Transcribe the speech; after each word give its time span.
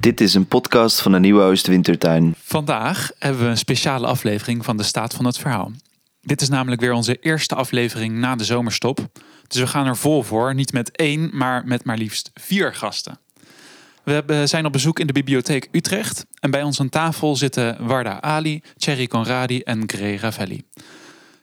Dit 0.00 0.20
is 0.20 0.34
een 0.34 0.46
podcast 0.46 1.00
van 1.00 1.12
de 1.12 1.18
Nieuwe 1.18 1.42
Oostwintertuin. 1.42 2.34
Vandaag 2.42 3.10
hebben 3.18 3.42
we 3.42 3.48
een 3.48 3.56
speciale 3.56 4.06
aflevering 4.06 4.64
van 4.64 4.76
de 4.76 4.82
Staat 4.82 5.14
van 5.14 5.24
het 5.24 5.38
Verhaal. 5.38 5.72
Dit 6.20 6.40
is 6.40 6.48
namelijk 6.48 6.80
weer 6.80 6.92
onze 6.92 7.16
eerste 7.20 7.54
aflevering 7.54 8.14
na 8.18 8.36
de 8.36 8.44
zomerstop. 8.44 9.08
Dus 9.46 9.60
we 9.60 9.66
gaan 9.66 9.86
er 9.86 9.96
vol 9.96 10.22
voor, 10.22 10.54
niet 10.54 10.72
met 10.72 10.96
één, 10.96 11.30
maar 11.32 11.66
met 11.66 11.84
maar 11.84 11.96
liefst 11.96 12.30
vier 12.34 12.74
gasten. 12.74 13.18
We 14.04 14.42
zijn 14.44 14.66
op 14.66 14.72
bezoek 14.72 14.98
in 14.98 15.06
de 15.06 15.12
bibliotheek 15.12 15.68
Utrecht. 15.72 16.26
En 16.38 16.50
bij 16.50 16.62
ons 16.62 16.80
aan 16.80 16.88
tafel 16.88 17.36
zitten 17.36 17.86
Warda 17.86 18.20
Ali, 18.20 18.62
Thierry 18.76 19.06
Conradi 19.06 19.60
en 19.60 19.82
Gray 19.86 20.16
Ravelli. 20.16 20.62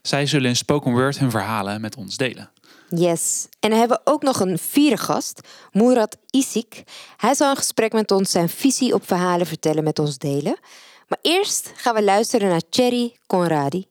Zij 0.01 0.25
zullen 0.25 0.49
in 0.49 0.55
spoken 0.55 0.91
word 0.91 1.19
hun 1.19 1.31
verhalen 1.31 1.81
met 1.81 1.95
ons 1.95 2.17
delen. 2.17 2.49
Yes. 2.89 3.47
En 3.59 3.69
dan 3.69 3.79
hebben 3.79 3.99
we 4.03 4.11
ook 4.11 4.21
nog 4.21 4.39
een 4.39 4.57
vierde 4.57 4.97
gast, 4.97 5.47
Murat 5.71 6.17
Isik. 6.29 6.83
Hij 7.17 7.33
zal 7.33 7.49
in 7.49 7.55
gesprek 7.55 7.93
met 7.93 8.11
ons 8.11 8.31
zijn 8.31 8.49
visie 8.49 8.93
op 8.93 9.07
verhalen 9.07 9.45
vertellen 9.47 9.83
met 9.83 9.99
ons 9.99 10.17
delen. 10.17 10.59
Maar 11.07 11.19
eerst 11.21 11.71
gaan 11.75 11.95
we 11.95 12.03
luisteren 12.03 12.49
naar 12.49 12.61
Cherry 12.69 13.17
Conradi. 13.27 13.85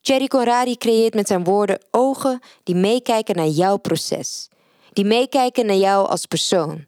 Cherry 0.00 0.26
Conradi 0.26 0.76
creëert 0.76 1.14
met 1.14 1.26
zijn 1.26 1.44
woorden 1.44 1.78
ogen 1.90 2.40
die 2.62 2.74
meekijken 2.74 3.36
naar 3.36 3.48
jouw 3.48 3.76
proces. 3.76 4.48
Die 4.92 5.04
meekijken 5.04 5.66
naar 5.66 5.76
jou 5.76 6.08
als 6.08 6.26
persoon. 6.26 6.86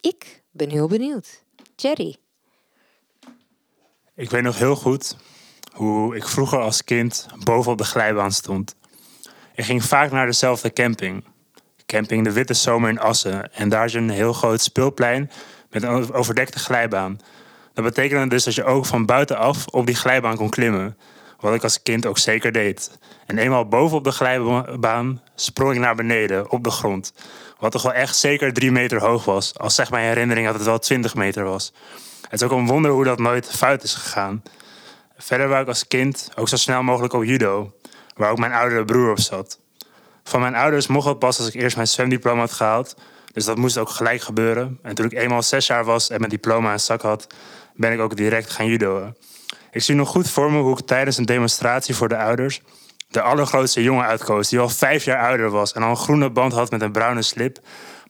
Ik 0.00 0.42
ben 0.50 0.70
heel 0.70 0.88
benieuwd. 0.88 1.44
Cherry. 1.76 2.16
Ik 4.14 4.30
weet 4.30 4.42
nog 4.42 4.58
heel 4.58 4.76
goed 4.76 5.16
hoe 5.72 6.16
ik 6.16 6.26
vroeger 6.26 6.60
als 6.60 6.84
kind 6.84 7.26
bovenop 7.44 7.78
de 7.78 7.84
glijbaan 7.84 8.32
stond. 8.32 8.74
Ik 9.60 9.66
ging 9.66 9.84
vaak 9.84 10.10
naar 10.10 10.26
dezelfde 10.26 10.72
camping. 10.72 11.24
Camping 11.86 12.24
De 12.24 12.32
Witte 12.32 12.54
Zomer 12.54 12.90
in 12.90 13.00
Assen. 13.00 13.54
En 13.54 13.68
daar 13.68 13.84
is 13.84 13.94
een 13.94 14.10
heel 14.10 14.32
groot 14.32 14.60
speelplein 14.60 15.30
met 15.70 15.82
een 15.82 16.12
overdekte 16.12 16.58
glijbaan. 16.58 17.18
Dat 17.74 17.84
betekende 17.84 18.26
dus 18.26 18.44
dat 18.44 18.54
je 18.54 18.64
ook 18.64 18.86
van 18.86 19.06
buitenaf 19.06 19.66
op 19.66 19.86
die 19.86 19.94
glijbaan 19.94 20.36
kon 20.36 20.48
klimmen. 20.48 20.96
Wat 21.40 21.54
ik 21.54 21.62
als 21.62 21.82
kind 21.82 22.06
ook 22.06 22.18
zeker 22.18 22.52
deed. 22.52 22.98
En 23.26 23.38
eenmaal 23.38 23.68
bovenop 23.68 24.04
de 24.04 24.10
glijbaan 24.10 25.22
sprong 25.34 25.74
ik 25.74 25.80
naar 25.80 25.94
beneden 25.94 26.50
op 26.50 26.64
de 26.64 26.70
grond. 26.70 27.12
Wat 27.58 27.72
toch 27.72 27.82
wel 27.82 27.92
echt 27.92 28.16
zeker 28.16 28.52
drie 28.52 28.72
meter 28.72 29.00
hoog 29.00 29.24
was. 29.24 29.58
Als 29.58 29.74
zeg 29.74 29.90
mijn 29.90 30.06
herinnering 30.06 30.46
dat 30.46 30.54
het 30.54 30.64
wel 30.64 30.78
20 30.78 31.14
meter 31.14 31.44
was. 31.44 31.72
Het 32.22 32.40
is 32.40 32.42
ook 32.42 32.58
een 32.58 32.66
wonder 32.66 32.90
hoe 32.90 33.04
dat 33.04 33.18
nooit 33.18 33.50
fout 33.50 33.82
is 33.82 33.94
gegaan. 33.94 34.42
Verder 35.16 35.48
wou 35.48 35.62
ik 35.62 35.68
als 35.68 35.86
kind 35.86 36.30
ook 36.36 36.48
zo 36.48 36.56
snel 36.56 36.82
mogelijk 36.82 37.12
op 37.12 37.24
judo, 37.24 37.72
waar 38.20 38.30
ook 38.30 38.38
mijn 38.38 38.52
oudere 38.52 38.84
broer 38.84 39.10
op 39.10 39.18
zat. 39.18 39.58
Van 40.24 40.40
mijn 40.40 40.54
ouders 40.54 40.86
mocht 40.86 41.08
het 41.08 41.18
pas 41.18 41.38
als 41.38 41.48
ik 41.48 41.54
eerst 41.54 41.76
mijn 41.76 41.88
zwemdiploma 41.88 42.40
had 42.40 42.52
gehaald, 42.52 42.96
dus 43.32 43.44
dat 43.44 43.56
moest 43.56 43.78
ook 43.78 43.88
gelijk 43.88 44.20
gebeuren. 44.20 44.78
En 44.82 44.94
toen 44.94 45.06
ik 45.06 45.12
eenmaal 45.12 45.42
zes 45.42 45.66
jaar 45.66 45.84
was 45.84 46.10
en 46.10 46.18
mijn 46.18 46.30
diploma 46.30 46.72
in 46.72 46.80
zak 46.80 47.02
had, 47.02 47.26
ben 47.74 47.92
ik 47.92 48.00
ook 48.00 48.16
direct 48.16 48.50
gaan 48.50 48.66
judoën. 48.66 49.16
Ik 49.70 49.82
zie 49.82 49.94
nog 49.94 50.08
goed 50.08 50.30
voor 50.30 50.52
me 50.52 50.60
hoe 50.60 50.78
ik 50.78 50.86
tijdens 50.86 51.16
een 51.16 51.24
demonstratie 51.24 51.94
voor 51.94 52.08
de 52.08 52.16
ouders 52.16 52.62
de 53.10 53.20
allergrootste 53.20 53.82
jongen 53.82 54.04
uitkoos, 54.04 54.48
die 54.48 54.58
al 54.58 54.68
vijf 54.68 55.04
jaar 55.04 55.28
ouder 55.28 55.50
was 55.50 55.72
en 55.72 55.82
al 55.82 55.90
een 55.90 55.96
groene 55.96 56.30
band 56.30 56.52
had 56.52 56.70
met 56.70 56.82
een 56.82 56.92
bruine 56.92 57.22
slip, 57.22 57.58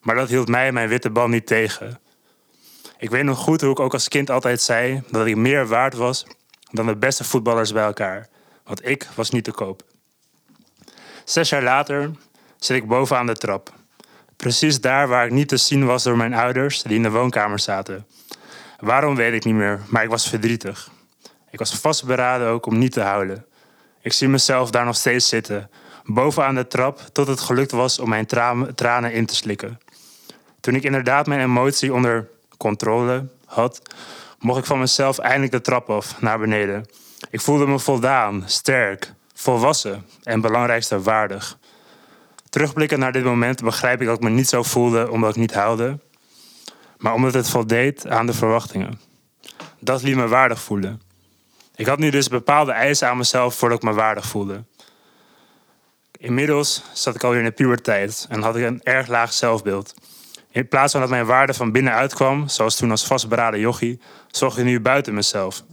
maar 0.01 0.15
dat 0.15 0.29
hield 0.29 0.47
mij 0.47 0.67
en 0.67 0.73
mijn 0.73 0.89
witte 0.89 1.09
band 1.09 1.31
niet 1.31 1.47
tegen. 1.47 1.99
Ik 2.97 3.09
weet 3.09 3.23
nog 3.23 3.37
goed 3.37 3.61
hoe 3.61 3.71
ik 3.71 3.79
ook 3.79 3.93
als 3.93 4.07
kind 4.07 4.29
altijd 4.29 4.61
zei 4.61 5.03
dat 5.09 5.25
ik 5.25 5.35
meer 5.35 5.67
waard 5.67 5.95
was 5.95 6.25
dan 6.71 6.85
de 6.85 6.97
beste 6.97 7.23
voetballers 7.23 7.73
bij 7.73 7.83
elkaar. 7.83 8.27
Want 8.63 8.87
ik 8.87 9.07
was 9.15 9.29
niet 9.29 9.43
te 9.43 9.51
koop. 9.51 9.83
Zes 11.31 11.49
jaar 11.49 11.63
later 11.63 12.11
zit 12.57 12.77
ik 12.77 12.87
bovenaan 12.87 13.25
de 13.25 13.35
trap. 13.35 13.73
Precies 14.35 14.81
daar 14.81 15.07
waar 15.07 15.25
ik 15.25 15.31
niet 15.31 15.47
te 15.47 15.57
zien 15.57 15.85
was 15.85 16.03
door 16.03 16.17
mijn 16.17 16.33
ouders, 16.33 16.81
die 16.81 16.95
in 16.95 17.03
de 17.03 17.11
woonkamer 17.11 17.59
zaten. 17.59 18.05
Waarom 18.79 19.15
weet 19.15 19.33
ik 19.33 19.45
niet 19.45 19.55
meer, 19.55 19.79
maar 19.87 20.03
ik 20.03 20.09
was 20.09 20.29
verdrietig. 20.29 20.89
Ik 21.51 21.59
was 21.59 21.75
vastberaden 21.75 22.47
ook 22.47 22.65
om 22.65 22.77
niet 22.77 22.91
te 22.91 23.01
huilen. 23.01 23.45
Ik 24.01 24.13
zie 24.13 24.27
mezelf 24.27 24.71
daar 24.71 24.85
nog 24.85 24.95
steeds 24.95 25.27
zitten, 25.27 25.69
bovenaan 26.05 26.55
de 26.55 26.67
trap, 26.67 26.99
tot 27.11 27.27
het 27.27 27.39
gelukt 27.39 27.71
was 27.71 27.99
om 27.99 28.09
mijn 28.09 28.25
tra- 28.25 28.67
tranen 28.75 29.13
in 29.13 29.25
te 29.25 29.35
slikken. 29.35 29.79
Toen 30.59 30.75
ik 30.75 30.83
inderdaad 30.83 31.27
mijn 31.27 31.41
emotie 31.41 31.93
onder 31.93 32.29
controle 32.57 33.27
had, 33.45 33.81
mocht 34.39 34.59
ik 34.59 34.65
van 34.65 34.79
mezelf 34.79 35.17
eindelijk 35.17 35.51
de 35.51 35.61
trap 35.61 35.89
af 35.89 36.21
naar 36.21 36.39
beneden. 36.39 36.85
Ik 37.29 37.41
voelde 37.41 37.67
me 37.67 37.79
voldaan, 37.79 38.43
sterk, 38.45 39.13
volwassen 39.41 40.05
en 40.23 40.41
belangrijkste 40.41 41.01
waardig. 41.01 41.57
Terugblikkend 42.49 42.99
naar 42.99 43.11
dit 43.11 43.23
moment 43.23 43.63
begrijp 43.63 44.01
ik 44.01 44.07
dat 44.07 44.15
ik 44.15 44.23
me 44.23 44.29
niet 44.29 44.47
zo 44.47 44.63
voelde 44.63 45.11
omdat 45.11 45.29
ik 45.29 45.35
niet 45.35 45.53
huilde, 45.53 45.99
maar 46.97 47.13
omdat 47.13 47.33
het 47.33 47.49
voldeed 47.49 48.07
aan 48.07 48.25
de 48.25 48.33
verwachtingen. 48.33 48.99
Dat 49.79 50.01
liet 50.01 50.15
me 50.15 50.27
waardig 50.27 50.61
voelen. 50.61 51.01
Ik 51.75 51.85
had 51.85 51.99
nu 51.99 52.09
dus 52.09 52.27
bepaalde 52.27 52.71
eisen 52.71 53.07
aan 53.07 53.17
mezelf 53.17 53.55
voordat 53.55 53.77
ik 53.77 53.83
me 53.83 53.93
waardig 53.93 54.25
voelde. 54.25 54.63
Inmiddels 56.17 56.83
zat 56.93 57.15
ik 57.15 57.23
alweer 57.23 57.39
in 57.39 57.45
de 57.45 57.51
puberteit 57.51 58.25
en 58.29 58.41
had 58.41 58.55
ik 58.55 58.63
een 58.63 58.83
erg 58.83 59.07
laag 59.07 59.33
zelfbeeld. 59.33 59.93
In 60.51 60.67
plaats 60.67 60.91
van 60.91 61.01
dat 61.01 61.09
mijn 61.09 61.25
waarde 61.25 61.53
van 61.53 61.71
binnenuit 61.71 62.13
kwam, 62.13 62.47
zoals 62.47 62.75
toen 62.75 62.91
als 62.91 63.05
vastberaden 63.05 63.59
jochie, 63.59 63.99
zocht 64.27 64.57
ik 64.57 64.65
nu 64.65 64.79
buiten 64.79 65.13
mezelf. 65.13 65.63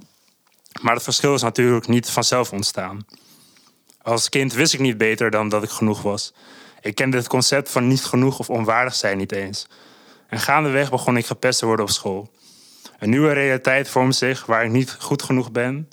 Maar 0.80 0.94
het 0.94 1.02
verschil 1.02 1.34
is 1.34 1.42
natuurlijk 1.42 1.88
niet 1.88 2.10
vanzelf 2.10 2.52
ontstaan. 2.52 3.06
Als 4.08 4.28
kind 4.28 4.52
wist 4.52 4.74
ik 4.74 4.80
niet 4.80 4.98
beter 4.98 5.30
dan 5.30 5.48
dat 5.48 5.62
ik 5.62 5.68
genoeg 5.70 6.02
was. 6.02 6.32
Ik 6.80 6.94
kende 6.94 7.16
het 7.16 7.28
concept 7.28 7.70
van 7.70 7.86
niet 7.86 8.04
genoeg 8.04 8.38
of 8.38 8.50
onwaardig 8.50 8.94
zijn 8.94 9.18
niet 9.18 9.32
eens. 9.32 9.66
En 10.28 10.38
gaandeweg 10.38 10.90
begon 10.90 11.16
ik 11.16 11.26
gepest 11.26 11.58
te 11.58 11.66
worden 11.66 11.84
op 11.84 11.90
school. 11.90 12.30
Een 12.98 13.10
nieuwe 13.10 13.32
realiteit 13.32 13.88
vormt 13.88 14.16
zich 14.16 14.46
waar 14.46 14.64
ik 14.64 14.70
niet 14.70 14.96
goed 14.98 15.22
genoeg 15.22 15.52
ben. 15.52 15.88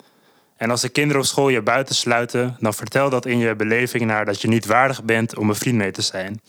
En 0.57 0.69
als 0.71 0.81
de 0.81 0.89
kinderen 0.89 1.21
op 1.21 1.27
school 1.27 1.49
je 1.49 1.61
buiten 1.61 1.95
sluiten, 1.95 2.57
dan 2.59 2.73
vertel 2.73 3.09
dat 3.09 3.25
in 3.25 3.37
je 3.37 3.55
beleving 3.55 4.05
naar 4.05 4.25
dat 4.25 4.41
je 4.41 4.47
niet 4.47 4.65
waardig 4.65 5.03
bent 5.03 5.37
om 5.37 5.49
een 5.49 5.55
vriend 5.55 5.77
mee 5.77 5.91
te 5.91 6.01
zijn. 6.01 6.41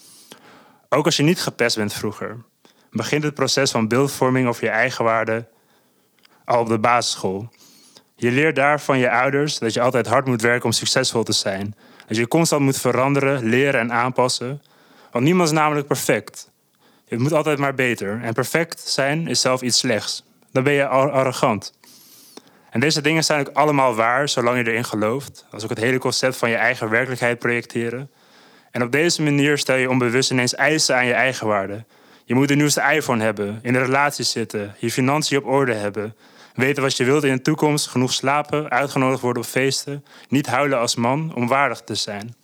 Ook 0.88 1.04
als 1.04 1.16
je 1.16 1.22
niet 1.22 1.40
gepest 1.40 1.76
bent 1.76 1.92
vroeger, 1.92 2.36
begint 2.90 3.22
het 3.22 3.34
proces 3.34 3.70
van 3.70 3.88
beeldvorming 3.88 4.48
over 4.48 4.64
je 4.64 4.70
eigen 4.70 5.04
waarde 5.04 5.48
al 6.44 6.60
op 6.60 6.68
de 6.68 6.78
basisschool. 6.78 7.48
Je 8.18 8.30
leert 8.30 8.56
daar 8.56 8.80
van 8.80 8.98
je 8.98 9.10
ouders 9.10 9.58
dat 9.58 9.72
je 9.72 9.80
altijd 9.80 10.06
hard 10.06 10.26
moet 10.26 10.42
werken 10.42 10.64
om 10.64 10.72
succesvol 10.72 11.22
te 11.22 11.32
zijn. 11.32 11.74
Dat 12.06 12.16
je 12.16 12.28
constant 12.28 12.62
moet 12.62 12.78
veranderen, 12.78 13.44
leren 13.44 13.80
en 13.80 13.92
aanpassen. 13.92 14.62
Want 15.10 15.24
niemand 15.24 15.48
is 15.48 15.54
namelijk 15.54 15.86
perfect. 15.86 16.50
Het 17.08 17.18
moet 17.18 17.32
altijd 17.32 17.58
maar 17.58 17.74
beter. 17.74 18.20
En 18.22 18.32
perfect 18.32 18.80
zijn 18.80 19.28
is 19.28 19.40
zelf 19.40 19.62
iets 19.62 19.78
slechts. 19.78 20.24
Dan 20.52 20.62
ben 20.62 20.72
je 20.72 20.86
ar- 20.86 21.10
arrogant. 21.10 21.72
En 22.70 22.80
deze 22.80 23.00
dingen 23.00 23.24
zijn 23.24 23.40
ook 23.40 23.56
allemaal 23.56 23.94
waar, 23.94 24.28
zolang 24.28 24.58
je 24.58 24.70
erin 24.70 24.84
gelooft. 24.84 25.46
Is 25.52 25.62
ook 25.62 25.70
het 25.70 25.78
hele 25.78 25.98
concept 25.98 26.36
van 26.36 26.50
je 26.50 26.56
eigen 26.56 26.90
werkelijkheid 26.90 27.38
projecteren. 27.38 28.10
En 28.70 28.82
op 28.82 28.92
deze 28.92 29.22
manier 29.22 29.58
stel 29.58 29.76
je 29.76 29.90
onbewust 29.90 30.30
ineens 30.30 30.54
eisen 30.54 30.96
aan 30.96 31.06
je 31.06 31.12
eigen 31.12 31.46
waarde. 31.46 31.84
Je 32.24 32.34
moet 32.34 32.48
de 32.48 32.54
nieuwste 32.54 32.82
iPhone 32.92 33.22
hebben, 33.22 33.58
in 33.62 33.74
een 33.74 33.84
relatie 33.84 34.24
zitten, 34.24 34.74
je 34.78 34.90
financiën 34.90 35.38
op 35.38 35.46
orde 35.46 35.74
hebben, 35.74 36.14
weten 36.56 36.82
wat 36.82 36.96
je 36.96 37.04
wilt 37.04 37.24
in 37.24 37.36
de 37.36 37.42
toekomst, 37.42 37.86
genoeg 37.86 38.12
slapen, 38.12 38.70
uitgenodigd 38.70 39.20
worden 39.20 39.42
op 39.42 39.48
feesten, 39.48 40.04
niet 40.28 40.46
huilen 40.46 40.78
als 40.78 40.94
man 40.94 41.34
om 41.34 41.48
waardig 41.48 41.80
te 41.80 41.94
zijn. 41.94 42.34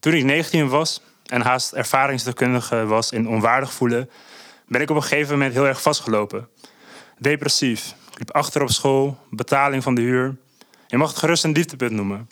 Toen 0.00 0.12
ik 0.12 0.24
19 0.24 0.68
was 0.68 1.00
en 1.26 1.40
haast 1.40 1.72
ervaringsdeskundige 1.72 2.86
was 2.86 3.10
in 3.10 3.28
onwaardig 3.28 3.72
voelen, 3.72 4.10
ben 4.66 4.80
ik 4.80 4.90
op 4.90 4.96
een 4.96 5.02
gegeven 5.02 5.32
moment 5.32 5.52
heel 5.52 5.66
erg 5.66 5.82
vastgelopen. 5.82 6.48
Depressief, 7.18 7.94
ik 8.12 8.18
liep 8.18 8.30
achter 8.30 8.62
op 8.62 8.70
school, 8.70 9.18
betaling 9.30 9.82
van 9.82 9.94
de 9.94 10.00
huur. 10.00 10.36
Je 10.86 10.96
mag 10.96 11.08
het 11.08 11.18
gerust 11.18 11.44
een 11.44 11.52
dieptepunt 11.52 11.92
noemen. 11.92 12.28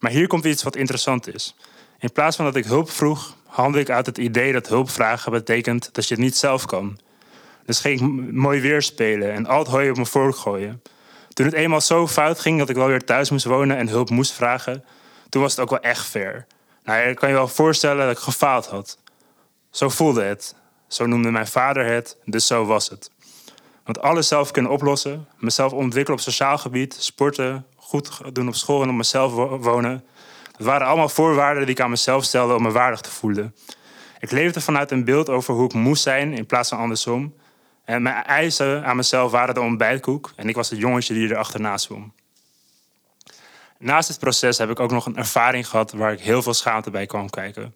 Maar 0.00 0.10
hier 0.10 0.26
komt 0.26 0.44
iets 0.44 0.62
wat 0.62 0.76
interessant 0.76 1.34
is. 1.34 1.56
In 1.98 2.12
plaats 2.12 2.36
van 2.36 2.44
dat 2.44 2.56
ik 2.56 2.64
hulp 2.64 2.90
vroeg, 2.90 3.36
handelde 3.46 3.80
ik 3.80 3.90
uit 3.90 4.06
het 4.06 4.18
idee 4.18 4.52
dat 4.52 4.68
hulp 4.68 4.90
vragen 4.90 5.32
betekent 5.32 5.88
dat 5.94 6.08
je 6.08 6.14
het 6.14 6.22
niet 6.22 6.36
zelf 6.36 6.66
kan. 6.66 6.98
Dus 7.66 7.80
ging 7.80 8.00
ik 8.00 8.32
mooi 8.32 8.60
weer 8.60 8.82
spelen 8.82 9.32
en 9.32 9.46
al 9.46 9.58
het 9.58 9.68
hooi 9.68 9.88
op 9.88 9.94
mijn 9.94 10.06
vork 10.06 10.36
gooien. 10.36 10.82
Toen 11.28 11.46
het 11.46 11.54
eenmaal 11.54 11.80
zo 11.80 12.06
fout 12.08 12.40
ging 12.40 12.58
dat 12.58 12.68
ik 12.68 12.76
wel 12.76 12.86
weer 12.86 13.04
thuis 13.04 13.30
moest 13.30 13.44
wonen 13.44 13.76
en 13.76 13.88
hulp 13.88 14.10
moest 14.10 14.32
vragen, 14.32 14.84
toen 15.28 15.42
was 15.42 15.50
het 15.50 15.60
ook 15.60 15.70
wel 15.70 15.80
echt 15.80 16.06
fair. 16.06 16.46
Nou, 16.84 17.08
je 17.08 17.14
kan 17.14 17.28
je 17.28 17.34
wel 17.34 17.48
voorstellen 17.48 18.06
dat 18.06 18.16
ik 18.16 18.22
gefaald 18.22 18.66
had. 18.66 18.98
Zo 19.70 19.88
voelde 19.88 20.22
het. 20.22 20.54
Zo 20.88 21.06
noemde 21.06 21.30
mijn 21.30 21.46
vader 21.46 21.86
het, 21.86 22.16
dus 22.24 22.46
zo 22.46 22.64
was 22.64 22.88
het. 22.88 23.10
Want 23.84 24.00
alles 24.00 24.28
zelf 24.28 24.50
kunnen 24.50 24.70
oplossen, 24.72 25.28
mezelf 25.38 25.72
ontwikkelen 25.72 26.18
op 26.18 26.24
sociaal 26.24 26.58
gebied, 26.58 26.96
sporten, 26.98 27.66
goed 27.76 28.20
doen 28.32 28.48
op 28.48 28.54
school 28.54 28.82
en 28.82 28.88
op 28.88 28.94
mezelf 28.94 29.32
wo- 29.32 29.58
wonen. 29.58 30.04
Dat 30.56 30.66
waren 30.66 30.86
allemaal 30.86 31.08
voorwaarden 31.08 31.66
die 31.66 31.74
ik 31.74 31.80
aan 31.80 31.90
mezelf 31.90 32.24
stelde 32.24 32.54
om 32.54 32.62
me 32.62 32.70
waardig 32.70 33.00
te 33.00 33.10
voelen. 33.10 33.54
Ik 34.18 34.30
leefde 34.30 34.60
vanuit 34.60 34.90
een 34.90 35.04
beeld 35.04 35.28
over 35.28 35.54
hoe 35.54 35.64
ik 35.64 35.72
moest 35.72 36.02
zijn 36.02 36.32
in 36.32 36.46
plaats 36.46 36.68
van 36.68 36.78
andersom. 36.78 37.34
En 37.84 38.02
mijn 38.02 38.24
eisen 38.24 38.84
aan 38.84 38.96
mezelf 38.96 39.30
waren 39.30 39.54
de 39.54 39.60
ontbijtkoek 39.60 40.32
en 40.36 40.48
ik 40.48 40.54
was 40.54 40.70
het 40.70 40.78
jongetje 40.78 41.14
die 41.14 41.28
er 41.28 41.36
achterna 41.36 41.78
zwom. 41.78 42.12
Naast 43.78 44.08
dit 44.08 44.18
proces 44.18 44.58
heb 44.58 44.70
ik 44.70 44.80
ook 44.80 44.90
nog 44.90 45.06
een 45.06 45.16
ervaring 45.16 45.68
gehad 45.68 45.92
waar 45.92 46.12
ik 46.12 46.20
heel 46.20 46.42
veel 46.42 46.54
schaamte 46.54 46.90
bij 46.90 47.06
kwam 47.06 47.30
kijken. 47.30 47.74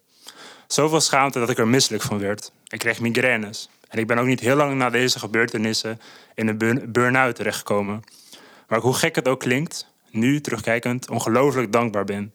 Zoveel 0.67 1.01
schaamte 1.01 1.39
dat 1.39 1.49
ik 1.49 1.57
er 1.57 1.67
misselijk 1.67 2.03
van 2.03 2.19
werd. 2.19 2.51
Ik 2.67 2.79
kreeg 2.79 2.99
migraines. 2.99 3.69
En 3.87 3.99
ik 3.99 4.07
ben 4.07 4.17
ook 4.17 4.25
niet 4.25 4.39
heel 4.39 4.55
lang 4.55 4.75
na 4.75 4.89
deze 4.89 5.19
gebeurtenissen 5.19 6.01
in 6.35 6.47
een 6.47 6.57
burn- 6.57 6.91
burn-out 6.91 7.35
terechtgekomen. 7.35 8.03
Waar 8.67 8.77
ik, 8.77 8.83
hoe 8.83 8.93
gek 8.93 9.15
het 9.15 9.27
ook 9.27 9.39
klinkt, 9.39 9.91
nu 10.09 10.41
terugkijkend 10.41 11.09
ongelooflijk 11.09 11.71
dankbaar 11.71 12.05
ben. 12.05 12.33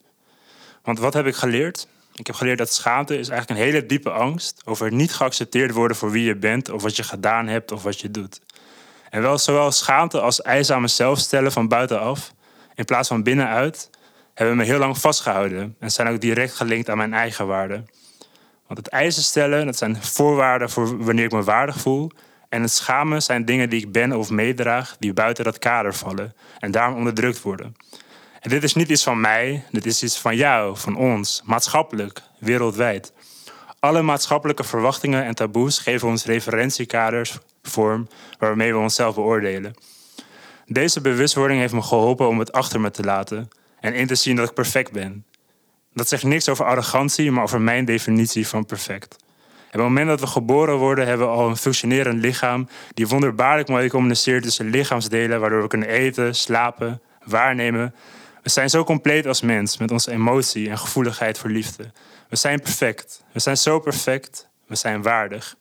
Want 0.82 0.98
wat 0.98 1.14
heb 1.14 1.26
ik 1.26 1.34
geleerd? 1.34 1.88
Ik 2.14 2.26
heb 2.26 2.36
geleerd 2.36 2.58
dat 2.58 2.72
schaamte 2.72 3.18
is 3.18 3.28
eigenlijk 3.28 3.60
een 3.60 3.66
hele 3.66 3.86
diepe 3.86 4.10
angst 4.10 4.62
over 4.64 4.92
niet 4.92 5.14
geaccepteerd 5.14 5.72
worden 5.72 5.96
voor 5.96 6.10
wie 6.10 6.24
je 6.24 6.36
bent 6.36 6.70
of 6.70 6.82
wat 6.82 6.96
je 6.96 7.02
gedaan 7.02 7.46
hebt 7.46 7.72
of 7.72 7.82
wat 7.82 8.00
je 8.00 8.10
doet. 8.10 8.40
En 9.10 9.22
wel 9.22 9.38
zowel 9.38 9.72
schaamte 9.72 10.20
als 10.20 10.42
eisen 10.42 10.74
aan 10.74 10.80
mezelf 10.80 11.18
stellen 11.18 11.52
van 11.52 11.68
buitenaf, 11.68 12.34
in 12.74 12.84
plaats 12.84 13.08
van 13.08 13.22
binnenuit, 13.22 13.90
hebben 14.34 14.56
me 14.56 14.64
heel 14.64 14.78
lang 14.78 14.98
vastgehouden 14.98 15.76
en 15.78 15.90
zijn 15.90 16.08
ook 16.08 16.20
direct 16.20 16.54
gelinkt 16.54 16.90
aan 16.90 16.96
mijn 16.96 17.14
eigen 17.14 17.46
waarde. 17.46 17.84
Want 18.66 18.78
het 18.78 18.88
eisen 18.88 19.22
stellen, 19.22 19.66
dat 19.66 19.76
zijn 19.76 20.02
voorwaarden 20.02 20.70
voor 20.70 21.04
wanneer 21.04 21.24
ik 21.24 21.32
me 21.32 21.42
waardig 21.42 21.80
voel. 21.80 22.10
En 22.48 22.62
het 22.62 22.72
schamen 22.72 23.22
zijn 23.22 23.44
dingen 23.44 23.70
die 23.70 23.80
ik 23.80 23.92
ben 23.92 24.12
of 24.12 24.30
meedraag, 24.30 24.96
die 24.98 25.12
buiten 25.12 25.44
dat 25.44 25.58
kader 25.58 25.94
vallen 25.94 26.34
en 26.58 26.70
daarom 26.70 26.96
onderdrukt 26.96 27.42
worden. 27.42 27.76
Dit 28.48 28.62
is 28.62 28.74
niet 28.74 28.88
iets 28.88 29.02
van 29.02 29.20
mij, 29.20 29.64
dit 29.70 29.86
is 29.86 30.02
iets 30.02 30.18
van 30.18 30.36
jou, 30.36 30.76
van 30.76 30.96
ons, 30.96 31.42
maatschappelijk, 31.44 32.20
wereldwijd. 32.38 33.12
Alle 33.78 34.02
maatschappelijke 34.02 34.64
verwachtingen 34.64 35.24
en 35.24 35.34
taboes 35.34 35.78
geven 35.78 36.08
ons 36.08 36.24
referentiekaders 36.24 37.38
vorm 37.62 38.08
waarmee 38.38 38.72
we 38.72 38.78
onszelf 38.78 39.14
beoordelen. 39.14 39.74
Deze 40.66 41.00
bewustwording 41.00 41.60
heeft 41.60 41.72
me 41.72 41.82
geholpen 41.82 42.28
om 42.28 42.38
het 42.38 42.52
achter 42.52 42.80
me 42.80 42.90
te 42.90 43.02
laten 43.02 43.48
en 43.80 43.94
in 43.94 44.06
te 44.06 44.14
zien 44.14 44.36
dat 44.36 44.48
ik 44.48 44.54
perfect 44.54 44.92
ben. 44.92 45.24
Dat 45.92 46.08
zegt 46.08 46.22
niks 46.22 46.48
over 46.48 46.64
arrogantie, 46.64 47.30
maar 47.30 47.42
over 47.42 47.60
mijn 47.60 47.84
definitie 47.84 48.48
van 48.48 48.66
perfect. 48.66 49.16
Op 49.66 49.72
het 49.72 49.80
moment 49.80 50.08
dat 50.08 50.20
we 50.20 50.26
geboren 50.26 50.76
worden, 50.76 51.06
hebben 51.06 51.26
we 51.26 51.32
al 51.32 51.48
een 51.48 51.56
functionerend 51.56 52.20
lichaam 52.20 52.68
die 52.94 53.08
wonderbaarlijk 53.08 53.68
mooi 53.68 53.88
communiceert 53.88 54.42
tussen 54.42 54.70
lichaamsdelen, 54.70 55.40
waardoor 55.40 55.62
we 55.62 55.68
kunnen 55.68 55.88
eten, 55.88 56.34
slapen, 56.34 57.00
waarnemen. 57.24 57.94
We 58.44 58.50
zijn 58.50 58.70
zo 58.70 58.84
compleet 58.84 59.26
als 59.26 59.40
mens 59.40 59.78
met 59.78 59.90
onze 59.90 60.10
emotie 60.10 60.70
en 60.70 60.78
gevoeligheid 60.78 61.38
voor 61.38 61.50
liefde. 61.50 61.92
We 62.28 62.36
zijn 62.36 62.60
perfect. 62.60 63.24
We 63.32 63.40
zijn 63.40 63.56
zo 63.56 63.80
perfect. 63.80 64.48
We 64.66 64.74
zijn 64.74 65.02
waardig. 65.02 65.56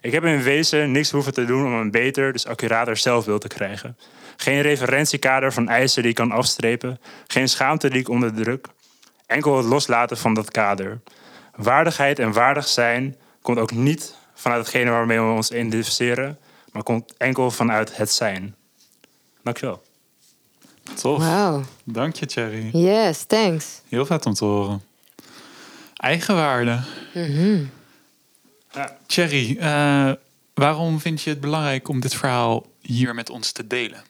Ik 0.00 0.12
heb 0.12 0.24
in 0.24 0.42
wezen 0.42 0.90
niks 0.90 1.10
hoeven 1.10 1.34
te 1.34 1.44
doen 1.44 1.66
om 1.66 1.72
een 1.72 1.90
beter, 1.90 2.32
dus 2.32 2.46
accurater 2.46 2.96
zelfbeeld 2.96 3.40
te 3.40 3.48
krijgen. 3.48 3.96
Geen 4.36 4.60
referentiekader 4.60 5.52
van 5.52 5.68
eisen 5.68 6.02
die 6.02 6.10
ik 6.10 6.16
kan 6.16 6.32
afstrepen. 6.32 7.00
Geen 7.26 7.48
schaamte 7.48 7.90
die 7.90 8.00
ik 8.00 8.08
onderdruk. 8.08 8.66
Enkel 9.26 9.56
het 9.56 9.66
loslaten 9.66 10.16
van 10.16 10.34
dat 10.34 10.50
kader. 10.50 11.00
Waardigheid 11.54 12.18
en 12.18 12.32
waardig 12.32 12.68
zijn 12.68 13.16
komt 13.42 13.58
ook 13.58 13.72
niet 13.72 14.14
vanuit 14.34 14.60
hetgene 14.60 14.90
waarmee 14.90 15.20
we 15.20 15.32
ons 15.32 15.50
identificeren, 15.50 16.38
maar 16.72 16.82
komt 16.82 17.14
enkel 17.16 17.50
vanuit 17.50 17.96
het 17.96 18.10
zijn. 18.10 18.54
Dankjewel. 19.42 19.85
Tof. 20.94 21.18
Wauw. 21.18 21.62
Dank 21.84 22.14
je, 22.14 22.26
Thierry. 22.26 22.68
Yes, 22.72 23.24
thanks. 23.24 23.80
Heel 23.88 24.06
vet 24.06 24.26
om 24.26 24.34
te 24.34 24.44
horen. 24.44 24.82
Eigenwaarde. 25.96 26.80
Ja. 28.72 28.96
Thierry, 29.06 29.56
eh, 29.60 30.12
waarom 30.54 31.00
vind 31.00 31.22
je 31.22 31.30
het 31.30 31.40
belangrijk 31.40 31.88
om 31.88 32.00
dit 32.00 32.14
verhaal 32.14 32.66
hier 32.80 33.14
met 33.14 33.30
ons 33.30 33.52
te 33.52 33.66
delen? 33.66 34.02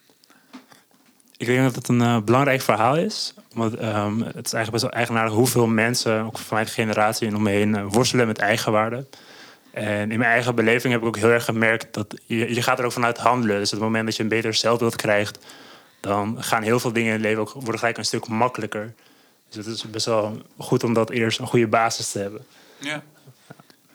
Ik 1.37 1.47
denk 1.47 1.63
dat 1.63 1.75
het 1.75 1.89
een 1.89 2.01
eh, 2.01 2.19
belangrijk 2.21 2.61
verhaal 2.61 2.97
is. 2.97 3.35
Want 3.53 3.75
ehm, 3.75 4.21
het 4.21 4.47
is 4.47 4.53
eigenlijk 4.53 4.71
best 4.71 4.83
wel 4.83 4.93
eigenaardig 4.93 5.35
hoeveel 5.35 5.67
mensen, 5.67 6.25
ook 6.25 6.39
van 6.39 6.57
mijn 6.57 6.69
generatie 6.69 7.29
en 7.29 7.37
om 7.37 7.43
me 7.43 7.51
heen, 7.51 7.75
eh, 7.75 7.85
worstelen 7.89 8.27
met 8.27 8.39
eigenwaarde. 8.39 9.07
En 9.71 10.11
in 10.11 10.19
mijn 10.19 10.31
eigen 10.31 10.55
beleving 10.55 10.93
heb 10.93 11.03
ik 11.03 11.09
ook 11.09 11.17
heel 11.17 11.31
erg 11.31 11.45
gemerkt 11.45 11.95
dat 11.95 12.15
je, 12.27 12.55
je 12.55 12.63
gaat 12.63 12.79
er 12.79 12.85
ook 12.85 12.93
vanuit 12.93 13.19
handelen. 13.19 13.59
Dus 13.59 13.73
op 13.73 13.79
het 13.79 13.87
moment 13.87 14.05
dat 14.05 14.17
je 14.17 14.23
een 14.23 14.29
beter 14.29 14.55
zelfbeeld 14.55 14.97
krijgt, 14.97 15.39
dan 16.01 16.43
gaan 16.43 16.63
heel 16.63 16.81
veel 16.81 16.93
dingen 16.93 17.09
in 17.09 17.13
het 17.15 17.23
leven 17.23 17.41
ook 17.41 17.53
worden 17.53 17.79
gelijk 17.79 17.99
een 17.99 18.05
stuk 18.05 18.29
makkelijker. 18.29 18.95
Dus 19.49 19.67
het 19.67 19.75
is 19.75 19.91
best 19.91 20.07
wel 20.07 20.43
goed 20.59 20.85
om 20.85 20.95
dat 20.95 21.11
eerst 21.11 21.39
een 21.39 21.47
goede 21.47 21.67
basis 21.69 22.11
te 22.11 22.19
hebben. 22.19 22.47
Ja. 22.79 23.03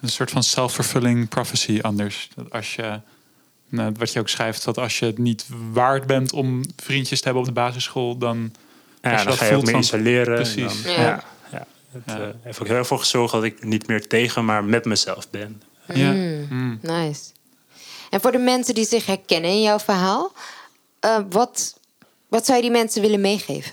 Een 0.02 0.10
soort 0.10 0.32
van 0.32 0.44
self-fulfilling 0.44 1.30
prophecy 1.30 1.80
anders. 1.82 2.30
Dat 2.36 2.52
als 2.52 2.76
je, 2.76 3.00
nou, 3.70 3.92
wat 3.98 4.12
je 4.14 4.20
ook 4.20 4.30
schrijft, 4.30 4.64
dat 4.64 4.78
als 4.78 5.00
je 5.00 5.06
het 5.06 5.18
niet 5.18 5.46
waard 5.72 6.08
bent 6.08 6.34
om 6.34 6.64
vriendjes 6.76 7.18
te 7.20 7.24
hebben 7.26 7.42
op 7.44 7.48
de 7.48 7.54
basisschool, 7.62 8.18
dan 8.18 8.52
Ja, 9.02 9.12
Als 9.12 9.20
je 9.22 9.28
dan 9.28 9.36
dat 9.36 9.44
ga 9.44 9.46
je 9.46 9.56
ook 9.56 9.60
voelt 9.70 9.74
meer 9.76 9.84
van- 9.86 10.00
isoleren. 10.00 10.38
en 10.38 10.42
Precies. 10.44 10.84
dan- 10.84 10.92
Ja. 10.94 11.02
ja. 11.02 11.24
Ja, 11.52 11.66
Het 11.92 12.02
Ja. 12.06 12.20
eh, 12.22 12.28
heeft 12.42 12.60
ook 12.62 12.68
heel 12.68 12.76
erg 12.76 12.88
voor 12.88 13.00
gezorgd 13.00 13.34
dat 13.34 13.44
ik 13.44 13.64
niet 13.64 13.88
meer 13.88 14.08
tegen, 14.08 14.46
maar 14.46 14.64
met 14.64 14.86
mezelf 14.86 15.30
ben. 15.30 15.62
ja. 15.94 16.12
Mm. 16.12 16.48
Mm. 16.50 16.80
Nice. 16.82 17.22
En 18.10 18.22
voor 18.22 18.32
de 18.32 18.38
mensen 18.38 18.74
die 18.74 18.86
zich 18.86 19.06
herkennen 19.06 19.50
in 19.50 19.62
jouw 19.62 19.80
verhaal, 19.80 20.34
eh, 21.00 21.18
wat, 21.30 21.80
wat 22.32 22.46
zou 22.46 22.58
je 22.58 22.64
die 22.64 22.72
mensen 22.72 23.02
willen 23.02 23.22
meegeven? 23.22 23.72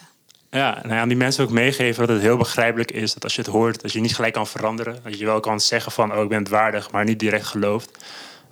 Ja, 0.51 0.79
nou 0.83 0.95
ja, 0.95 1.01
aan 1.01 1.09
die 1.09 1.17
mensen 1.17 1.45
ook 1.45 1.51
meegeven 1.51 2.07
dat 2.07 2.17
het 2.17 2.25
heel 2.25 2.37
begrijpelijk 2.37 2.91
is 2.91 3.15
dat 3.15 3.25
als 3.25 3.35
je 3.35 3.41
het 3.41 3.51
hoort, 3.51 3.81
dat 3.81 3.93
je 3.93 4.01
niet 4.01 4.15
gelijk 4.15 4.33
kan 4.33 4.47
veranderen. 4.47 5.01
Dat 5.03 5.19
je 5.19 5.25
wel 5.25 5.41
kan 5.41 5.61
zeggen 5.61 5.93
van, 5.93 6.15
oh, 6.17 6.23
ik 6.23 6.29
ben 6.29 6.39
het 6.39 6.49
waardig, 6.49 6.91
maar 6.91 7.05
niet 7.05 7.19
direct 7.19 7.47
gelooft. 7.47 8.05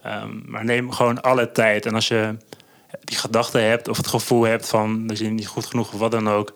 Ehm, 0.02 0.50
maar 0.50 0.64
neem 0.64 0.92
gewoon 0.92 1.22
alle 1.22 1.52
tijd. 1.52 1.86
En 1.86 1.94
als 1.94 2.08
je 2.08 2.36
die 3.04 3.16
gedachte 3.16 3.58
hebt 3.58 3.88
of 3.88 3.96
het 3.96 4.06
gevoel 4.06 4.42
hebt 4.42 4.68
van 4.68 5.06
dat 5.06 5.18
je 5.18 5.28
niet 5.28 5.46
goed 5.46 5.66
genoeg 5.66 5.92
of 5.92 5.98
wat 5.98 6.10
dan 6.10 6.28
ook, 6.28 6.52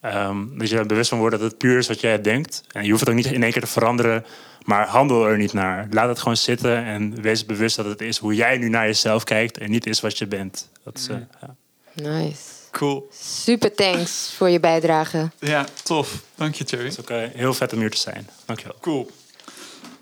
ehm, 0.00 0.58
dat 0.58 0.68
je 0.68 0.78
er 0.78 0.86
bewust 0.86 1.08
van 1.08 1.18
wordt 1.18 1.38
dat 1.38 1.50
het 1.50 1.58
puur 1.58 1.78
is 1.78 1.88
wat 1.88 2.00
jij 2.00 2.20
denkt. 2.20 2.64
En 2.72 2.84
je 2.84 2.88
hoeft 2.88 3.00
het 3.00 3.08
ook 3.08 3.16
niet 3.16 3.32
in 3.32 3.42
één 3.42 3.52
keer 3.52 3.62
te 3.62 3.68
veranderen, 3.68 4.24
maar 4.64 4.86
handel 4.86 5.26
er 5.26 5.36
niet 5.36 5.52
naar. 5.52 5.86
Laat 5.90 6.08
het 6.08 6.18
gewoon 6.18 6.36
zitten 6.36 6.84
en 6.84 7.22
wees 7.22 7.46
bewust 7.46 7.76
dat 7.76 7.86
het 7.86 8.00
is 8.00 8.18
hoe 8.18 8.34
jij 8.34 8.58
nu 8.58 8.68
naar 8.68 8.86
jezelf 8.86 9.24
kijkt 9.24 9.58
en 9.58 9.70
niet 9.70 9.86
is 9.86 10.00
wat 10.00 10.18
je 10.18 10.26
bent. 10.26 10.68
Dat 10.84 10.98
is, 10.98 11.08
eh, 11.08 11.16
ja. 11.40 11.54
Nice. 11.92 12.55
Cool. 12.76 13.08
Super 13.20 13.74
thanks 13.74 14.32
voor 14.36 14.48
je 14.48 14.60
bijdrage. 14.60 15.30
Ja, 15.38 15.66
tof. 15.82 16.22
Dank 16.34 16.54
je, 16.54 16.64
Thierry. 16.64 16.84
Het 16.84 16.98
is 16.98 17.00
ook 17.00 17.10
eh, 17.10 17.28
heel 17.34 17.54
vet 17.54 17.72
om 17.72 17.78
hier 17.78 17.90
te 17.90 17.96
zijn. 17.96 18.28
Dankjewel. 18.44 18.76
Cool. 18.80 19.10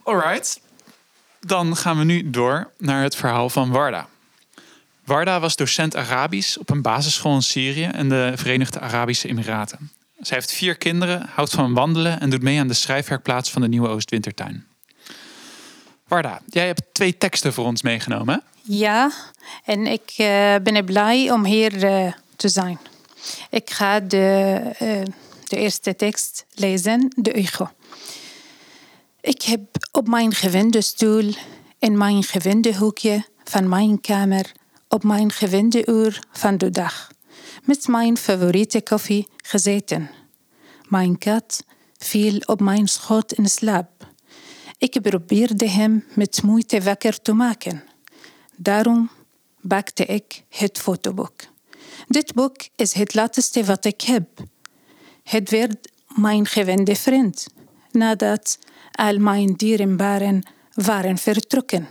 Alright. 0.02 0.60
Dan 1.40 1.76
gaan 1.76 1.98
we 1.98 2.04
nu 2.04 2.30
door 2.30 2.70
naar 2.78 3.02
het 3.02 3.16
verhaal 3.16 3.50
van 3.50 3.70
Warda. 3.70 4.08
Warda 5.04 5.40
was 5.40 5.56
docent 5.56 5.96
Arabisch 5.96 6.56
op 6.56 6.70
een 6.70 6.82
basisschool 6.82 7.34
in 7.34 7.42
Syrië 7.42 7.84
en 7.84 8.08
de 8.08 8.32
Verenigde 8.34 8.80
Arabische 8.80 9.28
Emiraten. 9.28 9.90
Zij 10.20 10.36
heeft 10.36 10.52
vier 10.52 10.76
kinderen, 10.76 11.28
houdt 11.34 11.50
van 11.50 11.74
wandelen 11.74 12.20
en 12.20 12.30
doet 12.30 12.42
mee 12.42 12.60
aan 12.60 12.68
de 12.68 12.74
schrijfwerkplaats 12.74 13.50
van 13.50 13.62
de 13.62 13.68
Nieuwe 13.68 13.88
Oostwintertuin. 13.88 14.66
Warda, 16.08 16.40
jij 16.46 16.66
hebt 16.66 16.82
twee 16.92 17.18
teksten 17.18 17.52
voor 17.52 17.64
ons 17.64 17.82
meegenomen. 17.82 18.34
hè? 18.34 18.40
Ja, 18.74 19.12
en 19.64 19.86
ik 19.86 20.12
eh, 20.16 20.54
ben 20.62 20.84
blij 20.84 21.30
om 21.30 21.44
hier 21.44 21.84
eh, 21.84 22.12
te 22.36 22.48
zijn. 22.48 22.78
Ik 23.50 23.70
ga 23.70 24.00
de, 24.00 24.60
eh, 24.78 25.02
de 25.44 25.56
eerste 25.56 25.96
tekst 25.96 26.46
lezen, 26.54 27.12
de 27.16 27.32
echo. 27.32 27.70
Ik 29.20 29.42
heb 29.42 29.60
op 29.92 30.08
mijn 30.08 30.34
gewende 30.34 30.80
stoel, 30.80 31.32
in 31.78 31.98
mijn 31.98 32.22
gewende 32.22 32.76
hoekje 32.76 33.24
van 33.44 33.68
mijn 33.68 34.00
kamer, 34.00 34.52
op 34.88 35.04
mijn 35.04 35.32
gewende 35.32 35.86
uur 35.86 36.22
van 36.32 36.58
de 36.58 36.70
dag, 36.70 37.10
met 37.62 37.86
mijn 37.86 38.16
favoriete 38.16 38.82
koffie 38.82 39.28
gezeten. 39.36 40.10
Mijn 40.88 41.18
kat 41.18 41.64
viel 41.96 42.38
op 42.46 42.60
mijn 42.60 42.88
schoot 42.88 43.32
in 43.32 43.48
slaap. 43.48 44.12
Ik 44.78 45.02
probeerde 45.02 45.68
hem 45.68 46.04
met 46.14 46.42
moeite 46.42 46.82
wakker 46.82 47.22
te 47.22 47.32
maken. 47.32 47.84
Daarom 48.56 49.10
bakte 49.60 50.04
ik 50.04 50.44
het 50.48 50.78
fotoboek. 50.78 51.53
Dit 52.06 52.34
boek 52.34 52.56
is 52.76 52.92
het 52.92 53.14
laatste 53.14 53.64
wat 53.64 53.84
ik 53.84 54.00
heb. 54.00 54.28
Het 55.22 55.50
werd 55.50 55.92
mijn 56.08 56.46
gewende 56.46 56.96
vriend, 56.96 57.46
nadat 57.90 58.58
al 58.92 59.18
mijn 59.18 59.54
dierenbaren 59.54 60.42
waren 60.74 61.18
vertrokken. 61.18 61.88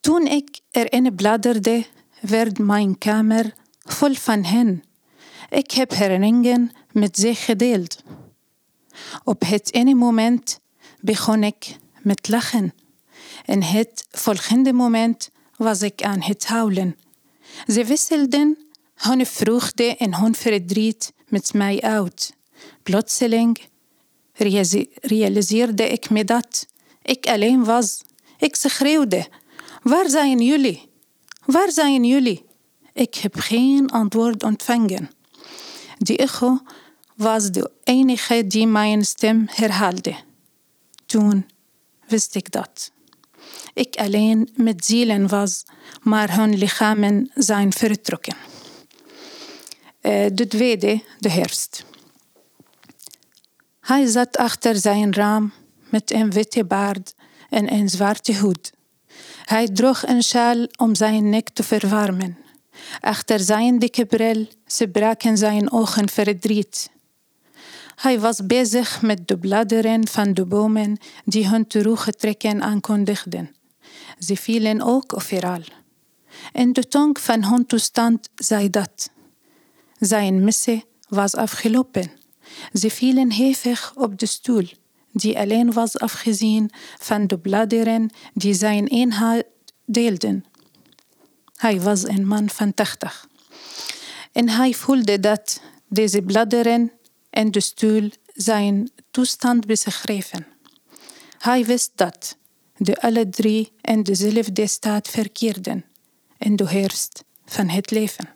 Toen 0.00 0.26
ik 0.26 0.60
erin 0.70 1.14
bladerde, 1.14 1.86
werd 2.20 2.58
mijn 2.58 2.98
kamer 2.98 3.54
vol 3.84 4.14
van 4.14 4.44
hen. 4.44 4.82
Ik 5.48 5.70
heb 5.70 5.90
herinneringen 5.90 6.72
met 6.92 7.18
ze 7.18 7.34
gedeeld. 7.34 8.02
Op 9.24 9.40
het 9.46 9.74
ene 9.74 9.94
moment 9.94 10.60
begon 11.00 11.44
ik 11.44 11.76
met 12.02 12.28
lachen. 12.28 12.74
En 13.44 13.62
het 13.62 14.06
volgende 14.10 14.72
moment 14.72 15.30
was 15.56 15.82
ik 15.82 16.02
aan 16.02 16.22
het 16.22 16.46
huilen. 16.46 16.96
Ze 17.66 17.84
wisselden 17.84 18.58
hun 18.94 19.26
vreugde 19.26 19.96
en 19.96 20.14
hun 20.14 20.34
verdriet 20.34 21.12
met 21.28 21.54
mij 21.54 21.80
uit. 21.80 22.32
Plotseling 22.82 23.58
realiseerde 25.00 25.88
ik 25.88 26.10
me 26.10 26.24
dat 26.24 26.66
ik 27.02 27.26
alleen 27.26 27.64
was. 27.64 28.02
Ik 28.38 28.56
schreeuwde: 28.56 29.28
Waar 29.82 30.10
zijn 30.10 30.40
jullie? 30.40 30.88
Waar 31.44 31.70
zijn 31.70 32.04
jullie? 32.04 32.44
Ik 32.92 33.14
heb 33.14 33.34
geen 33.38 33.90
antwoord 33.90 34.42
ontvangen. 34.42 35.10
Die 35.98 36.16
echo 36.16 36.58
was 37.14 37.50
de 37.50 37.70
enige 37.84 38.46
die 38.46 38.66
mijn 38.66 39.04
stem 39.04 39.46
herhaalde. 39.50 40.16
Toen 41.06 41.46
wist 42.06 42.34
ik 42.34 42.50
dat. 42.50 42.90
Ik 43.78 43.96
alleen 43.96 44.48
met 44.56 44.84
zielen 44.84 45.28
was, 45.28 45.64
maar 46.02 46.36
hun 46.36 46.58
lichamen 46.58 47.30
zijn 47.34 47.72
vertrokken. 47.72 48.36
Uh, 50.02 50.26
de 50.32 50.46
tweede, 50.46 51.02
de 51.18 51.30
herfst. 51.30 51.84
Hij 53.80 54.06
zat 54.06 54.36
achter 54.36 54.76
zijn 54.76 55.14
raam 55.14 55.52
met 55.90 56.10
een 56.10 56.30
witte 56.30 56.64
baard 56.64 57.14
en 57.50 57.72
een 57.72 57.88
zwarte 57.88 58.38
hoed. 58.38 58.72
Hij 59.44 59.68
droeg 59.68 60.06
een 60.06 60.22
sjaal 60.22 60.66
om 60.76 60.94
zijn 60.94 61.28
nek 61.28 61.48
te 61.48 61.62
verwarmen. 61.62 62.38
Achter 63.00 63.40
zijn 63.40 63.78
dikke 63.78 64.06
bril 64.06 64.46
braken 64.92 65.36
zijn 65.36 65.72
ogen 65.72 66.08
verdriet. 66.08 66.90
Hij 67.94 68.20
was 68.20 68.46
bezig 68.46 69.02
met 69.02 69.28
de 69.28 69.38
bladeren 69.38 70.08
van 70.08 70.34
de 70.34 70.46
bomen 70.46 70.98
die 71.24 71.48
hun 71.48 71.66
terugtrekken 71.66 72.62
aankondigden. 72.62 73.56
Ze 74.18 74.36
vielen 74.36 74.82
ook 74.82 75.14
overal. 75.14 75.62
En 76.52 76.72
de 76.72 76.88
tong 76.88 77.20
van 77.20 77.44
hun 77.44 77.66
toestand 77.66 78.28
zei 78.34 78.70
dat. 78.70 79.10
Zijn 79.98 80.44
missie 80.44 80.84
was 81.08 81.34
afgelopen. 81.34 82.10
Ze 82.72 82.90
vielen 82.90 83.32
hevig 83.32 83.92
op 83.94 84.18
de 84.18 84.26
stoel, 84.26 84.68
die 85.12 85.38
alleen 85.38 85.72
was 85.72 85.98
afgezien 85.98 86.70
van 86.98 87.26
de 87.26 87.38
bladeren 87.38 88.10
die 88.34 88.54
zijn 88.54 88.86
inhoud 88.86 89.44
deelden. 89.84 90.44
Hij 91.56 91.80
was 91.80 92.08
een 92.08 92.26
man 92.26 92.48
van 92.48 92.74
tachtig. 92.74 93.28
En 94.32 94.48
hij 94.48 94.74
voelde 94.74 95.20
dat 95.20 95.60
deze 95.88 96.22
bladeren 96.22 96.92
en 97.30 97.50
de 97.50 97.60
stoel 97.60 98.10
zijn 98.34 98.90
toestand 99.10 99.66
beschreven. 99.66 100.46
Hij 101.38 101.64
wist 101.64 101.90
dat 101.94 102.36
de 102.78 103.00
alle 103.00 103.28
drie 103.28 103.72
in 103.80 104.02
dezelfde 104.02 104.66
staat 104.66 105.08
verkeerden 105.08 105.84
in 106.38 106.56
de 106.56 106.68
herfst 106.68 107.24
van 107.46 107.68
het 107.68 107.90
leven. 107.90 108.28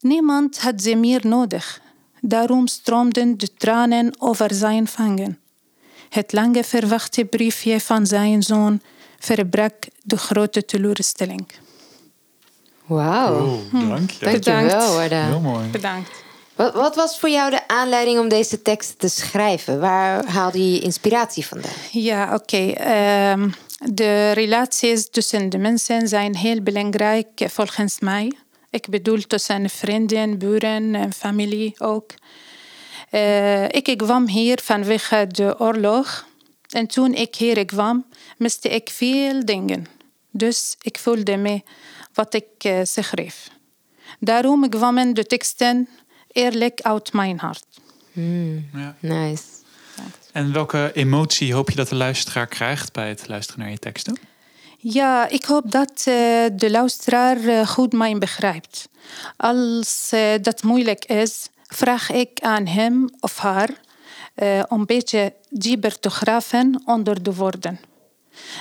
Niemand 0.00 0.60
had 0.60 0.82
ze 0.82 0.94
meer 0.94 1.26
nodig, 1.26 1.80
daarom 2.20 2.66
stroomden 2.66 3.38
de 3.38 3.54
tranen 3.54 4.14
over 4.18 4.54
zijn 4.54 4.86
vangen. 4.86 5.38
Het 6.08 6.32
lange 6.32 6.64
verwachte 6.64 7.24
briefje 7.24 7.80
van 7.80 8.06
zijn 8.06 8.42
zoon 8.42 8.80
verbrak 9.18 9.74
de 10.02 10.16
grote 10.16 10.64
teleurstelling. 10.64 11.46
Wauw. 12.86 13.60
Oh, 13.72 13.88
dank 13.88 14.10
je. 14.10 14.24
Dankjewel, 14.24 14.94
Warda. 14.94 15.26
Heel 15.26 15.40
mooi. 15.40 15.68
Bedankt. 15.68 16.23
Wat, 16.54 16.74
wat, 16.74 16.94
was 16.94 17.18
voor 17.18 17.28
jou 17.28 17.50
de 17.50 17.68
aanleiding 17.68 18.18
om 18.18 18.28
deze 18.28 18.62
tekst 18.62 18.98
te 18.98 19.08
schrijven? 19.08 19.80
Waar 19.80 20.26
haalde 20.26 20.72
je 20.72 20.80
inspiratie 20.80 21.46
vandaan? 21.46 21.72
Ja, 21.90 22.34
oké. 22.34 22.70
Ehm, 22.70 23.50
de 23.78 24.30
relaties 24.30 25.10
tussen 25.10 25.50
de 25.50 25.58
mensen 25.58 26.08
zijn 26.08 26.36
heel 26.36 26.62
belangrijk 26.62 27.26
volgens 27.36 28.00
mij. 28.00 28.32
Ik 28.70 28.88
bedoel 28.88 29.20
tussen 29.20 29.70
vrienden, 29.70 30.38
buren 30.38 30.94
en 30.94 31.12
familie 31.12 31.74
ook. 31.78 32.10
Uh, 33.10 33.64
ik 33.64 33.94
kwam 33.96 34.28
hier 34.28 34.58
vanwege 34.62 35.26
de 35.28 35.54
oorlog. 35.58 36.26
En 36.68 36.86
toen 36.86 37.14
ik 37.14 37.34
hier 37.34 37.64
kwam, 37.64 38.06
miste 38.36 38.68
ik 38.68 38.90
veel 38.90 39.44
dingen. 39.44 39.86
Dus 40.30 40.76
ik 40.82 40.98
voelde 40.98 41.36
me 41.36 41.62
wat 42.14 42.34
ik 42.34 42.46
uh, 42.66 42.78
schreef. 42.82 43.48
Daarom 44.20 44.68
kwamen 44.68 45.14
de 45.14 45.26
teksten 45.26 45.88
eerlijk 46.34 46.80
uit 46.80 47.12
mijn 47.12 47.38
hart. 47.38 47.66
Mm, 48.12 48.68
ja. 48.72 48.96
Nice. 49.00 49.42
En 50.32 50.52
welke 50.52 50.90
emotie 50.94 51.54
hoop 51.54 51.70
je 51.70 51.76
dat 51.76 51.88
de 51.88 51.94
luisteraar 51.94 52.46
krijgt 52.46 52.92
bij 52.92 53.08
het 53.08 53.28
luisteren 53.28 53.60
naar 53.60 53.70
je 53.70 53.78
teksten? 53.78 54.18
Ja, 54.78 55.28
ik 55.28 55.44
hoop 55.44 55.70
dat 55.70 56.04
uh, 56.08 56.14
de 56.52 56.70
luisteraar 56.70 57.38
uh, 57.38 57.66
goed 57.66 57.92
mij 57.92 58.18
begrijpt. 58.18 58.88
Als 59.36 60.10
uh, 60.14 60.32
dat 60.40 60.62
moeilijk 60.62 61.04
is, 61.04 61.48
vraag 61.66 62.10
ik 62.10 62.40
aan 62.40 62.66
hem 62.66 63.10
of 63.20 63.38
haar 63.38 63.70
om 64.68 64.80
een 64.80 64.86
beetje 64.86 65.32
dieper 65.50 66.00
te 66.00 66.10
graven 66.10 66.82
onder 66.84 67.22
de 67.22 67.34
woorden. 67.34 67.80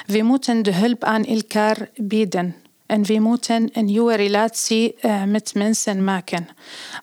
We 0.06 0.22
moeten 0.22 0.63
de 0.63 0.74
hulp 0.74 1.03
aan 1.03 1.25
elkaar 1.25 1.89
bieden. 1.96 2.56
En 2.86 3.04
we 3.04 3.20
moeten 3.20 3.70
een 3.74 3.86
nieuwe 3.86 4.16
relatie 4.16 4.96
uh, 5.02 5.24
met 5.24 5.54
mensen 5.54 6.04
maken. 6.04 6.48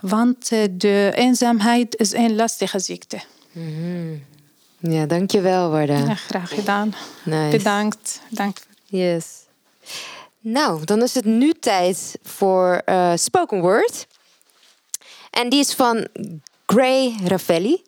Want 0.00 0.50
uh, 0.52 0.64
de 0.70 1.12
eenzaamheid 1.14 1.96
is 1.96 2.12
een 2.12 2.34
lastige 2.34 2.78
ziekte. 2.78 3.20
Mm 3.52 3.74
-hmm. 3.74 4.28
Ja, 4.92 5.06
dankjewel, 5.06 5.70
Warda. 5.70 5.98
Ja, 5.98 6.14
graag 6.14 6.54
gedaan. 6.54 6.94
Nice. 7.24 7.56
Bedankt. 7.56 8.20
Dank. 8.28 8.58
Yes. 8.84 9.26
Nou, 10.40 10.84
dan 10.84 11.02
is 11.02 11.14
het 11.14 11.24
nu 11.24 11.52
tijd 11.52 12.18
voor 12.22 12.82
uh, 12.86 13.12
spoken 13.14 13.60
word. 13.60 14.06
En 15.30 15.48
die 15.48 15.60
is 15.60 15.72
van 15.72 16.08
Gray 16.66 17.14
Ravelli. 17.24 17.82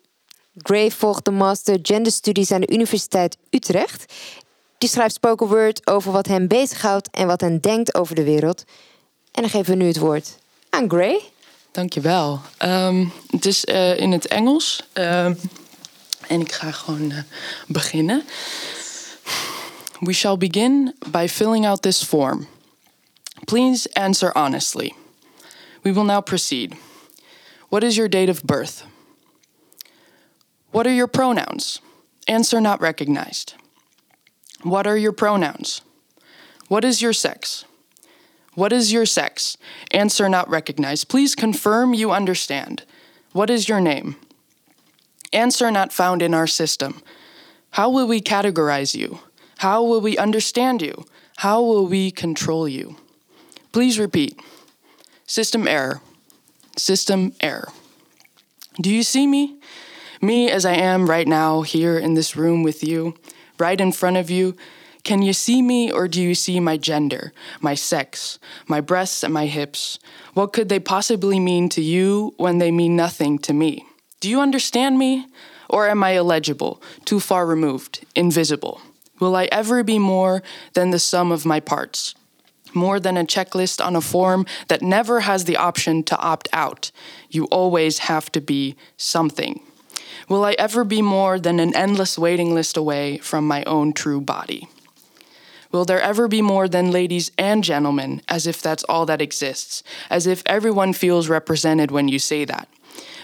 Gray 0.57 0.91
volgt 0.91 1.25
de 1.25 1.31
master 1.31 1.79
gender 1.81 2.11
studies 2.11 2.51
aan 2.51 2.61
de 2.61 2.73
Universiteit 2.73 3.37
Utrecht. 3.49 4.13
Die 4.83 4.91
schrijft 4.91 5.15
spoken 5.15 5.47
word 5.47 5.87
over 5.87 6.11
wat 6.11 6.27
hem 6.27 6.47
bezighoudt 6.47 7.09
en 7.11 7.27
wat 7.27 7.41
hij 7.41 7.59
denkt 7.59 7.95
over 7.95 8.15
de 8.15 8.23
wereld. 8.23 8.63
En 9.31 9.41
dan 9.41 9.49
geven 9.49 9.77
we 9.77 9.83
nu 9.83 9.87
het 9.87 9.97
woord 9.97 10.37
aan 10.69 10.89
Gray. 10.89 11.21
Dankjewel. 11.71 12.41
Um, 12.63 13.11
het 13.29 13.45
is 13.45 13.65
uh, 13.65 13.99
in 13.99 14.11
het 14.11 14.27
Engels. 14.27 14.83
Um, 14.93 15.39
en 16.27 16.39
ik 16.41 16.51
ga 16.51 16.71
gewoon 16.71 17.11
uh, 17.11 17.17
beginnen. 17.67 18.23
We 19.99 20.13
shall 20.13 20.37
begin 20.37 20.95
by 21.07 21.27
filling 21.29 21.67
out 21.67 21.81
this 21.81 22.03
form. 22.03 22.47
Please 23.45 23.89
answer 23.93 24.31
honestly. 24.35 24.93
We 25.81 25.93
will 25.93 26.05
now 26.05 26.23
proceed. 26.23 26.75
What 27.69 27.83
is 27.83 27.95
your 27.95 28.09
date 28.09 28.31
of 28.31 28.41
birth? 28.41 28.85
What 30.69 30.85
are 30.85 30.95
your 30.95 31.09
pronouns? 31.09 31.81
Answer 32.23 32.61
not 32.61 32.81
recognized. 32.81 33.61
What 34.63 34.87
are 34.87 34.97
your 34.97 35.11
pronouns? 35.11 35.81
What 36.69 36.85
is 36.85 37.01
your 37.01 37.13
sex? 37.13 37.65
What 38.55 38.71
is 38.71 38.93
your 38.93 39.05
sex? 39.05 39.57
Answer 39.91 40.29
not 40.29 40.49
recognized. 40.49 41.09
Please 41.09 41.35
confirm 41.35 41.93
you 41.93 42.11
understand. 42.11 42.83
What 43.33 43.49
is 43.49 43.67
your 43.67 43.81
name? 43.81 44.15
Answer 45.33 45.69
not 45.69 45.91
found 45.91 46.21
in 46.21 46.33
our 46.33 46.47
system. 46.47 47.01
How 47.71 47.89
will 47.89 48.07
we 48.07 48.21
categorize 48.21 48.95
you? 48.95 49.19
How 49.57 49.83
will 49.83 50.01
we 50.01 50.17
understand 50.17 50.81
you? 50.81 51.05
How 51.37 51.61
will 51.61 51.87
we 51.87 52.11
control 52.11 52.67
you? 52.67 52.95
Please 53.71 53.99
repeat. 53.99 54.39
System 55.25 55.67
error. 55.67 56.01
System 56.77 57.33
error. 57.41 57.69
Do 58.79 58.89
you 58.91 59.03
see 59.03 59.27
me? 59.27 59.59
Me 60.21 60.49
as 60.49 60.65
I 60.65 60.73
am 60.75 61.09
right 61.09 61.27
now 61.27 61.63
here 61.63 61.97
in 61.97 62.13
this 62.13 62.35
room 62.35 62.63
with 62.63 62.83
you? 62.83 63.15
Right 63.57 63.79
in 63.79 63.91
front 63.91 64.17
of 64.17 64.29
you, 64.29 64.55
can 65.03 65.21
you 65.21 65.33
see 65.33 65.61
me 65.61 65.91
or 65.91 66.07
do 66.07 66.21
you 66.21 66.33
see 66.33 66.59
my 66.61 66.77
gender, 66.77 67.33
my 67.59 67.75
sex, 67.75 68.39
my 68.67 68.79
breasts 68.79 69.23
and 69.23 69.33
my 69.33 69.47
hips? 69.47 69.99
What 70.33 70.53
could 70.53 70.69
they 70.69 70.79
possibly 70.79 71.39
mean 71.39 71.67
to 71.69 71.81
you 71.81 72.33
when 72.37 72.57
they 72.57 72.71
mean 72.71 72.95
nothing 72.95 73.37
to 73.39 73.53
me? 73.53 73.85
Do 74.21 74.29
you 74.29 74.39
understand 74.39 74.97
me? 74.97 75.27
Or 75.69 75.89
am 75.89 76.03
I 76.03 76.11
illegible, 76.11 76.81
too 77.03 77.19
far 77.19 77.45
removed, 77.45 78.05
invisible? 78.15 78.79
Will 79.19 79.35
I 79.35 79.49
ever 79.51 79.83
be 79.83 79.99
more 79.99 80.41
than 80.73 80.91
the 80.91 80.99
sum 80.99 81.31
of 81.31 81.45
my 81.45 81.59
parts? 81.59 82.15
More 82.73 82.99
than 82.99 83.17
a 83.17 83.25
checklist 83.25 83.85
on 83.85 83.95
a 83.95 84.01
form 84.01 84.45
that 84.67 84.81
never 84.81 85.21
has 85.21 85.45
the 85.45 85.57
option 85.57 86.03
to 86.03 86.17
opt 86.17 86.47
out. 86.53 86.91
You 87.29 87.45
always 87.45 87.99
have 87.99 88.31
to 88.31 88.41
be 88.41 88.75
something. 88.97 89.61
Will 90.29 90.45
I 90.45 90.53
ever 90.53 90.83
be 90.83 91.01
more 91.01 91.39
than 91.39 91.59
an 91.59 91.75
endless 91.75 92.17
waiting 92.17 92.53
list 92.53 92.77
away 92.77 93.17
from 93.17 93.47
my 93.47 93.63
own 93.63 93.93
true 93.93 94.21
body? 94.21 94.67
Will 95.71 95.85
there 95.85 96.01
ever 96.01 96.27
be 96.27 96.41
more 96.41 96.67
than 96.67 96.91
ladies 96.91 97.31
and 97.37 97.63
gentlemen, 97.63 98.21
as 98.27 98.45
if 98.45 98.61
that's 98.61 98.83
all 98.83 99.05
that 99.07 99.21
exists, 99.21 99.83
as 100.09 100.27
if 100.27 100.43
everyone 100.45 100.93
feels 100.93 101.27
represented 101.27 101.89
when 101.89 102.07
you 102.07 102.19
say 102.19 102.45
that? 102.45 102.69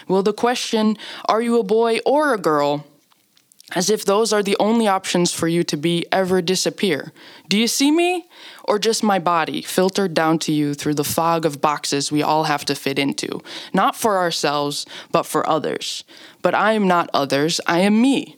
Will 0.08 0.24
the 0.24 0.32
question, 0.32 0.96
are 1.26 1.40
you 1.40 1.60
a 1.60 1.62
boy 1.62 2.00
or 2.04 2.34
a 2.34 2.38
girl, 2.38 2.84
as 3.74 3.90
if 3.90 4.04
those 4.04 4.32
are 4.32 4.42
the 4.42 4.56
only 4.58 4.88
options 4.88 5.32
for 5.32 5.48
you 5.48 5.62
to 5.64 5.76
be 5.76 6.06
ever 6.12 6.42
disappear? 6.42 7.12
Do 7.48 7.58
you 7.58 7.66
see 7.66 7.90
me? 7.90 8.28
or 8.70 8.78
just 8.78 9.02
my 9.02 9.18
body 9.18 9.62
filtered 9.62 10.14
down 10.14 10.38
to 10.38 10.52
you 10.52 10.74
through 10.74 10.94
the 10.94 11.02
fog 11.02 11.44
of 11.44 11.60
boxes 11.60 12.12
we 12.12 12.22
all 12.22 12.44
have 12.44 12.64
to 12.64 12.72
fit 12.76 13.00
into, 13.00 13.40
not 13.74 13.96
for 13.96 14.16
ourselves, 14.16 14.86
but 15.10 15.24
for 15.24 15.44
others. 15.48 16.04
But 16.40 16.54
I 16.54 16.74
am 16.74 16.86
not 16.86 17.10
others, 17.12 17.60
I 17.66 17.80
am 17.80 18.00
me, 18.00 18.36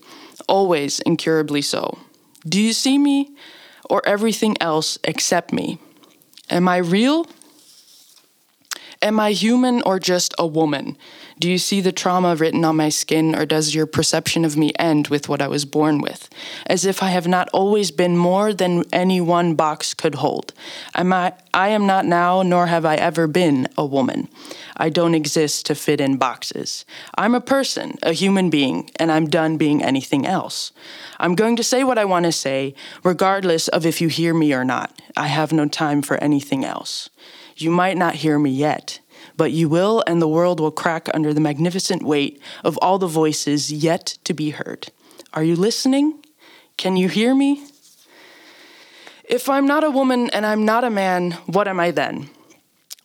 always 0.49 1.01
incurably 1.01 1.61
so. 1.61 1.99
Do 2.49 2.59
you 2.59 2.73
see 2.73 2.97
me, 2.97 3.37
or 3.91 4.01
everything 4.07 4.57
else 4.59 4.99
except 5.05 5.53
me? 5.53 5.79
Am 6.49 6.67
I 6.67 6.79
real? 6.79 7.27
Am 9.03 9.21
I 9.21 9.33
human 9.33 9.83
or 9.83 9.99
just 9.99 10.35
a 10.39 10.47
woman? 10.47 10.97
Do 11.43 11.51
you 11.51 11.59
see 11.59 11.81
the 11.81 11.91
trauma 11.91 12.37
written 12.37 12.65
on 12.65 12.77
my 12.77 12.89
skin, 12.89 13.35
or 13.35 13.45
does 13.45 13.75
your 13.75 13.85
perception 13.85 14.45
of 14.45 14.57
me 14.57 14.71
end 14.79 15.09
with 15.09 15.29
what 15.29 15.43
I 15.43 15.49
was 15.49 15.65
born 15.65 16.01
with? 16.01 16.29
As 16.67 16.85
if 16.85 17.03
I 17.03 17.09
have 17.09 17.27
not 17.27 17.49
always 17.53 17.91
been 17.91 18.17
more 18.17 18.55
than 18.55 18.85
any 18.93 19.21
one 19.21 19.57
box 19.57 19.93
could 19.93 20.15
hold. 20.15 20.55
Am 20.95 21.13
I, 21.13 21.33
I 21.53 21.71
am 21.71 21.85
not 21.85 22.07
now, 22.07 22.43
nor 22.43 22.69
have 22.69 22.85
I 22.85 22.95
ever 22.95 23.27
been, 23.27 23.67
a 23.77 23.85
woman. 23.85 24.29
I 24.77 24.89
don't 24.89 25.17
exist 25.17 25.67
to 25.67 25.75
fit 25.75 26.01
in 26.01 26.17
boxes. 26.17 26.85
I'm 27.19 27.35
a 27.35 27.41
person, 27.41 27.99
a 28.05 28.13
human 28.13 28.49
being, 28.49 28.93
and 29.01 29.11
I'm 29.11 29.29
done 29.29 29.57
being 29.57 29.83
anything 29.83 30.25
else. 30.25 30.71
I'm 31.19 31.35
going 31.35 31.57
to 31.57 31.65
say 31.65 31.83
what 31.83 31.99
I 31.99 32.05
want 32.05 32.25
to 32.27 32.31
say, 32.31 32.73
regardless 33.03 33.67
of 33.67 33.85
if 33.85 34.01
you 34.01 34.07
hear 34.07 34.33
me 34.33 34.55
or 34.55 34.65
not. 34.65 34.97
I 35.17 35.27
have 35.27 35.53
no 35.53 35.67
time 35.67 36.03
for 36.03 36.19
anything 36.19 36.65
else. 36.65 37.11
You 37.57 37.73
might 37.73 37.97
not 37.97 38.15
hear 38.15 38.39
me 38.39 38.51
yet, 38.51 39.01
but 39.43 39.51
you 39.51 39.69
will, 39.69 40.05
and 40.07 40.23
the 40.23 40.29
world 40.29 40.61
will 40.61 40.71
crack 40.71 41.09
under 41.13 41.35
the 41.35 41.41
magnificent 41.41 42.01
weight 42.01 42.41
of 42.63 42.79
all 42.81 42.97
the 42.97 43.09
voices 43.09 43.73
yet 43.73 44.17
to 44.23 44.33
be 44.33 44.51
heard. 44.51 44.87
Are 45.35 45.43
you 45.43 45.57
listening? 45.57 46.25
Can 46.77 46.97
you 46.97 47.09
hear 47.09 47.35
me? 47.35 47.67
If 49.25 49.49
I'm 49.49 49.67
not 49.67 49.83
a 49.83 49.91
woman 49.91 50.31
and 50.31 50.47
I'm 50.47 50.65
not 50.65 50.85
a 50.85 50.91
man, 50.91 51.33
what 51.47 51.67
am 51.67 51.81
I 51.81 51.91
then? 51.91 52.31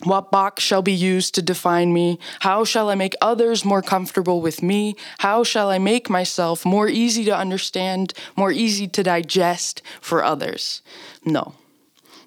What 0.04 0.30
box 0.30 0.62
shall 0.62 0.84
be 0.84 0.94
used 0.94 1.34
to 1.34 1.42
define 1.42 1.92
me? 1.92 2.20
How 2.42 2.64
shall 2.64 2.92
I 2.92 2.94
make 2.94 3.16
others 3.20 3.66
more 3.66 3.82
comfortable 3.82 4.40
with 4.40 4.62
me? 4.62 4.96
How 5.18 5.44
shall 5.44 5.72
I 5.72 5.80
make 5.80 6.08
myself 6.08 6.68
more 6.68 6.88
easy 6.88 7.26
to 7.26 7.36
understand, 7.36 8.14
more 8.36 8.52
easy 8.52 8.88
to 8.90 9.02
digest 9.02 9.82
for 10.02 10.24
others? 10.24 10.84
No. 11.26 11.56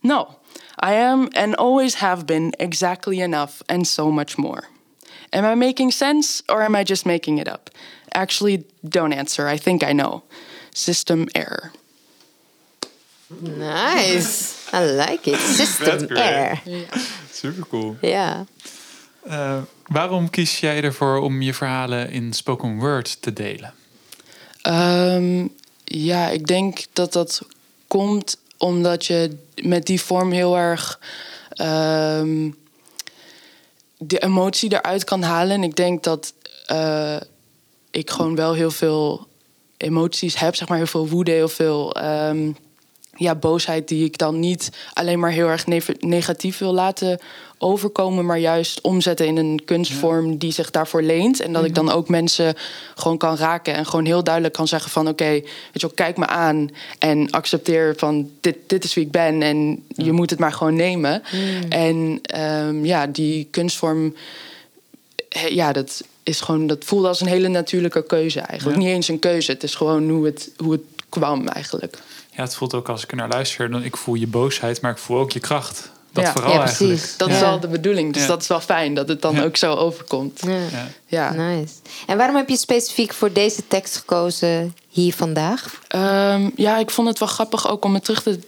No. 0.02 0.39
I 0.82 0.94
am 0.94 1.28
and 1.34 1.54
always 1.54 1.94
have 1.94 2.24
been 2.24 2.52
exactly 2.58 3.20
enough 3.20 3.62
and 3.68 3.86
so 3.86 4.10
much 4.10 4.38
more. 4.38 4.68
Am 5.32 5.44
I 5.44 5.54
making 5.54 5.92
sense 5.92 6.42
or 6.48 6.62
am 6.62 6.74
I 6.74 6.84
just 6.84 7.04
making 7.04 7.38
it 7.38 7.48
up? 7.48 7.70
Actually, 8.12 8.64
don't 8.82 9.12
answer. 9.12 9.46
I 9.46 9.58
think 9.58 9.82
I 9.82 9.92
know. 9.92 10.22
System 10.74 11.28
error. 11.34 11.72
Nice. 13.40 14.68
I 14.72 14.84
like 14.84 15.28
it. 15.28 15.38
System 15.56 16.16
air. 16.16 16.60
Super 17.30 17.66
cool. 17.68 17.96
Ja. 18.00 18.46
waarom 19.86 20.30
kies 20.30 20.60
jij 20.60 20.82
ervoor 20.82 21.18
om 21.18 21.42
je 21.42 21.54
verhalen 21.54 22.10
in 22.10 22.32
spoken 22.32 22.78
word 22.78 23.22
te 23.22 23.32
delen? 23.32 23.74
Ehm, 24.62 25.46
ja, 25.84 26.28
ik 26.28 26.46
denk 26.46 26.84
dat 26.92 27.12
dat 27.12 27.42
komt 27.86 28.36
omdat 28.60 29.06
je 29.06 29.36
met 29.62 29.86
die 29.86 30.00
vorm 30.00 30.30
heel 30.30 30.56
erg 30.56 31.00
ehm, 31.48 32.50
de 33.98 34.18
emotie 34.18 34.72
eruit 34.72 35.04
kan 35.04 35.22
halen. 35.22 35.56
En 35.56 35.62
ik 35.62 35.76
denk 35.76 36.02
dat 36.02 36.34
eh, 36.66 37.16
ik 37.90 38.10
gewoon 38.10 38.34
wel 38.34 38.52
heel 38.54 38.70
veel 38.70 39.26
emoties 39.76 40.38
heb, 40.38 40.54
zeg 40.54 40.68
maar 40.68 40.76
heel 40.76 40.86
veel 40.86 41.08
woede, 41.08 41.30
heel 41.30 41.48
veel 41.48 41.94
ehm, 41.94 42.52
ja, 43.20 43.34
boosheid 43.34 43.88
die 43.88 44.04
ik 44.04 44.18
dan 44.18 44.38
niet 44.38 44.70
alleen 44.92 45.18
maar 45.18 45.30
heel 45.30 45.48
erg 45.48 45.66
ne- 45.66 45.96
negatief 45.98 46.58
wil 46.58 46.72
laten 46.72 47.18
overkomen, 47.58 48.26
maar 48.26 48.38
juist 48.38 48.80
omzetten 48.80 49.26
in 49.26 49.36
een 49.36 49.62
kunstvorm 49.64 50.36
die 50.36 50.52
zich 50.52 50.70
daarvoor 50.70 51.02
leent. 51.02 51.40
En 51.40 51.52
dat 51.52 51.64
ik 51.64 51.74
dan 51.74 51.90
ook 51.90 52.08
mensen 52.08 52.54
gewoon 52.94 53.18
kan 53.18 53.36
raken 53.36 53.74
en 53.74 53.86
gewoon 53.86 54.04
heel 54.04 54.24
duidelijk 54.24 54.54
kan 54.54 54.68
zeggen 54.68 54.90
van 54.90 55.08
oké, 55.08 55.24
weet 55.24 55.46
je 55.72 55.80
wel, 55.80 55.90
kijk 55.90 56.16
me 56.16 56.26
aan 56.26 56.70
en 56.98 57.30
accepteer 57.30 57.94
van 57.96 58.30
dit, 58.40 58.56
dit 58.66 58.84
is 58.84 58.94
wie 58.94 59.04
ik 59.04 59.10
ben 59.10 59.42
en 59.42 59.84
je 59.88 60.12
moet 60.12 60.30
het 60.30 60.38
maar 60.38 60.52
gewoon 60.52 60.76
nemen. 60.76 61.22
En 61.68 62.18
ehm, 62.22 62.84
ja, 62.84 63.06
die 63.06 63.48
kunstvorm, 63.50 64.14
ja, 65.48 65.72
dat 65.72 66.02
is 66.22 66.40
gewoon, 66.40 66.66
dat 66.66 66.84
voelde 66.84 67.08
als 67.08 67.20
een 67.20 67.26
hele 67.26 67.48
natuurlijke 67.48 68.06
keuze 68.06 68.40
eigenlijk. 68.40 68.78
Ja. 68.78 68.84
Niet 68.84 68.94
eens 68.94 69.08
een 69.08 69.18
keuze, 69.18 69.52
het 69.52 69.62
is 69.62 69.74
gewoon 69.74 70.10
hoe 70.10 70.24
het, 70.24 70.50
hoe 70.56 70.72
het 70.72 70.82
kwam 71.08 71.48
eigenlijk. 71.48 71.98
Ja, 72.40 72.46
het 72.46 72.54
voelt 72.54 72.74
ook 72.74 72.88
als 72.88 73.02
ik 73.02 73.10
er 73.10 73.16
naar 73.16 73.28
luister, 73.28 73.70
dan 73.70 73.82
ik 73.82 73.96
voel 73.96 74.14
je 74.14 74.26
boosheid, 74.26 74.80
maar 74.80 74.90
ik 74.90 74.98
voel 74.98 75.18
ook 75.18 75.30
je 75.32 75.40
kracht. 75.40 75.90
Dat 76.12 76.24
Ja. 76.24 76.32
vooral 76.32 76.52
Ja, 76.52 76.58
eigenlijk. 76.60 76.92
precies. 76.94 77.16
Dat 77.16 77.28
Ja. 77.28 77.34
is 77.34 77.40
wel 77.40 77.60
de 77.60 77.68
bedoeling. 77.68 78.12
Dus 78.12 78.22
Ja. 78.22 78.28
dat 78.28 78.42
is 78.42 78.48
wel 78.48 78.60
fijn 78.60 78.94
dat 78.94 79.08
het 79.08 79.22
dan 79.22 79.34
Ja. 79.34 79.42
ook 79.42 79.56
zo 79.56 79.74
overkomt. 79.74 80.40
Ja. 80.46 80.52
Ja. 80.52 80.86
Ja. 81.06 81.32
Nice. 81.32 81.74
En 82.06 82.16
waarom 82.16 82.36
heb 82.36 82.48
je 82.48 82.56
specifiek 82.56 83.12
voor 83.12 83.32
deze 83.32 83.66
tekst 83.68 83.96
gekozen 83.96 84.76
hier 84.88 85.14
vandaag? 85.14 85.80
Ehm, 85.88 86.50
ja, 86.56 86.78
ik 86.78 86.90
vond 86.90 87.08
het 87.08 87.18
wel 87.18 87.28
grappig 87.28 87.68
ook 87.70 87.84
om 87.84 87.94
het 87.94 88.04
terug 88.04 88.22
te. 88.22 88.38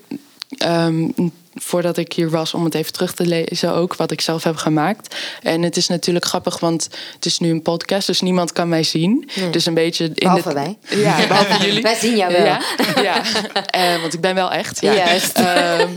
ehm, 0.59 1.09
voordat 1.55 1.97
ik 1.97 2.13
hier 2.13 2.31
was, 2.31 2.55
om 2.55 2.65
het 2.65 2.75
even 2.75 2.93
terug 2.93 3.15
te 3.15 3.27
lezen 3.27 3.75
ook, 3.75 3.97
wat 3.97 4.11
ik 4.11 4.21
zelf 4.21 4.45
heb 4.45 4.57
gemaakt. 4.57 5.17
En 5.43 5.63
het 5.63 5.77
is 5.77 5.89
natuurlijk 5.89 6.25
grappig, 6.25 6.61
want 6.61 6.89
het 7.15 7.25
is 7.25 7.39
nu 7.39 7.51
een 7.51 7.63
podcast, 7.63 8.07
dus 8.07 8.21
niemand 8.21 8.53
kan 8.53 8.69
mij 8.69 8.83
zien. 8.83 9.31
Nee. 9.35 9.51
Dus 9.51 9.67
een 9.67 9.75
beetje 9.75 10.05
in 10.05 10.13
Behalve 10.15 10.49
de, 10.49 10.55
wij. 10.55 10.79
Ja, 10.89 11.17
behalve 11.29 11.67
jullie. 11.67 11.83
Wij 11.83 11.95
zien 11.95 12.17
jou 12.17 12.33
wel. 12.33 12.45
Ja, 12.45 12.61
ja. 13.03 13.23
Eh, 13.67 14.01
want 14.01 14.15
ik 14.15 14.21
ben 14.21 14.35
wel 14.35 14.53
echt. 14.53 14.81
Ja. 14.81 14.95
Juist. 14.95 15.39
Ehm, 15.53 15.91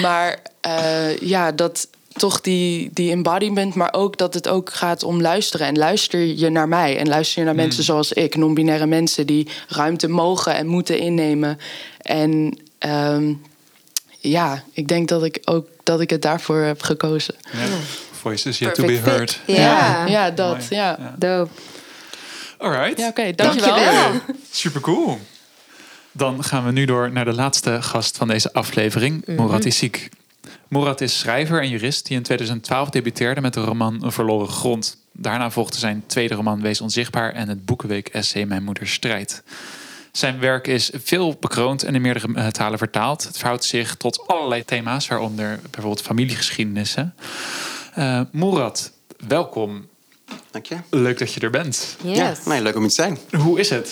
maar 0.00 0.38
eh, 0.60 1.18
ja, 1.18 1.52
dat 1.52 1.88
toch 2.18 2.40
die, 2.40 2.90
die 2.92 3.10
embodiment, 3.10 3.74
maar 3.74 3.92
ook 3.92 4.16
dat 4.16 4.34
het 4.34 4.48
ook 4.48 4.72
gaat 4.72 5.02
om 5.02 5.20
luisteren. 5.20 5.66
En 5.66 5.78
luister 5.78 6.20
je 6.20 6.48
naar 6.48 6.68
mij 6.68 6.98
en 6.98 7.08
luister 7.08 7.38
je 7.38 7.44
naar 7.44 7.54
mensen 7.54 7.84
zoals 7.84 8.12
ik, 8.12 8.36
non-binaire 8.36 8.86
mensen 8.86 9.26
die 9.26 9.48
ruimte 9.68 10.08
mogen 10.08 10.54
en 10.54 10.66
moeten 10.66 10.98
innemen. 10.98 11.58
En 11.98 12.58
ehm, 12.78 13.32
ja, 14.18 14.62
ik 14.72 14.88
denk 14.88 15.08
dat 15.08 15.24
ik 15.24 15.40
ook 15.44 15.68
dat 15.82 16.00
ik 16.00 16.10
het 16.10 16.22
daarvoor 16.22 16.60
heb 16.60 16.82
gekozen. 16.82 17.34
Ja. 17.52 17.58
Voices 18.12 18.58
yet 18.58 18.74
to 18.74 18.84
be 18.84 18.96
heard. 18.96 19.40
Ja. 19.46 20.06
ja 20.06 20.30
dat. 20.30 20.56
Mooi. 20.56 20.66
Ja, 20.70 20.96
Ja. 21.00 21.14
Dope. 21.18 21.50
Alright. 22.58 22.98
ja 22.98 23.08
oké, 23.08 23.32
dankjewel. 23.34 23.74
Dankjewel. 23.74 24.20
Super 24.50 24.80
cool. 24.80 25.18
Dan 26.12 26.44
gaan 26.44 26.64
we 26.64 26.72
nu 26.72 26.84
door 26.84 27.12
naar 27.12 27.24
de 27.24 27.34
laatste 27.34 27.82
gast 27.82 28.16
van 28.16 28.28
deze 28.28 28.52
aflevering, 28.52 29.26
Murat 29.26 29.64
Isik. 29.64 30.08
Murat 30.68 31.00
is 31.00 31.18
schrijver 31.18 31.60
en 31.60 31.68
jurist 31.68 32.06
die 32.06 32.16
in 32.16 32.22
2012 32.22 32.90
debuteerde 32.90 33.40
met 33.40 33.54
de 33.54 33.60
roman 33.60 34.04
Een 34.04 34.12
verloren 34.12 34.48
grond. 34.48 34.96
Daarna 35.12 35.50
volgde 35.50 35.78
zijn 35.78 36.02
tweede 36.06 36.34
roman 36.34 36.62
Wees 36.62 36.80
onzichtbaar 36.80 37.32
en 37.32 37.48
het 37.48 37.64
boekenweek-essay 37.64 38.44
Mijn 38.44 38.64
moeder 38.64 38.88
strijdt. 38.88 39.42
Zijn 40.18 40.38
werk 40.40 40.66
is 40.66 40.90
veel 40.94 41.36
bekroond 41.40 41.82
en 41.82 41.94
in 41.94 42.00
meerdere 42.00 42.34
eh, 42.34 42.46
talen 42.46 42.78
vertaald. 42.78 43.24
Het 43.24 43.36
verhoudt 43.38 43.64
zich 43.64 43.96
tot 43.96 44.26
allerlei 44.26 44.64
thema's, 44.64 45.08
waaronder 45.08 45.60
bijvoorbeeld 45.70 46.02
familiegeschiedenissen. 46.02 47.14
Eh 47.94 48.20
Murat, 48.32 48.92
welkom. 49.26 49.88
Dank 50.50 50.66
je. 50.66 50.76
Leuk 50.90 51.18
dat 51.18 51.32
je 51.32 51.40
er 51.40 51.50
bent. 51.50 51.96
Yes. 52.02 52.16
Ja, 52.16 52.34
nee, 52.44 52.62
leuk 52.62 52.74
om 52.74 52.80
hier 52.80 52.88
te 52.88 52.94
zijn. 52.94 53.18
Hoe 53.42 53.58
is 53.60 53.70
het? 53.70 53.90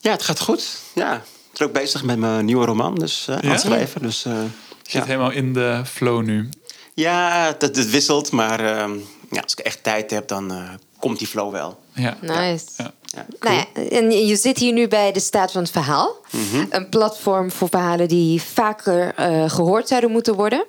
Ja, 0.00 0.10
het 0.10 0.22
gaat 0.22 0.40
goed. 0.40 0.78
Ja, 0.94 1.14
ik 1.52 1.58
ben 1.58 1.66
ook 1.66 1.72
bezig 1.72 2.02
met 2.02 2.18
mijn 2.18 2.44
nieuwe 2.44 2.64
roman, 2.66 2.94
dus 2.94 3.28
eh, 3.28 3.34
aan 3.36 3.48
Ja? 3.48 3.56
schrijven. 3.56 4.02
Dus, 4.02 4.24
eh, 4.24 4.32
Je 4.32 4.48
zit 4.82 4.92
ja. 4.92 5.04
helemaal 5.04 5.30
in 5.30 5.52
de 5.52 5.82
flow 5.84 6.22
nu. 6.24 6.48
ja, 6.94 7.46
het, 7.46 7.62
het 7.76 7.90
wisselt, 7.90 8.30
maar 8.32 8.60
ehm, 8.76 8.92
ja, 9.30 9.40
als 9.40 9.52
ik 9.52 9.58
echt 9.58 9.82
tijd 9.82 10.10
heb, 10.10 10.28
dan 10.28 10.52
eh, 10.52 10.70
komt 10.98 11.18
die 11.18 11.26
flow 11.28 11.52
wel. 11.52 11.80
Ja. 11.92 12.16
Nice. 12.20 12.64
Ja. 12.76 12.92
Ja. 13.08 13.26
Nou 13.40 13.56
ja, 13.56 13.82
en 13.90 14.10
je 14.10 14.36
zit 14.36 14.58
hier 14.58 14.72
nu 14.72 14.88
bij 14.88 15.12
de 15.12 15.20
Staat 15.20 15.52
van 15.52 15.62
het 15.62 15.70
Verhaal. 15.70 16.16
Mhm. 16.30 16.66
Een 16.70 16.88
platform 16.88 17.50
voor 17.50 17.68
verhalen 17.68 18.08
die 18.08 18.42
vaker 18.42 19.14
eh, 19.14 19.50
gehoord 19.50 19.88
zouden 19.88 20.10
moeten 20.10 20.34
worden. 20.34 20.66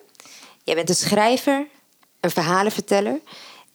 Jij 0.63 0.75
bent 0.75 0.89
een 0.89 0.95
schrijver, 0.95 1.67
een 2.19 2.31
verhalenverteller. 2.31 3.19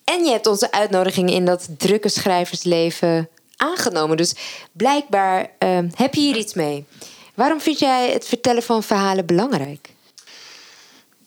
En 0.05 0.25
je 0.25 0.31
hebt 0.31 0.47
onze 0.47 0.73
uitnodiging 0.73 1.31
in 1.31 1.45
dat 1.45 1.69
drukke 1.79 2.09
schrijversleven 2.09 3.29
aangenomen. 3.57 4.17
Dus 4.17 4.35
blijkbaar 4.73 5.51
eh, 5.59 5.79
heb 5.95 6.15
je 6.15 6.21
hier 6.21 6.37
iets 6.37 6.55
mee. 6.55 6.85
Waarom 7.35 7.61
vind 7.61 7.79
jij 7.79 8.11
het 8.11 8.27
vertellen 8.27 8.63
van 8.63 8.83
verhalen 8.83 9.27
belangrijk? 9.27 9.89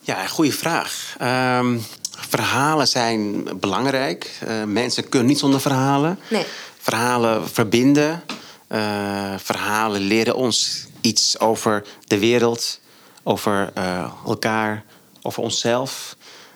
Ja, 0.01 0.27
goede 0.27 0.51
vraag. 0.51 1.15
Ehm, 1.19 1.77
verhalen 2.11 2.87
zijn 2.87 3.43
belangrijk. 3.59 4.31
Eh, 4.47 4.63
mensen 4.63 5.09
kunnen 5.09 5.27
niet 5.27 5.39
zonder 5.39 5.61
verhalen. 5.61 6.19
Nee. 6.29 6.45
Verhalen 6.87 7.49
verbinden. 7.49 8.23
Eh, 8.67 9.33
verhalen 9.37 10.01
leren 10.01 10.35
ons 10.35 10.87
iets 11.01 11.39
over 11.39 11.85
de 12.05 12.19
wereld, 12.19 12.79
over 13.23 13.71
eh, 13.73 14.11
elkaar, 14.25 14.83
over 15.21 15.43
onszelf. 15.43 16.15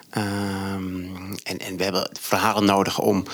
Ehm, 0.09 1.05
en, 1.43 1.57
en 1.57 1.77
we 1.77 1.83
hebben 1.83 2.09
verhalen 2.19 2.65
nodig 2.65 2.99
om, 2.99 3.25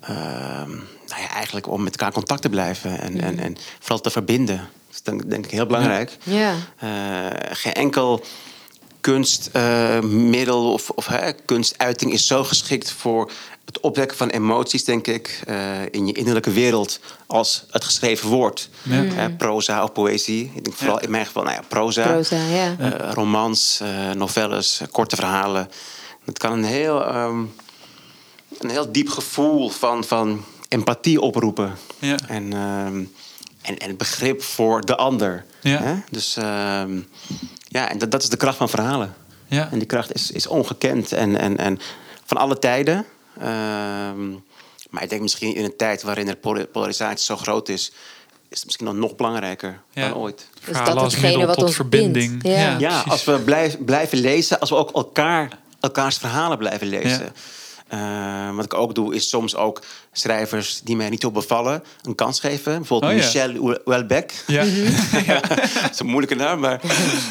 ehm, 0.00 0.70
nou 1.06 1.20
ja, 1.20 1.28
eigenlijk 1.28 1.68
om 1.68 1.82
met 1.82 1.92
elkaar 1.92 2.08
in 2.08 2.14
contact 2.14 2.42
te 2.42 2.48
blijven 2.48 3.00
en, 3.00 3.20
en, 3.20 3.38
en 3.38 3.56
vooral 3.78 4.00
te 4.00 4.10
verbinden. 4.10 4.56
Dat 4.56 4.94
is 4.94 5.02
denk, 5.02 5.30
denk 5.30 5.44
ik 5.44 5.50
heel 5.50 5.66
belangrijk. 5.66 6.16
Ja. 6.22 6.54
Eh, 6.76 7.56
geen 7.56 7.72
enkel 7.74 8.24
kunstmiddel 9.02 10.72
of, 10.72 10.90
of 10.90 11.06
hè, 11.06 11.32
kunstuiting 11.32 12.12
is 12.12 12.26
zo 12.26 12.44
geschikt 12.44 12.90
voor 12.90 13.30
het 13.64 13.80
opwekken 13.80 14.16
van 14.16 14.28
emoties, 14.28 14.84
denk 14.84 15.06
ik, 15.06 15.42
eh, 15.46 15.82
in 15.90 16.06
je 16.06 16.12
innerlijke 16.12 16.50
wereld 16.52 17.00
als 17.26 17.64
het 17.70 17.84
geschreven 17.84 18.28
woord. 18.28 18.68
Ja. 18.82 19.28
Proza 19.28 19.82
of 19.82 19.92
poëzie. 19.92 20.52
Ik 20.54 20.64
denk 20.64 20.76
vooral 20.76 21.00
in 21.00 21.10
mijn 21.10 21.26
geval, 21.26 21.42
nou 21.42 21.54
ja, 21.54 21.62
proza. 21.68 22.06
Proza, 22.06 22.36
ja. 22.36 22.76
Eh, 22.78 23.12
romans, 23.12 23.80
eh, 23.82 24.10
novelles, 24.10 24.80
korte 24.90 25.16
verhalen. 25.16 25.70
Het 26.24 26.38
kan 26.38 26.52
een 26.52 26.64
heel, 26.64 27.04
ehm, 27.04 27.38
een 28.58 28.70
heel 28.70 28.92
diep 28.92 29.08
gevoel 29.08 29.68
van, 29.68 30.04
van 30.04 30.44
empathie 30.68 31.20
oproepen. 31.20 31.76
Ja. 31.98 32.16
En, 32.28 32.52
ehm, 32.52 33.04
en, 33.62 33.78
en 33.78 33.96
begrip 33.96 34.42
voor 34.42 34.80
de 34.80 34.96
ander. 34.96 35.44
Ja. 35.60 35.82
Hè? 35.82 35.94
Dus 36.10 36.36
ehm, 36.36 37.00
ja, 37.68 37.88
en 37.88 37.98
dat, 37.98 38.10
dat 38.10 38.22
is 38.22 38.28
de 38.28 38.36
kracht 38.36 38.56
van 38.56 38.68
verhalen. 38.68 39.14
Ja. 39.46 39.68
En 39.70 39.78
die 39.78 39.86
kracht 39.86 40.14
is, 40.14 40.30
is 40.30 40.46
ongekend 40.46 41.12
en, 41.12 41.38
en, 41.38 41.56
en 41.56 41.78
van 42.24 42.36
alle 42.36 42.58
tijden. 42.58 43.06
Ehm, 43.42 44.30
maar 44.90 45.02
ik 45.02 45.08
denk 45.10 45.22
misschien 45.22 45.54
in 45.54 45.64
een 45.64 45.76
tijd 45.76 46.02
waarin 46.02 46.28
er 46.28 46.36
pol- 46.36 46.66
polarisatie 46.66 47.24
zo 47.24 47.36
groot 47.36 47.68
is, 47.68 47.92
is 48.48 48.56
het 48.58 48.64
misschien 48.64 48.86
dan 48.86 48.98
nog 48.98 49.16
belangrijker 49.16 49.80
Ja. 49.92 50.08
dan 50.08 50.16
ooit. 50.18 50.48
Verhalen 50.60 50.94
dat 50.94 51.04
als 51.04 51.16
middel 51.16 51.46
wat 51.46 51.54
tot 51.56 51.64
ons 51.64 51.74
verbinding. 51.74 52.42
bindt. 52.42 52.58
Ja. 52.58 52.78
Ja, 52.78 53.00
als 53.08 53.24
we 53.24 53.38
blijf, 53.38 53.84
blijven 53.84 54.18
lezen, 54.18 54.60
als 54.60 54.70
we 54.70 54.76
ook 54.76 54.90
elkaar, 54.92 55.58
elkaars 55.80 56.16
verhalen 56.16 56.58
blijven 56.58 56.86
lezen. 56.86 57.32
Ja. 57.96 58.48
Eh, 58.50 58.56
wat 58.56 58.64
ik 58.64 58.74
ook 58.74 58.94
doe, 58.94 59.14
is 59.14 59.28
soms 59.28 59.56
ook 59.56 59.82
schrijvers 60.12 60.80
die 60.84 60.96
mij 60.96 61.08
niet 61.08 61.20
zo 61.20 61.30
bevallen 61.30 61.82
een 62.02 62.14
kans 62.14 62.40
geven. 62.40 62.76
Bijvoorbeeld 62.76 63.12
Oh, 63.12 63.18
ja. 63.18 63.24
Michel 63.24 63.78
Houellebecq. 63.84 64.32
Ja. 64.46 65.40
dat 65.40 65.90
is 65.92 65.98
een 65.98 66.06
moeilijke 66.06 66.34
naam, 66.34 66.60
maar 66.60 66.80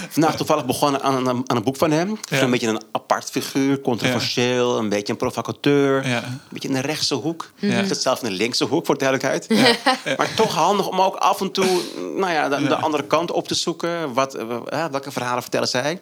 vandaag 0.10 0.36
toevallig 0.36 0.66
begonnen 0.66 1.02
aan, 1.02 1.28
een- 1.28 1.44
aan 1.50 1.58
een 1.58 1.64
boek 1.64 1.76
van 1.78 1.92
hem. 1.92 2.18
Ja. 2.30 2.42
Een 2.42 2.52
beetje 2.52 2.68
een 2.68 2.82
apart 2.92 3.30
figuur, 3.30 3.82
controversieel, 3.82 4.78
een 4.78 4.90
beetje 4.90 5.12
een 5.14 5.20
provocateur. 5.20 6.08
Ja. 6.08 6.24
Een 6.24 6.40
beetje 6.50 6.68
in 6.68 6.74
de 6.74 6.82
rechtse 6.82 7.16
hoek. 7.16 7.52
Ja. 7.56 7.80
Ik 7.80 7.88
zit 7.88 8.02
zelf 8.02 8.24
in 8.24 8.30
de 8.30 8.36
linkse 8.36 8.66
hoek, 8.66 8.86
voor 8.86 8.98
de 8.98 9.06
duidelijkheid. 9.06 9.50
Maar 10.18 10.34
toch 10.36 10.54
handig 10.56 10.88
om 10.88 11.02
ook 11.02 11.16
af 11.16 11.42
en 11.42 11.52
toe 11.52 11.82
nou 12.18 12.32
ja, 12.32 12.50
de, 12.50 12.68
de 12.68 12.76
andere 12.76 13.04
kant 13.08 13.32
op 13.32 13.48
te 13.48 13.56
zoeken. 13.56 14.14
Wat, 14.14 14.36
eh, 14.36 14.46
welke 14.92 15.12
verhalen 15.12 15.42
vertellen 15.42 15.68
zij? 15.68 16.00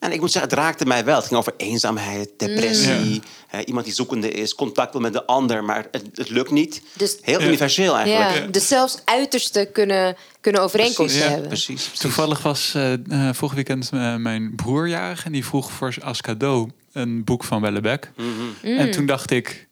En 0.00 0.12
ik 0.12 0.20
moet 0.20 0.32
zeggen, 0.32 0.50
het 0.50 0.58
raakte 0.60 0.86
mij 0.86 1.04
wel. 1.04 1.16
Het 1.16 1.26
ging 1.26 1.38
over 1.40 1.54
eenzaamheid, 1.56 2.30
depressie. 2.36 3.22
eh, 3.50 3.60
iemand 3.64 3.84
die 3.84 3.94
zoekende 3.94 4.30
is, 4.30 4.54
contact 4.54 4.92
wil 4.92 5.00
met 5.00 5.12
de 5.12 5.26
ander, 5.26 5.64
maar 5.64 5.86
het, 5.90 6.06
het 6.14 6.28
lukt 6.28 6.50
niet. 6.50 6.82
Dus- 6.96 7.18
Heel 7.22 7.40
universeel 7.40 7.96
eigenlijk. 7.96 8.44
Ja, 8.44 8.50
dus 8.50 8.68
zelfs 8.68 8.98
uiterste 9.04 9.68
kunnen, 9.72 10.16
kunnen 10.40 10.62
overeenkomsten 10.62 11.06
Precies, 11.06 11.28
hebben. 11.30 11.48
precies, 11.48 11.82
precies. 11.82 11.98
Toevallig 12.00 12.42
was 12.42 12.72
eh 12.74 12.92
eh, 12.92 13.34
vorig 13.34 13.54
weekend 13.54 13.90
eh, 13.92 14.16
mijn 14.16 14.54
broer 14.54 14.88
jarig 14.88 15.24
en 15.24 15.32
die 15.32 15.44
vroeg 15.44 15.72
voor 15.72 15.94
als 16.02 16.20
cadeau 16.20 16.70
een 16.92 17.24
boek 17.24 17.44
van 17.44 17.60
Wellebeck. 17.60 18.10
Mhm. 18.16 18.78
En 18.78 18.90
toen 18.90 19.06
dacht 19.06 19.30
ik, 19.30 19.68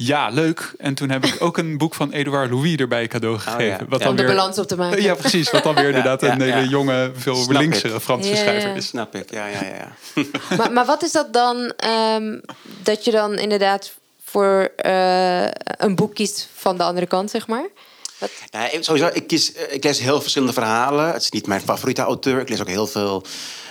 ja, 0.00 0.28
leuk. 0.28 0.72
En 0.78 0.94
toen 0.94 1.10
heb 1.10 1.24
ik 1.24 1.36
ook 1.46 1.58
een 1.58 1.78
boek 1.78 1.94
van 1.94 2.12
Edouard 2.12 2.50
Louis 2.50 2.76
erbij 2.76 3.06
cadeau 3.08 3.38
gegeven. 3.38 3.60
Oh 3.60 3.66
ja. 3.66 3.86
Wat 3.88 3.98
Ja. 3.98 4.04
dan 4.04 4.08
Om 4.08 4.16
de 4.16 4.22
weer, 4.22 4.34
balans 4.34 4.58
op 4.58 4.66
te 4.66 4.76
maken. 4.76 5.02
Ja, 5.02 5.14
precies. 5.14 5.50
Wat 5.50 5.62
dan 5.62 5.74
weer 5.74 5.86
inderdaad 5.94 6.20
ja, 6.20 6.32
een 6.32 6.40
hele 6.40 6.68
jonge, 6.68 7.10
veel 7.14 7.34
Snap 7.36 7.60
linksere 7.60 7.94
ik. 7.94 8.00
Franse 8.00 8.36
schrijver 8.36 8.76
is. 8.76 8.86
Snap 8.86 9.14
ik, 9.14 9.30
ja, 9.30 9.46
ja, 9.46 9.60
ja. 9.64 9.92
ja. 10.14 10.22
Maar, 10.56 10.72
maar 10.72 10.84
wat 10.86 11.02
is 11.02 11.12
dat 11.12 11.32
dan 11.32 11.72
ehm, 11.76 12.38
dat 12.82 13.04
je 13.04 13.10
dan 13.10 13.38
inderdaad 13.38 13.92
voor 14.24 14.70
eh, 14.76 15.44
een 15.64 15.94
boek 15.94 16.14
kiest 16.14 16.48
van 16.54 16.76
de 16.76 16.82
andere 16.82 17.06
kant, 17.06 17.30
zeg 17.30 17.46
maar? 17.46 17.68
Wat, 18.18 18.30
Ja, 18.50 18.70
ik- 18.70 18.84
sowieso, 18.84 19.10
ik, 19.12 19.26
kies, 19.26 19.52
ik 19.52 19.84
lees 19.84 19.98
heel 19.98 20.20
verschillende 20.20 20.54
verhalen. 20.54 21.12
Het 21.12 21.22
is 21.22 21.30
niet 21.30 21.46
mijn 21.46 21.60
favoriete 21.60 22.02
auteur. 22.02 22.40
Ik 22.40 22.48
lees 22.48 22.60
ook 22.60 22.68
heel 22.68 22.86
veel 22.86 23.24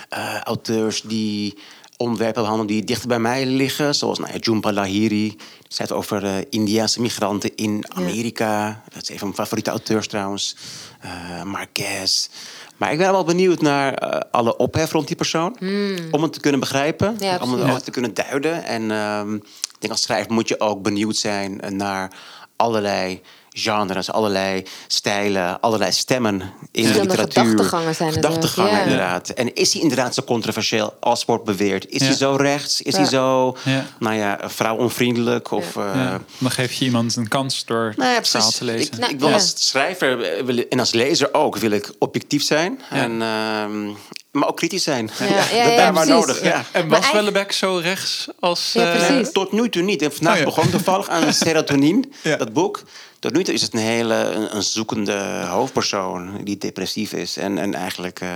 eh, 0.08 0.40
auteurs 0.40 1.00
die 1.02 1.58
onderwerpen 1.98 2.66
die 2.66 2.84
dichter 2.84 3.08
bij 3.08 3.18
mij 3.18 3.46
liggen. 3.46 3.94
Zoals 3.94 4.18
nou, 4.18 4.38
Jhumpa 4.38 4.72
Lahiri. 4.72 5.28
Die 5.28 5.38
schrijft 5.68 5.92
over 5.92 6.44
Indiaanse 6.50 7.00
migranten 7.00 7.54
in 7.54 7.84
Amerika. 7.88 8.82
Dat 8.92 9.02
is 9.02 9.08
een 9.08 9.18
van 9.18 9.26
mijn 9.28 9.40
favoriete 9.40 9.70
auteurs 9.70 10.08
trouwens. 10.08 10.56
Eh 11.00 11.42
Marquez. 11.42 12.28
Maar 12.76 12.92
ik 12.92 12.98
ben 12.98 13.10
wel 13.10 13.24
benieuwd 13.24 13.60
naar 13.60 13.94
eh, 13.94 14.20
alle 14.30 14.56
ophef 14.56 14.92
rond 14.92 15.06
die 15.06 15.16
persoon. 15.16 15.56
Om 16.10 16.22
het 16.22 16.32
te 16.32 16.40
kunnen 16.40 16.60
begrijpen. 16.60 17.16
Ja, 17.18 17.38
om 17.42 17.52
het 17.52 17.84
te 17.84 17.90
kunnen 17.90 18.14
duiden. 18.14 18.64
En 18.64 18.90
ehm, 18.90 19.34
ik 19.34 19.76
denk 19.78 19.92
als 19.92 20.02
schrijver 20.02 20.32
moet 20.32 20.48
je 20.48 20.60
ook 20.60 20.82
benieuwd 20.82 21.16
zijn 21.16 21.60
naar 21.68 22.12
allerlei 22.56 23.22
genres, 23.58 24.10
allerlei 24.10 24.62
stijlen, 24.86 25.60
allerlei 25.60 25.92
stemmen 25.92 26.40
in 26.72 26.92
de 26.92 27.00
literatuur. 27.00 27.44
gedachtegangen 27.44 27.94
zijn 27.94 28.12
Gedachtegangen, 28.12 28.72
ja. 28.72 28.82
inderdaad. 28.82 29.28
En 29.28 29.54
is 29.54 29.72
hij 29.72 29.82
inderdaad 29.82 30.14
zo 30.14 30.22
controversieel 30.22 30.96
als 31.00 31.24
wordt 31.24 31.44
beweerd? 31.44 31.86
Is 31.88 32.00
Ja. 32.00 32.06
hij 32.06 32.16
zo 32.16 32.34
rechts? 32.34 32.82
Is 32.82 32.92
Ja. 32.94 32.98
hij 33.00 33.08
zo, 33.08 33.56
Ja. 33.64 33.86
nou 33.98 34.14
ja, 34.16 34.38
vrouwonvriendelijk? 34.44 35.50
Of, 35.50 35.76
eh, 35.76 35.90
Ja. 35.94 36.20
Dan 36.38 36.50
geef 36.50 36.72
je 36.72 36.84
iemand 36.84 37.16
een 37.16 37.28
kans 37.28 37.64
door 37.64 37.92
nou 37.96 38.10
ja, 38.10 38.16
het 38.16 38.28
verhaal 38.28 38.50
te 38.50 38.64
lezen. 38.64 38.92
Ik, 38.92 38.98
Nou, 38.98 39.12
ik 39.12 39.18
wil 39.18 39.28
ja. 39.28 39.34
als 39.34 39.52
schrijver 39.56 40.22
eh, 40.22 40.64
en 40.68 40.78
als 40.80 40.92
lezer 40.92 41.34
ook 41.34 41.56
wil 41.56 41.70
ik 41.70 41.90
objectief 41.98 42.42
zijn. 42.42 42.80
Ja. 42.90 42.96
En, 42.96 43.22
ehm, 43.22 43.86
maar 44.30 44.48
ook 44.48 44.56
kritisch 44.56 44.82
zijn. 44.82 45.10
Ja, 45.18 45.26
ja, 45.26 45.56
ja, 45.56 45.64
dat 45.68 45.76
daar 45.76 45.92
maar 45.92 46.06
nodig. 46.06 46.42
Ja. 46.42 46.54
En 46.72 46.88
was 46.88 46.98
eigenlijk- 46.98 47.12
Wellebeck 47.12 47.52
zo 47.52 47.76
rechts 47.82 48.26
als... 48.40 48.70
Ja, 48.72 48.92
eh. 48.94 49.16
Tot 49.18 49.52
nu 49.52 49.68
toe 49.68 49.82
niet. 49.82 50.02
En 50.02 50.12
vandaag 50.12 50.32
Oh 50.32 50.38
ja. 50.38 50.44
begon 50.44 50.70
toevallig 50.70 51.08
aan 51.08 51.32
serotonine, 51.44 52.04
Ja. 52.22 52.36
dat 52.36 52.52
boek. 52.52 52.82
Tot 53.18 53.32
nu 53.32 53.44
toe 53.44 53.54
is 53.54 53.62
het 53.62 53.72
een 53.72 53.78
hele 53.80 54.14
een, 54.14 54.56
een 54.56 54.62
zoekende 54.62 55.44
hoofdpersoon 55.48 56.44
die 56.44 56.58
depressief 56.58 57.12
is. 57.12 57.36
En, 57.36 57.58
en 57.58 57.74
eigenlijk 57.74 58.20
eh, 58.20 58.28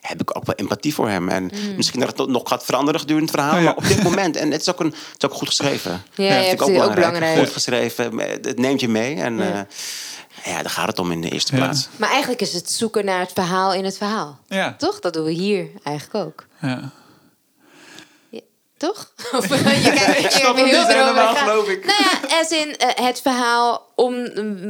heb 0.00 0.20
ik 0.20 0.36
ook 0.36 0.46
wel 0.46 0.54
empathie 0.54 0.94
voor 0.94 1.08
hem. 1.08 1.28
En 1.28 1.50
misschien 1.76 2.00
dat 2.00 2.18
het 2.18 2.28
nog 2.28 2.48
gaat 2.48 2.64
veranderen 2.64 3.00
gedurende 3.00 3.30
het 3.32 3.40
verhaal. 3.40 3.56
Oh 3.56 3.62
ja. 3.62 3.64
Maar 3.64 3.76
op 3.76 3.86
dit 3.86 4.02
moment, 4.02 4.36
en 4.36 4.50
het 4.50 4.60
is 4.60 4.70
ook, 4.70 4.80
een, 4.80 4.86
het 4.86 5.22
is 5.22 5.28
ook 5.28 5.34
goed 5.34 5.48
geschreven. 5.48 6.02
Ja, 6.14 6.28
Dat 6.28 6.38
vind 6.38 6.52
ik 6.52 6.56
precies, 6.66 6.82
ook 6.82 6.94
belangrijk. 6.94 7.38
Goed 7.38 7.50
geschreven, 7.52 8.18
het 8.18 8.58
neemt 8.58 8.80
je 8.80 8.88
mee. 8.88 9.14
En 9.16 9.36
Ja. 9.36 9.44
ja. 9.44 9.66
ja, 10.44 10.62
daar 10.62 10.70
gaat 10.70 10.86
het 10.86 10.98
om 10.98 11.12
in 11.12 11.20
de 11.20 11.30
eerste 11.30 11.56
Ja. 11.56 11.62
plaats. 11.62 11.88
maar 11.96 12.10
eigenlijk 12.10 12.40
is 12.40 12.52
het 12.52 12.70
zoeken 12.70 13.04
naar 13.04 13.20
het 13.20 13.32
verhaal 13.34 13.74
in 13.74 13.84
het 13.84 13.96
verhaal. 13.96 14.38
Ja. 14.46 14.74
Toch? 14.78 15.00
Dat 15.00 15.12
doen 15.12 15.24
we 15.24 15.30
hier 15.32 15.66
eigenlijk 15.82 16.26
ook. 16.26 16.46
Ja. 16.60 16.90
Toch? 18.82 19.10
Of, 19.36 19.48
je 19.48 19.92
kijkt, 19.94 20.32
snap 20.42 20.56
heel 20.56 20.86
helemaal, 20.86 21.34
gaan. 21.34 21.48
geloof 21.48 21.68
ik. 21.68 21.84
Nou 21.86 21.98
ja, 22.28 22.40
as 22.40 22.50
in 22.50 22.76
eh, 22.76 23.04
het 23.06 23.20
verhaal 23.20 23.90
om 23.94 24.14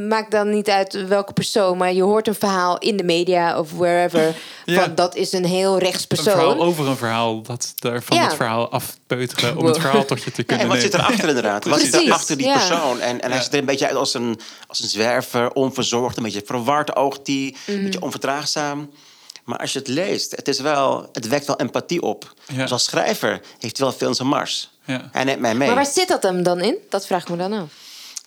maakt 0.07 0.31
dan 0.31 0.49
niet 0.49 0.69
uit 0.69 1.07
welke 1.07 1.33
persoon, 1.33 1.77
maar 1.77 1.93
je 1.93 2.03
hoort 2.03 2.27
een 2.27 2.35
verhaal 2.35 2.77
in 2.77 2.97
de 2.97 3.03
media 3.03 3.59
of 3.59 3.71
wherever 3.71 4.35
Ja. 4.65 4.81
van 4.83 4.95
dat 4.95 5.15
is 5.15 5.31
een 5.31 5.45
heel 5.45 5.77
rechts 5.77 6.05
Een 6.07 6.17
verhaal 6.17 6.45
persoon. 6.47 6.67
over 6.67 6.87
een 6.87 6.97
verhaal, 6.97 7.41
dat 7.41 7.73
er 7.79 8.03
van 8.03 8.17
Ja. 8.17 8.23
het 8.23 8.33
verhaal 8.35 8.69
afpeuteren 8.69 9.57
om 9.57 9.65
het 9.65 9.77
verhaal 9.79 10.05
tot 10.05 10.23
je 10.23 10.31
te 10.31 10.43
kunnen 10.43 10.65
en 10.65 10.71
wat 10.71 10.77
nemen. 10.81 10.91
zit 10.91 11.01
erachter 11.01 11.27
inderdaad? 11.27 11.65
Wat 11.65 11.79
zit 11.79 11.89
Precies, 11.89 12.07
er 12.07 12.13
achter 12.13 12.37
die 12.37 12.47
ja. 12.47 12.53
persoon? 12.53 12.99
En, 12.99 13.21
en 13.21 13.27
hij 13.29 13.37
Ja. 13.37 13.43
ziet 13.43 13.53
er 13.53 13.59
een 13.59 13.65
beetje 13.65 13.87
uit 13.87 13.95
als 13.95 14.13
een, 14.13 14.39
als 14.67 14.79
een 14.79 14.89
zwerver, 14.89 15.51
onverzorgd, 15.51 16.17
een 16.17 16.23
beetje 16.23 16.41
verward 16.45 16.95
oogt 16.95 17.27
hij, 17.27 17.55
Mhm. 17.65 17.77
een 17.77 17.83
beetje 17.83 18.01
onverdraagzaam. 18.01 18.89
Maar 19.43 19.57
als 19.57 19.73
je 19.73 19.79
het 19.79 19.87
leest, 19.87 20.31
het, 20.35 20.47
is 20.47 20.59
wel, 20.59 21.09
het 21.11 21.27
wekt 21.27 21.45
wel 21.45 21.59
empathie 21.59 22.01
op. 22.01 22.33
Ja. 22.47 22.61
Dus 22.61 22.71
als 22.71 22.83
schrijver 22.83 23.41
heeft 23.59 23.77
hij 23.77 23.87
wel 23.87 23.95
veel 23.97 24.07
in 24.07 24.13
zijn 24.15 24.27
mars. 24.27 24.71
Ja. 24.85 25.09
Hij 25.11 25.23
neemt 25.23 25.39
mij 25.39 25.55
mee. 25.55 25.67
Maar 25.67 25.75
waar 25.75 25.85
zit 25.85 26.07
dat 26.07 26.23
hem 26.23 26.43
dan 26.43 26.61
in? 26.61 26.77
Dat 26.89 27.05
vraag 27.05 27.21
ik 27.21 27.29
me 27.29 27.37
dan 27.37 27.53
af. 27.53 27.67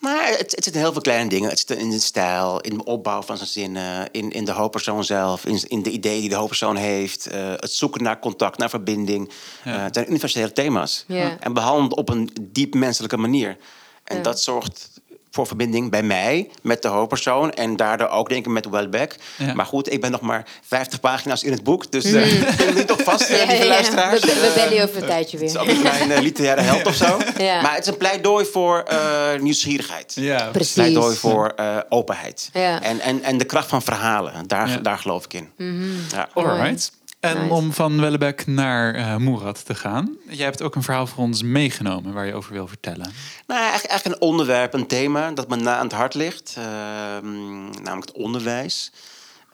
Maar 0.01 0.27
het, 0.29 0.51
het 0.51 0.65
zit 0.65 0.75
in 0.75 0.81
heel 0.81 0.93
veel 0.93 1.01
kleine 1.01 1.29
dingen. 1.29 1.49
Het 1.51 1.59
zit 1.59 1.71
in 1.71 1.91
de 1.91 2.01
stijl, 2.01 2.61
in 2.61 2.77
de 2.77 2.85
opbouw 2.85 3.23
van 3.23 3.37
zijn 3.37 3.49
zinnen, 3.49 4.09
in, 4.11 4.31
in 4.31 4.45
de 4.45 4.53
hoofdpersoon 4.53 5.05
zelf, 5.05 5.45
in, 5.45 5.61
in 5.69 5.83
de 5.83 5.91
ideeën 5.91 6.21
die 6.21 6.29
de 6.29 6.35
hoofdpersoon 6.35 6.77
heeft, 6.77 7.27
eh, 7.27 7.49
het 7.57 7.73
zoeken 7.73 8.03
naar 8.03 8.19
contact, 8.19 8.59
naar 8.59 8.71
verbinding. 8.71 9.31
Ja. 9.65 9.75
Eh, 9.77 9.83
het 9.83 9.95
zijn 9.95 10.09
universele 10.09 10.53
thema's. 10.53 11.05
Ja. 11.07 11.37
En 11.41 11.53
behandeld 11.53 11.95
op 11.95 12.09
een 12.09 12.31
diep 12.41 12.75
menselijke 12.75 13.17
manier. 13.17 13.57
En 14.05 14.17
Ja. 14.17 14.23
dat 14.23 14.41
zorgt 14.43 14.91
voor 15.37 15.47
verbinding 15.47 15.91
bij 15.91 16.03
mij 16.03 16.51
met 16.63 16.83
de 16.83 16.89
hoofdpersoon 16.89 17.53
en 17.53 17.77
daardoor 17.77 18.09
ook 18.09 18.29
denk 18.29 18.47
ik 18.47 18.53
met 18.53 18.69
Welbeck. 18.69 19.17
Ja. 19.37 19.55
Maar 19.55 19.67
goed, 19.67 19.93
ik 19.93 20.01
ben 20.01 20.11
nog 20.11 20.21
maar 20.21 20.45
50 20.67 21.01
pagina's 21.01 21.43
in 21.43 21.53
het 21.53 21.63
boek, 21.63 21.93
dus 21.93 22.05
eh 22.05 22.41
ik 22.69 22.75
niet 22.75 22.87
toch 22.87 23.03
vast, 23.03 23.21
eh, 23.31 23.35
Mm. 23.37 23.37
Ja, 23.37 23.47
lieve 23.47 23.63
ja, 23.63 23.69
luisteraars. 23.69 24.21
We, 24.21 24.27
we 24.35 24.47
Eh, 24.47 24.55
bellen 24.55 24.75
je 24.75 24.83
over 24.83 24.97
een 24.97 25.07
tijdje 25.09 25.37
het 25.39 25.47
is 25.47 25.53
weer. 25.53 25.61
ook 25.63 25.69
niet 25.69 25.83
mijn 25.83 26.11
eh, 26.11 26.21
literaire 26.21 26.61
held 26.63 26.87
of 26.87 26.95
zo. 26.95 27.19
Ja. 27.39 27.61
Maar 27.61 27.75
het 27.75 27.81
is 27.87 27.87
een 27.93 27.97
pleidooi 27.97 28.45
voor 28.45 28.83
eh, 28.83 29.41
nieuwsgierigheid. 29.41 30.13
Ja, 30.15 30.49
Precies. 30.53 30.73
Pleidooi 30.75 31.17
voor 31.17 31.53
eh, 31.57 31.77
openheid. 31.89 32.51
Ja. 32.53 32.83
En, 32.83 33.01
en, 33.01 33.23
en 33.23 33.39
de 33.39 33.45
kracht 33.45 33.69
van 33.69 33.83
verhalen. 33.83 34.33
Daar, 34.47 34.69
Ja. 34.69 34.77
daar 34.77 34.99
geloof 34.99 35.25
ik 35.25 35.33
in. 35.33 35.49
Mhm. 35.57 35.85
Ja. 36.13 36.29
Alright. 36.35 36.93
En 37.27 37.41
Nice. 37.41 37.55
om 37.55 37.73
van 37.73 38.01
Wellebeck 38.01 38.47
naar 38.47 38.95
eh 38.95 39.17
Moerad 39.17 39.67
te 39.67 39.75
gaan. 39.75 40.17
Jij 40.29 40.45
hebt 40.45 40.63
ook 40.63 40.75
een 40.75 40.83
verhaal 40.83 41.07
voor 41.07 41.25
ons 41.25 41.43
meegenomen 41.43 42.13
waar 42.13 42.27
je 42.27 42.35
over 42.35 42.53
wil 42.53 42.67
vertellen. 42.69 43.13
Nou, 43.47 43.61
eigenlijk, 43.61 43.91
eigenlijk 43.91 44.21
een 44.21 44.29
onderwerp, 44.29 44.75
een 44.75 44.87
thema 44.87 45.31
dat 45.31 45.49
me 45.49 45.57
na 45.57 45.77
aan 45.77 45.85
het 45.85 45.93
hart 45.93 46.15
ligt. 46.15 46.55
Ehm, 46.59 47.65
namelijk 47.83 48.07
het 48.07 48.13
onderwijs. 48.13 48.93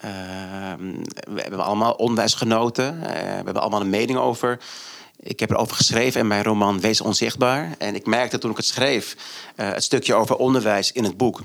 Ehm, 0.00 0.92
we 1.34 1.40
hebben 1.40 1.64
allemaal 1.64 1.92
onderwijsgenoten. 1.92 3.02
Eh, 3.02 3.12
we 3.12 3.44
hebben 3.44 3.60
allemaal 3.60 3.80
een 3.80 3.90
mening 3.90 4.18
over. 4.18 4.58
Ik 5.20 5.40
heb 5.40 5.50
erover 5.50 5.76
geschreven 5.76 6.20
in 6.20 6.26
mijn 6.26 6.42
roman 6.42 6.80
Wees 6.80 7.00
Onzichtbaar. 7.00 7.74
En 7.78 7.94
ik 7.94 8.06
merkte 8.06 8.38
toen 8.38 8.50
ik 8.50 8.56
het 8.56 8.66
schreef, 8.66 9.16
eh, 9.56 9.72
het 9.72 9.84
stukje 9.84 10.14
over 10.14 10.36
onderwijs 10.36 10.92
in 10.92 11.04
het 11.04 11.16
boek... 11.16 11.40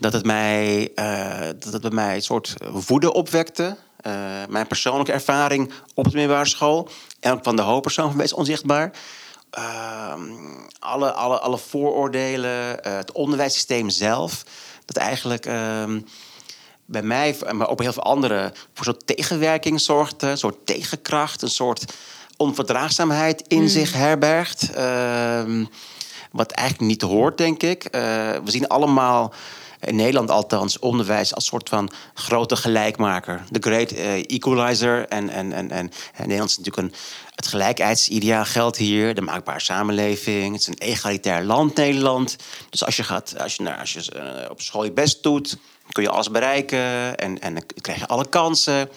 dat 0.00 0.12
het, 0.12 0.24
mij, 0.24 0.90
eh, 0.94 1.48
dat 1.58 1.72
het 1.72 1.82
bij 1.82 1.90
mij 1.90 2.14
een 2.14 2.22
soort 2.22 2.54
woede 2.86 3.12
opwekte. 3.12 3.76
Eh, 3.96 4.12
mijn 4.48 4.66
persoonlijke 4.66 5.12
ervaring 5.12 5.72
op 5.94 6.04
de 6.04 6.16
middelbare 6.16 6.48
school... 6.48 6.88
en 7.20 7.32
ook 7.32 7.42
van 7.42 7.56
de 7.56 7.62
hoofdpersoon 7.62 8.08
van 8.08 8.18
Wees 8.18 8.32
Onzichtbaar... 8.32 8.90
Ehm, 9.50 10.20
alle, 10.78 11.12
alle, 11.12 11.38
alle 11.38 11.58
vooroordelen, 11.58 12.84
eh, 12.84 12.96
het 12.96 13.12
onderwijssysteem 13.12 13.90
zelf... 13.90 14.44
dat 14.84 14.96
eigenlijk 14.96 15.46
ehm, 15.46 16.00
bij 16.84 17.02
mij, 17.02 17.36
maar 17.52 17.68
ook 17.68 17.76
bij 17.76 17.86
heel 17.86 17.94
veel 17.94 18.02
anderen... 18.02 18.52
voor 18.52 18.86
een 18.86 18.94
soort 18.94 19.06
tegenwerking 19.06 19.80
zorgt, 19.80 20.22
een 20.22 20.38
soort 20.38 20.66
tegenkracht... 20.66 21.42
een 21.42 21.50
soort 21.50 21.92
onverdraagzaamheid 22.36 23.44
in 23.48 23.68
zich 23.68 23.92
herbergt... 23.92 24.72
Ehm, 24.72 25.64
wat 26.32 26.50
eigenlijk 26.50 26.90
niet 26.90 27.02
hoort, 27.02 27.38
denk 27.38 27.62
ik. 27.62 27.88
We 27.90 28.50
zien 28.50 28.68
allemaal 28.68 29.32
in 29.80 29.96
Nederland 29.96 30.30
althans 30.30 30.78
onderwijs 30.78 31.34
als 31.34 31.46
soort 31.46 31.68
van 31.68 31.90
grote 32.14 32.56
gelijkmaker. 32.56 33.44
De 33.50 33.60
great 33.60 33.90
eh, 33.90 34.14
equalizer. 34.14 35.08
En, 35.08 35.28
en, 35.28 35.52
en, 35.52 35.70
en, 35.70 35.90
Nederland 36.18 36.50
is 36.50 36.58
natuurlijk 36.58 36.86
een, 36.86 37.00
het 37.34 37.46
gelijkheidsideaal 37.46 38.44
geldt 38.44 38.76
hier. 38.76 39.14
De 39.14 39.20
maakbare 39.20 39.60
samenleving. 39.60 40.52
Het 40.52 40.60
is 40.60 40.66
een 40.66 40.78
egalitair 40.78 41.44
land, 41.44 41.76
Nederland. 41.76 42.36
Dus 42.70 42.84
als 42.84 42.96
je, 42.96 43.02
gaat, 43.02 43.34
als 43.38 43.54
je, 43.54 43.62
nou, 43.62 43.78
als 43.78 43.92
je 43.92 44.12
eh, 44.12 44.50
op 44.50 44.60
school 44.60 44.84
je 44.84 44.92
best 44.92 45.22
doet, 45.22 45.56
kun 45.92 46.02
je 46.02 46.10
alles 46.10 46.30
bereiken. 46.30 47.16
En, 47.16 47.40
en 47.40 47.54
dan 47.54 47.62
krijg 47.80 47.98
je 47.98 48.06
alle 48.06 48.28
kansen. 48.28 48.88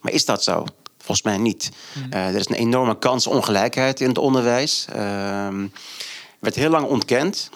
Maar 0.00 0.12
is 0.12 0.24
dat 0.24 0.42
zo? 0.42 0.64
Volgens 0.98 1.22
mij 1.22 1.38
niet. 1.38 1.70
Hmm. 1.92 2.12
Eh, 2.12 2.26
er 2.26 2.34
is 2.34 2.48
een 2.48 2.54
enorme 2.54 2.98
kansongelijkheid 2.98 4.00
in 4.00 4.08
het 4.08 4.18
onderwijs. 4.18 4.86
Uh, 4.96 5.48
werd 6.38 6.54
heel 6.54 6.70
lang 6.70 6.86
ontkend. 6.86 7.50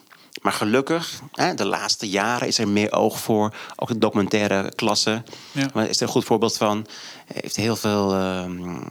Maar 0.46 0.54
gelukkig, 0.54 1.20
hè, 1.32 1.54
de 1.54 1.64
laatste 1.64 2.08
jaren 2.08 2.48
is 2.48 2.58
er 2.58 2.68
meer 2.68 2.92
oog 2.92 3.18
voor. 3.18 3.54
Ook 3.76 3.88
de 3.88 3.98
documentaire 3.98 4.72
klasse. 4.74 5.22
Ja. 5.52 5.68
Maar 5.74 5.88
is 5.88 5.96
er 5.96 6.02
een 6.02 6.12
goed 6.12 6.24
voorbeeld 6.24 6.56
van. 6.56 6.86
Heeft 7.34 7.56
heel 7.56 7.76
veel, 7.76 8.14
uh, 8.14 8.44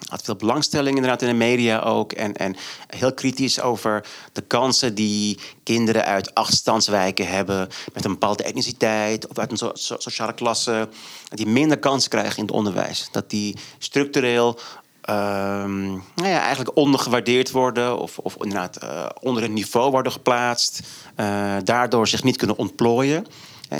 had 0.07 0.21
veel 0.21 0.35
belangstelling 0.35 0.95
inderdaad 0.95 1.21
in 1.21 1.27
de 1.27 1.33
media 1.33 1.79
ook. 1.79 2.11
En, 2.11 2.33
en 2.33 2.55
heel 2.87 3.13
kritisch 3.13 3.61
over 3.61 4.05
de 4.31 4.41
kansen 4.41 4.95
die 4.95 5.39
kinderen 5.63 6.05
uit 6.05 6.33
achterstandswijken 6.33 7.27
hebben. 7.27 7.69
Met 7.93 8.05
een 8.05 8.11
bepaalde 8.11 8.43
etniciteit 8.43 9.27
of 9.27 9.37
uit 9.37 9.61
een 9.61 9.71
sociale 9.73 10.33
klasse. 10.33 10.89
Die 11.29 11.47
minder 11.47 11.77
kansen 11.77 12.09
krijgen 12.09 12.37
in 12.37 12.43
het 12.43 12.53
onderwijs. 12.53 13.07
Dat 13.11 13.29
die 13.29 13.57
structureel 13.77 14.59
Ehm, 15.05 15.85
nou 15.89 16.29
ja, 16.29 16.39
eigenlijk 16.39 16.77
ondergewaardeerd 16.77 17.51
worden 17.51 17.99
of, 17.99 18.17
of 18.17 18.35
inderdaad 18.35 18.83
uh, 18.83 19.05
onder 19.19 19.43
een 19.43 19.53
niveau 19.53 19.91
worden 19.91 20.11
geplaatst, 20.11 20.79
uh, 21.19 21.55
daardoor 21.63 22.07
zich 22.07 22.23
niet 22.23 22.37
kunnen 22.37 22.57
ontplooien. 22.57 23.25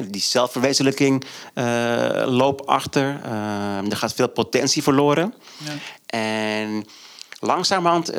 die 0.10 0.22
zelfverwezenlijking 0.22 1.24
uh, 1.56 2.24
loopt 2.26 2.66
achter. 2.66 3.20
Ehm, 3.24 3.90
er 3.90 3.98
gaat 3.98 4.14
veel 4.14 4.30
potentie 4.30 4.84
verloren. 4.84 5.34
Ja. 5.58 5.72
En 6.06 6.86
langzamerhand 7.40 8.12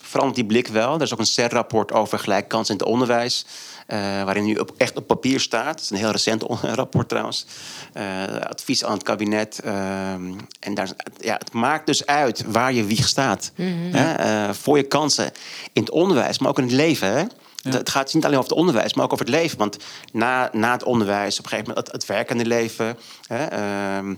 verandert 0.00 0.36
die 0.36 0.46
blik 0.46 0.68
wel. 0.68 0.94
Er 0.94 1.02
is 1.02 1.12
ook 1.12 1.18
een 1.18 1.26
CER-rapport 1.26 1.92
over 1.92 2.18
gelijke 2.18 2.48
kansen 2.48 2.74
in 2.74 2.80
het 2.80 2.88
onderwijs. 2.88 3.44
Uh, 3.88 3.98
waarin 4.24 4.44
nu 4.44 4.54
op, 4.54 4.72
echt 4.76 4.96
op 4.96 5.06
papier 5.06 5.40
staat. 5.40 5.74
Het 5.74 5.80
is 5.80 5.90
een 5.90 5.96
heel 5.96 6.10
recent 6.10 6.42
rapport 6.80 7.08
trouwens. 7.08 7.46
Uh, 7.94 8.22
advies 8.40 8.84
aan 8.84 8.92
het 8.92 9.02
kabinet. 9.02 9.60
Uh, 9.64 10.12
en 10.60 10.74
daar, 10.74 10.90
ja, 11.20 11.34
het 11.34 11.52
maakt 11.52 11.86
dus 11.86 12.06
uit 12.06 12.44
waar 12.46 12.72
je 12.72 12.84
wieg 12.84 13.08
staat. 13.08 13.52
Mm 13.56 13.92
-hmm. 13.92 14.54
voor 14.54 14.76
je 14.76 14.82
kansen 14.82 15.32
in 15.72 15.82
het 15.82 15.90
onderwijs, 15.90 16.38
maar 16.38 16.48
ook 16.48 16.58
in 16.58 16.64
het 16.64 16.72
leven. 16.72 17.12
Hè? 17.12 17.24
Het 17.70 17.90
gaat 17.90 18.14
niet 18.14 18.24
alleen 18.24 18.38
over 18.38 18.50
het 18.50 18.58
onderwijs, 18.58 18.94
maar 18.94 19.04
ook 19.04 19.12
over 19.12 19.26
het 19.26 19.34
leven. 19.34 19.58
Want 19.58 19.76
na, 20.12 20.50
na 20.52 20.72
het 20.72 20.82
onderwijs, 20.82 21.38
op 21.38 21.44
een 21.44 21.50
gegeven 21.50 21.68
moment 21.68 21.86
het, 21.86 21.96
het 21.96 22.06
werkende 22.06 22.46
leven. 22.46 22.98
Hè, 23.26 23.44
ehm, 23.44 24.14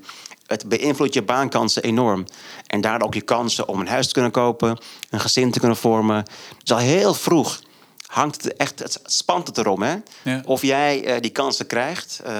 het 0.46 0.68
beïnvloedt 0.68 1.14
je 1.14 1.22
baankansen 1.22 1.82
enorm. 1.82 2.24
En 2.66 2.80
daardoor 2.80 3.06
ook 3.06 3.14
je 3.14 3.20
kansen 3.20 3.68
om 3.68 3.80
een 3.80 3.88
huis 3.88 4.06
te 4.06 4.12
kunnen 4.12 4.30
kopen, 4.30 4.78
een 5.10 5.20
gezin 5.20 5.50
te 5.50 5.58
kunnen 5.58 5.76
vormen. 5.76 6.24
Dus 6.62 6.72
al 6.72 6.78
heel 6.78 7.14
vroeg 7.14 7.60
hangt 8.14 8.42
het 8.42 8.56
echt, 8.56 8.78
het 8.78 9.00
spant 9.04 9.46
het 9.46 9.58
erom. 9.58 9.82
Hè? 9.82 9.96
Of 10.44 10.62
jij 10.62 11.14
uh, 11.14 11.20
die 11.20 11.30
kansen 11.30 11.66
krijgt, 11.66 12.20
uh, 12.26 12.32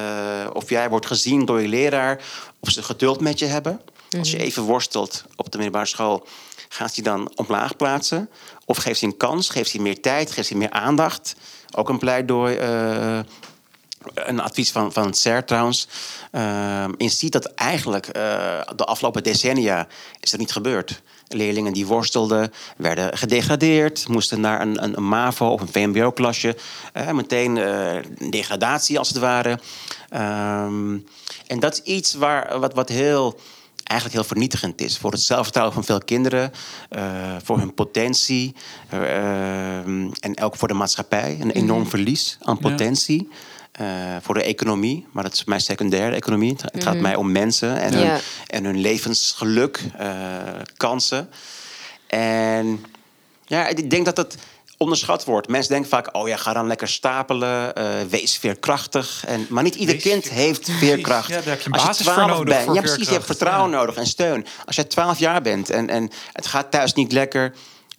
of 0.52 0.70
jij 0.70 0.88
wordt 0.88 1.06
gezien 1.06 1.44
door 1.44 1.60
je 1.60 1.68
leraar, 1.68 2.22
of 2.60 2.70
ze 2.70 2.82
geduld 2.82 3.20
met 3.20 3.38
je 3.38 3.44
hebben. 3.44 3.80
Als 4.18 4.30
je 4.30 4.36
mhm. 4.36 4.46
even 4.46 4.62
worstelt 4.62 5.24
op 5.36 5.50
de 5.50 5.56
middelbare 5.56 5.86
school, 5.86 6.26
gaat 6.68 6.94
ze 6.94 7.02
je 7.02 7.02
dan 7.02 7.32
omlaag 7.34 7.76
plaatsen? 7.76 8.30
Of 8.64 8.76
geeft 8.76 8.98
ze 8.98 9.04
een 9.04 9.16
kans, 9.16 9.48
geeft 9.48 9.70
ze 9.70 9.80
meer 9.80 10.00
tijd, 10.00 10.30
geeft 10.30 10.48
ze 10.48 10.56
meer 10.56 10.70
aandacht? 10.70 11.34
Ook 11.74 11.88
een 11.88 11.98
pleidooi. 11.98 12.58
Uh, 12.58 13.18
een 14.14 14.40
advies 14.40 14.70
van, 14.70 14.92
van 14.92 15.06
het 15.06 15.18
CER 15.18 15.44
trouwens. 15.44 15.88
Uh, 16.32 16.84
je 16.96 17.08
ziet 17.08 17.32
dat 17.32 17.46
eigenlijk 17.46 18.14
de 18.76 18.84
afgelopen 18.84 19.22
decennia 19.22 19.86
is 20.20 20.30
dat 20.30 20.40
niet 20.40 20.52
gebeurd. 20.52 21.02
Leerlingen 21.34 21.72
die 21.72 21.86
worstelden, 21.86 22.52
werden 22.76 23.18
gedegradeerd, 23.18 24.08
moesten 24.08 24.40
naar 24.40 24.60
een, 24.60 24.82
een, 24.82 24.96
een 24.96 25.08
MAVO 25.08 25.46
of 25.46 25.60
een 25.60 25.68
VMBO-klasje. 25.68 26.56
Uh, 26.96 27.10
meteen 27.10 27.56
uh, 27.56 27.96
degradatie 28.30 28.98
als 28.98 29.08
het 29.08 29.18
ware. 29.18 29.58
Um, 30.14 31.06
en 31.46 31.60
dat 31.60 31.72
is 31.72 31.80
iets 31.82 32.14
waar, 32.14 32.58
wat, 32.58 32.74
wat 32.74 32.88
heel 32.88 33.38
eigenlijk 33.84 34.20
heel 34.20 34.28
vernietigend 34.28 34.80
is 34.80 34.98
voor 34.98 35.10
het 35.10 35.20
zelfvertrouwen 35.20 35.74
van 35.74 35.84
veel 35.84 35.98
kinderen, 35.98 36.52
uh, 36.90 37.02
voor 37.42 37.58
hun 37.58 37.74
potentie 37.74 38.54
uh, 38.94 39.78
en 40.20 40.40
ook 40.40 40.56
voor 40.56 40.68
de 40.68 40.74
maatschappij. 40.74 41.36
Een 41.40 41.50
enorm 41.50 41.80
mhm. 41.80 41.88
verlies 41.88 42.38
aan 42.40 42.58
potentie. 42.58 43.28
Ja. 43.30 43.36
Uh, 43.80 44.16
voor 44.20 44.34
de 44.34 44.42
economie, 44.42 45.06
maar 45.12 45.22
dat 45.22 45.32
is 45.32 45.44
mijn 45.44 45.60
secundaire 45.60 46.14
economie. 46.14 46.56
Het, 46.56 46.82
gaat 46.82 46.92
mhm. 46.94 47.02
mij 47.02 47.14
om 47.14 47.32
mensen 47.32 47.80
en, 47.80 47.94
hun, 47.94 48.20
en 48.46 48.64
hun 48.64 48.80
levensgeluk, 48.80 49.80
uh, 50.00 50.08
kansen. 50.76 51.30
En 52.06 52.84
ja, 53.46 53.66
ik 53.66 53.90
denk 53.90 54.04
dat 54.04 54.16
dat 54.16 54.36
onderschat 54.76 55.24
wordt. 55.24 55.48
Mensen 55.48 55.72
denken 55.72 55.90
vaak, 55.90 56.16
oh 56.16 56.28
ja, 56.28 56.36
ga 56.36 56.52
dan 56.52 56.66
lekker 56.66 56.88
stapelen, 56.88 57.72
uh, 57.78 57.84
wees 58.08 58.36
veerkrachtig. 58.36 59.24
En, 59.26 59.46
maar 59.48 59.62
niet 59.62 59.74
ieder 59.74 59.96
kind 59.96 60.28
heeft 60.28 60.70
veerkracht. 60.70 61.28
Ja, 61.28 61.34
daar 61.34 61.44
heb 61.44 61.60
je 61.60 61.66
een 61.66 61.84
basis 61.84 62.08
voor 62.08 62.26
nodig. 62.26 62.64
Bent, 62.64 62.74
ja, 62.74 62.80
precies, 62.80 63.06
je 63.06 63.12
hebt 63.12 63.26
vertrouwen 63.26 63.70
nodig 63.70 63.94
en 63.94 64.06
steun. 64.06 64.46
Als 64.64 64.76
je 64.76 64.86
12 64.86 65.18
jaar 65.18 65.42
bent 65.42 65.70
en, 65.70 65.88
en 65.88 66.10
het 66.32 66.46
gaat 66.46 66.70
thuis 66.70 66.92
niet 66.92 67.12
lekker 67.12 67.54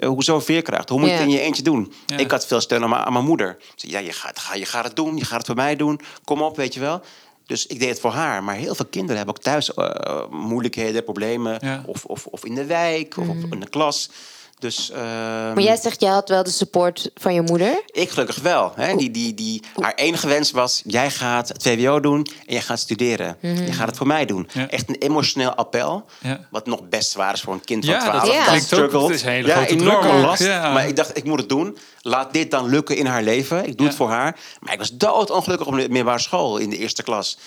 hoezo 0.06 0.40
veerkracht? 0.40 0.90
Hoe 0.90 1.00
moet 1.00 1.10
je 1.10 1.16
het 1.16 1.24
in 1.24 1.30
je 1.30 1.40
eentje 1.40 1.64
doen? 1.64 1.94
Ik 2.18 2.32
had 2.32 2.46
veel 2.46 2.62
steun 2.62 2.84
aan, 2.84 3.14
mijn 3.14 3.26
moeder. 3.26 3.58
Zei, 3.76 3.92
ja, 3.92 4.00
je 4.00 4.12
gaat, 4.12 4.42
je 4.54 4.66
gaat 4.66 4.84
het 4.84 4.96
doen, 4.96 5.18
je 5.18 5.26
gaat 5.26 5.38
het 5.38 5.46
voor 5.46 5.56
mij 5.56 5.76
doen. 5.76 6.00
Kom 6.24 6.42
op, 6.42 6.56
weet 6.56 6.74
je 6.74 6.80
wel. 6.80 7.02
Dus 7.46 7.68
ik 7.68 7.80
deed 7.80 7.90
het 7.90 8.00
voor 8.00 8.12
haar. 8.12 8.44
Maar 8.44 8.56
heel 8.56 8.76
veel 8.76 8.86
kinderen 8.86 9.18
hebben 9.18 9.36
ook 9.36 9.44
thuis 9.44 9.72
uh, 9.76 10.30
moeilijkheden, 10.30 11.04
problemen. 11.04 11.84
Of, 11.86 12.06
of, 12.06 12.26
of 12.26 12.46
in 12.46 12.56
de 12.56 12.66
wijk, 12.66 13.18
of 13.18 13.26
mm. 13.26 13.54
in 13.54 13.60
de 13.60 13.70
klas. 13.70 14.10
Dus, 14.60 14.92
maar 14.94 15.62
jij 15.62 15.76
zegt, 15.76 16.02
jij 16.02 16.10
had 16.10 16.30
wel 16.30 16.44
de 16.44 16.50
support 16.50 17.12
van 17.14 17.34
je 17.34 17.42
moeder? 17.42 17.82
Ik 17.86 18.10
gelukkig 18.10 18.40
wel. 18.40 18.72
Hè? 18.76 18.96
Die, 18.96 19.12
die, 19.12 19.34
die, 19.34 19.62
haar 19.80 19.94
enige 19.94 20.28
wens 20.28 20.52
was, 20.52 20.82
jij 20.86 21.12
gaat 21.12 21.48
het 21.48 21.64
VWO 21.64 22.00
doen 22.00 22.28
en 22.46 22.54
jij 22.54 22.62
gaat 22.62 22.80
studeren. 22.80 23.38
Mm 23.42 23.56
Je 23.56 23.72
gaat 23.72 23.88
het 23.88 23.98
voor 23.98 24.08
mij 24.08 24.26
doen. 24.26 24.50
Echt 24.70 24.90
een 24.90 24.96
emotioneel 24.96 25.54
appel. 25.54 26.06
Ja. 26.22 26.48
Wat 26.52 26.66
nog 26.66 26.90
best 26.90 27.12
zwaar 27.12 27.34
is 27.34 27.42
voor 27.42 27.54
een 27.54 27.64
kind 27.64 27.86
van 27.86 28.00
12. 28.00 28.26
Ja, 28.26 28.46
dat. 28.46 28.92
Het 28.92 29.10
is 29.10 29.22
een 29.22 29.30
hele 29.30 29.48
ja, 29.48 29.68
enorme 29.68 30.14
last. 30.14 30.48
Maar 30.48 30.88
ik 30.88 30.96
dacht, 30.96 31.18
ik 31.18 31.24
moet 31.24 31.40
het 31.40 31.50
doen. 31.50 31.78
Laat 32.02 32.34
dit 32.34 32.52
dan 32.52 32.70
lukken 32.70 32.98
in 32.98 33.06
haar 33.06 33.24
leven. 33.24 33.68
Ik 33.68 33.78
doe 33.78 33.88
het 33.88 33.96
voor 33.96 34.10
haar. 34.10 34.40
Maar 34.60 34.74
ik 34.74 34.80
was 34.80 34.98
doodongelukkig 34.98 35.68
op 35.68 35.74
de 35.74 35.80
middelbare 35.80 36.20
school 36.20 36.58
in 36.58 36.70
de 36.70 36.78
eerste 36.78 37.04
klas. 37.04 37.38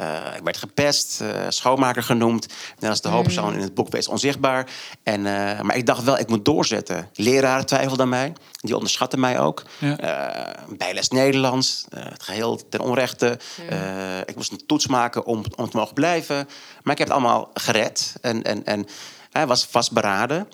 Uh, 0.00 0.36
ik 0.36 0.42
werd 0.42 0.56
gepest, 0.56 1.20
uh, 1.22 1.28
schoonmaker 1.48 2.02
genoemd. 2.02 2.46
Net 2.78 2.90
als 2.90 3.00
de 3.00 3.08
hoofdpersoon 3.08 3.50
mm. 3.50 3.56
in 3.56 3.62
het 3.62 3.74
boek 3.74 3.90
Wees 3.90 4.08
Onzichtbaar. 4.08 4.66
En, 5.02 5.20
uh, 5.20 5.60
maar 5.60 5.76
ik 5.76 5.86
dacht 5.86 6.04
wel, 6.04 6.18
ik 6.18 6.28
moet 6.28 6.44
doorzetten. 6.44 7.10
Leraren 7.14 7.66
twijfelden 7.66 8.00
aan 8.00 8.08
mij. 8.08 8.32
Die 8.60 8.74
onderschatten 8.74 9.20
mij 9.20 9.40
ook. 9.40 9.62
Ja. 9.78 10.56
bijles 10.68 11.08
Nederlands. 11.08 11.84
het 11.94 12.22
geheel 12.22 12.68
ten 12.68 12.80
onrechte. 12.80 13.38
Mm. 13.56 14.22
ik 14.26 14.36
moest 14.36 14.52
een 14.52 14.66
toets 14.66 14.86
maken 14.86 15.24
om, 15.24 15.44
om 15.56 15.70
te 15.70 15.76
mogen 15.76 15.94
blijven. 15.94 16.36
Maar 16.82 16.92
ik 16.92 16.98
heb 16.98 17.08
het 17.08 17.16
allemaal 17.16 17.50
gered. 17.54 18.14
En, 18.20 18.42
en, 18.42 18.64
en 18.64 18.86
hij 19.30 19.46
was 19.46 19.64
vastberaden. 19.64 20.48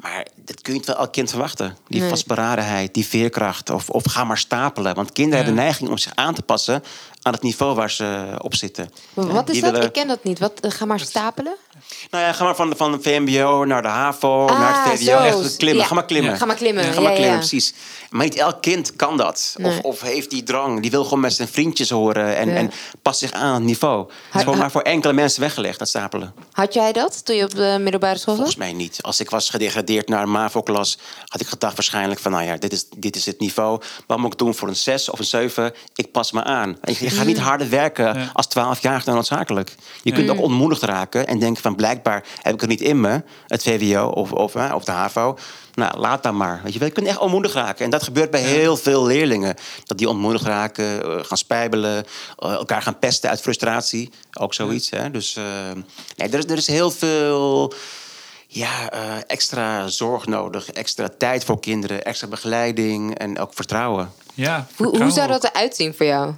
Maar 0.00 0.26
dat 0.44 0.60
kun 0.60 0.72
je 0.72 0.78
niet 0.78 0.88
wel 0.88 0.96
elk 0.96 1.12
kind 1.12 1.30
verwachten. 1.30 1.76
Die 1.88 2.02
vastberadenheid, 2.02 2.94
die 2.94 3.06
veerkracht. 3.06 3.70
Of, 3.70 3.90
of 3.90 4.04
ga 4.04 4.24
maar 4.24 4.38
stapelen. 4.38 4.94
Want 4.94 5.12
kinderen 5.12 5.38
hebben 5.38 5.56
de 5.56 5.62
neiging 5.62 5.90
om 5.90 5.98
zich 5.98 6.14
aan 6.14 6.34
te 6.34 6.42
passen 6.42 6.82
aan 7.22 7.32
het 7.32 7.42
niveau 7.42 7.74
waar 7.74 7.90
ze 7.90 8.34
op 8.38 8.54
zitten. 8.54 8.92
Wat 9.14 9.48
is 9.48 9.60
dat? 9.60 9.84
Ik 9.84 9.92
ken 9.92 10.08
dat 10.08 10.24
niet. 10.24 10.38
Wat, 10.38 10.52
ga 10.60 10.84
maar 10.84 11.00
stapelen? 11.00 11.56
Nou 12.10 12.24
ja, 12.24 12.32
ga 12.32 12.44
maar 12.44 12.56
van, 12.56 12.76
van 12.76 12.92
de 12.92 12.98
VMBO 13.00 13.64
naar 13.64 13.82
de 13.82 13.88
HAVO, 13.88 14.46
ah, 14.46 14.58
naar 14.58 14.90
het 14.90 15.00
VWO. 15.00 15.18
Echt 15.18 15.56
klimmen. 15.56 15.84
Ga 15.84 15.94
maar 15.94 16.04
klimmen. 16.04 16.36
Ga 16.36 16.44
maar 16.44 16.56
klimmen. 16.56 16.84
ga 16.84 17.00
maar 17.00 17.12
klimmen, 17.12 17.38
precies. 17.38 17.74
Maar 18.10 18.24
niet 18.24 18.34
elk 18.34 18.62
kind 18.62 18.96
kan 18.96 19.16
dat. 19.16 19.56
Of, 19.62 19.80
of 19.80 20.00
heeft 20.00 20.30
die 20.30 20.42
drang. 20.42 20.80
Die 20.82 20.90
wil 20.90 21.04
gewoon 21.04 21.20
met 21.20 21.32
zijn 21.32 21.48
vriendjes 21.48 21.90
horen 21.90 22.36
en, 22.36 22.56
en 22.56 22.70
past 23.02 23.18
zich 23.18 23.32
aan 23.32 23.54
het 23.54 23.62
niveau. 23.62 24.10
Het 24.26 24.34
is 24.34 24.42
gewoon 24.42 24.58
maar 24.58 24.70
voor 24.70 24.82
enkele 24.82 25.12
mensen 25.12 25.40
weggelegd, 25.40 25.78
dat 25.78 25.88
stapelen. 25.88 26.34
Had 26.52 26.74
jij 26.74 26.92
dat 26.92 27.24
toen 27.24 27.36
je 27.36 27.44
op 27.44 27.54
de 27.54 27.76
middelbare 27.80 28.18
school 28.18 28.36
was? 28.36 28.44
Volgens 28.44 28.56
mij 28.56 28.72
niet. 28.72 28.98
Als 29.02 29.20
ik 29.20 29.30
was 29.30 29.50
gedegradeerd 29.50 30.08
naar 30.08 30.22
een 30.22 30.30
MAVO-klas, 30.30 30.98
had 31.26 31.40
ik 31.40 31.46
gedacht 31.46 31.74
waarschijnlijk 31.74 32.20
van, 32.20 32.32
nou 32.32 32.44
ja, 32.44 32.56
dit 32.56 32.72
is, 32.72 32.86
dit 32.96 33.16
is 33.16 33.26
het 33.26 33.40
niveau. 33.40 33.80
Wat 34.06 34.18
moet 34.18 34.32
ik 34.32 34.38
doen 34.38 34.54
voor 34.54 34.68
een 34.68 34.76
6 34.76 35.10
of 35.10 35.18
een 35.18 35.24
7? 35.24 35.72
Ik 35.94 36.12
pas 36.12 36.32
me 36.32 36.44
aan. 36.44 36.78
Je 37.10 37.16
gaat 37.16 37.26
niet 37.26 37.36
mm. 37.36 37.42
harder 37.42 37.68
werken 37.68 38.30
als 38.32 38.46
12 38.46 38.82
jaar 38.82 39.04
dan 39.04 39.14
noodzakelijk. 39.14 39.74
Je 40.02 40.12
kunt 40.12 40.30
ook 40.30 40.40
ontmoedigd 40.40 40.82
raken 40.82 41.26
en 41.26 41.38
denken 41.38 41.62
van, 41.62 41.76
blijkbaar 41.76 42.24
heb 42.42 42.54
ik 42.54 42.60
het 42.60 42.70
niet 42.70 42.80
in 42.80 43.00
me, 43.00 43.22
het 43.46 43.62
VWO 43.62 44.06
of, 44.06 44.32
of, 44.32 44.54
of 44.54 44.84
de 44.84 44.92
HAVO. 44.92 45.38
Nou, 45.74 45.98
laat 45.98 46.22
dan 46.22 46.36
maar. 46.36 46.60
Weet 46.64 46.72
je, 46.72 46.84
je 46.84 46.90
kunt 46.90 47.06
echt 47.06 47.18
ontmoedigd 47.18 47.54
raken. 47.54 47.84
En 47.84 47.90
dat 47.90 48.02
gebeurt 48.02 48.30
bij 48.30 48.40
heel 48.40 48.76
veel 48.76 49.06
leerlingen. 49.06 49.54
Dat 49.84 49.98
die 49.98 50.08
ontmoedigd 50.08 50.44
raken, 50.44 51.02
eh, 51.02 51.24
gaan 51.24 51.38
spijbelen, 51.38 52.04
eh, 52.38 52.52
elkaar 52.52 52.82
gaan 52.82 52.98
pesten 52.98 53.30
uit 53.30 53.40
frustratie. 53.40 54.10
Ook 54.38 54.54
zoiets. 54.54 54.90
Hè? 54.90 55.10
Dus 55.10 55.36
uh, 55.36 55.44
nee, 56.16 56.28
er 56.28 56.38
is, 56.38 56.44
er 56.44 56.56
is 56.56 56.66
heel 56.66 56.90
veel 56.90 57.72
ja, 58.52 58.90
eh, 58.90 59.16
extra 59.26 59.88
zorg 59.88 60.26
nodig, 60.26 60.70
extra 60.70 61.08
tijd 61.18 61.44
voor 61.44 61.60
kinderen, 61.60 62.04
extra 62.04 62.28
begeleiding 62.28 63.18
en 63.18 63.38
ook 63.38 63.54
vertrouwen. 63.54 64.12
Ja, 64.34 64.66
Hoe, 64.76 65.02
hoe 65.02 65.10
zou 65.10 65.28
dat 65.28 65.44
eruit 65.44 65.76
zien 65.76 65.94
voor 65.94 66.06
jou? 66.06 66.34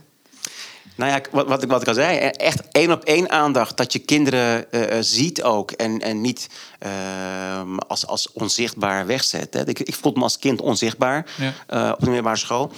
Nou 1.03 1.15
ja, 1.15 1.21
wat, 1.31 1.47
wat, 1.47 1.63
ik, 1.63 1.69
wat 1.69 1.83
ik 1.83 1.89
al 1.89 1.95
zei, 1.95 2.17
echt 2.19 2.63
één 2.73 2.93
op 2.93 3.05
één 3.05 3.31
aandacht. 3.31 3.77
Dat 3.77 3.93
je 3.93 3.99
kinderen 3.99 4.73
eh, 4.73 4.97
eh, 4.97 5.05
ziet 5.05 5.43
ook 5.43 5.71
en, 5.71 6.01
en 6.01 6.21
niet 6.21 6.49
ehm, 6.79 7.77
als, 7.79 8.07
als 8.07 8.33
onzichtbaar 8.33 9.07
wegzet. 9.07 9.55
Hè. 9.55 9.69
Ik, 9.69 9.81
ik 9.81 9.95
voelde 9.95 10.19
me 10.19 10.25
als 10.25 10.39
kind 10.39 10.61
onzichtbaar 10.61 11.27
Ja. 11.37 11.53
eh, 11.67 11.91
op 11.93 11.99
de 11.99 12.07
middelbare 12.07 12.37
school. 12.37 12.73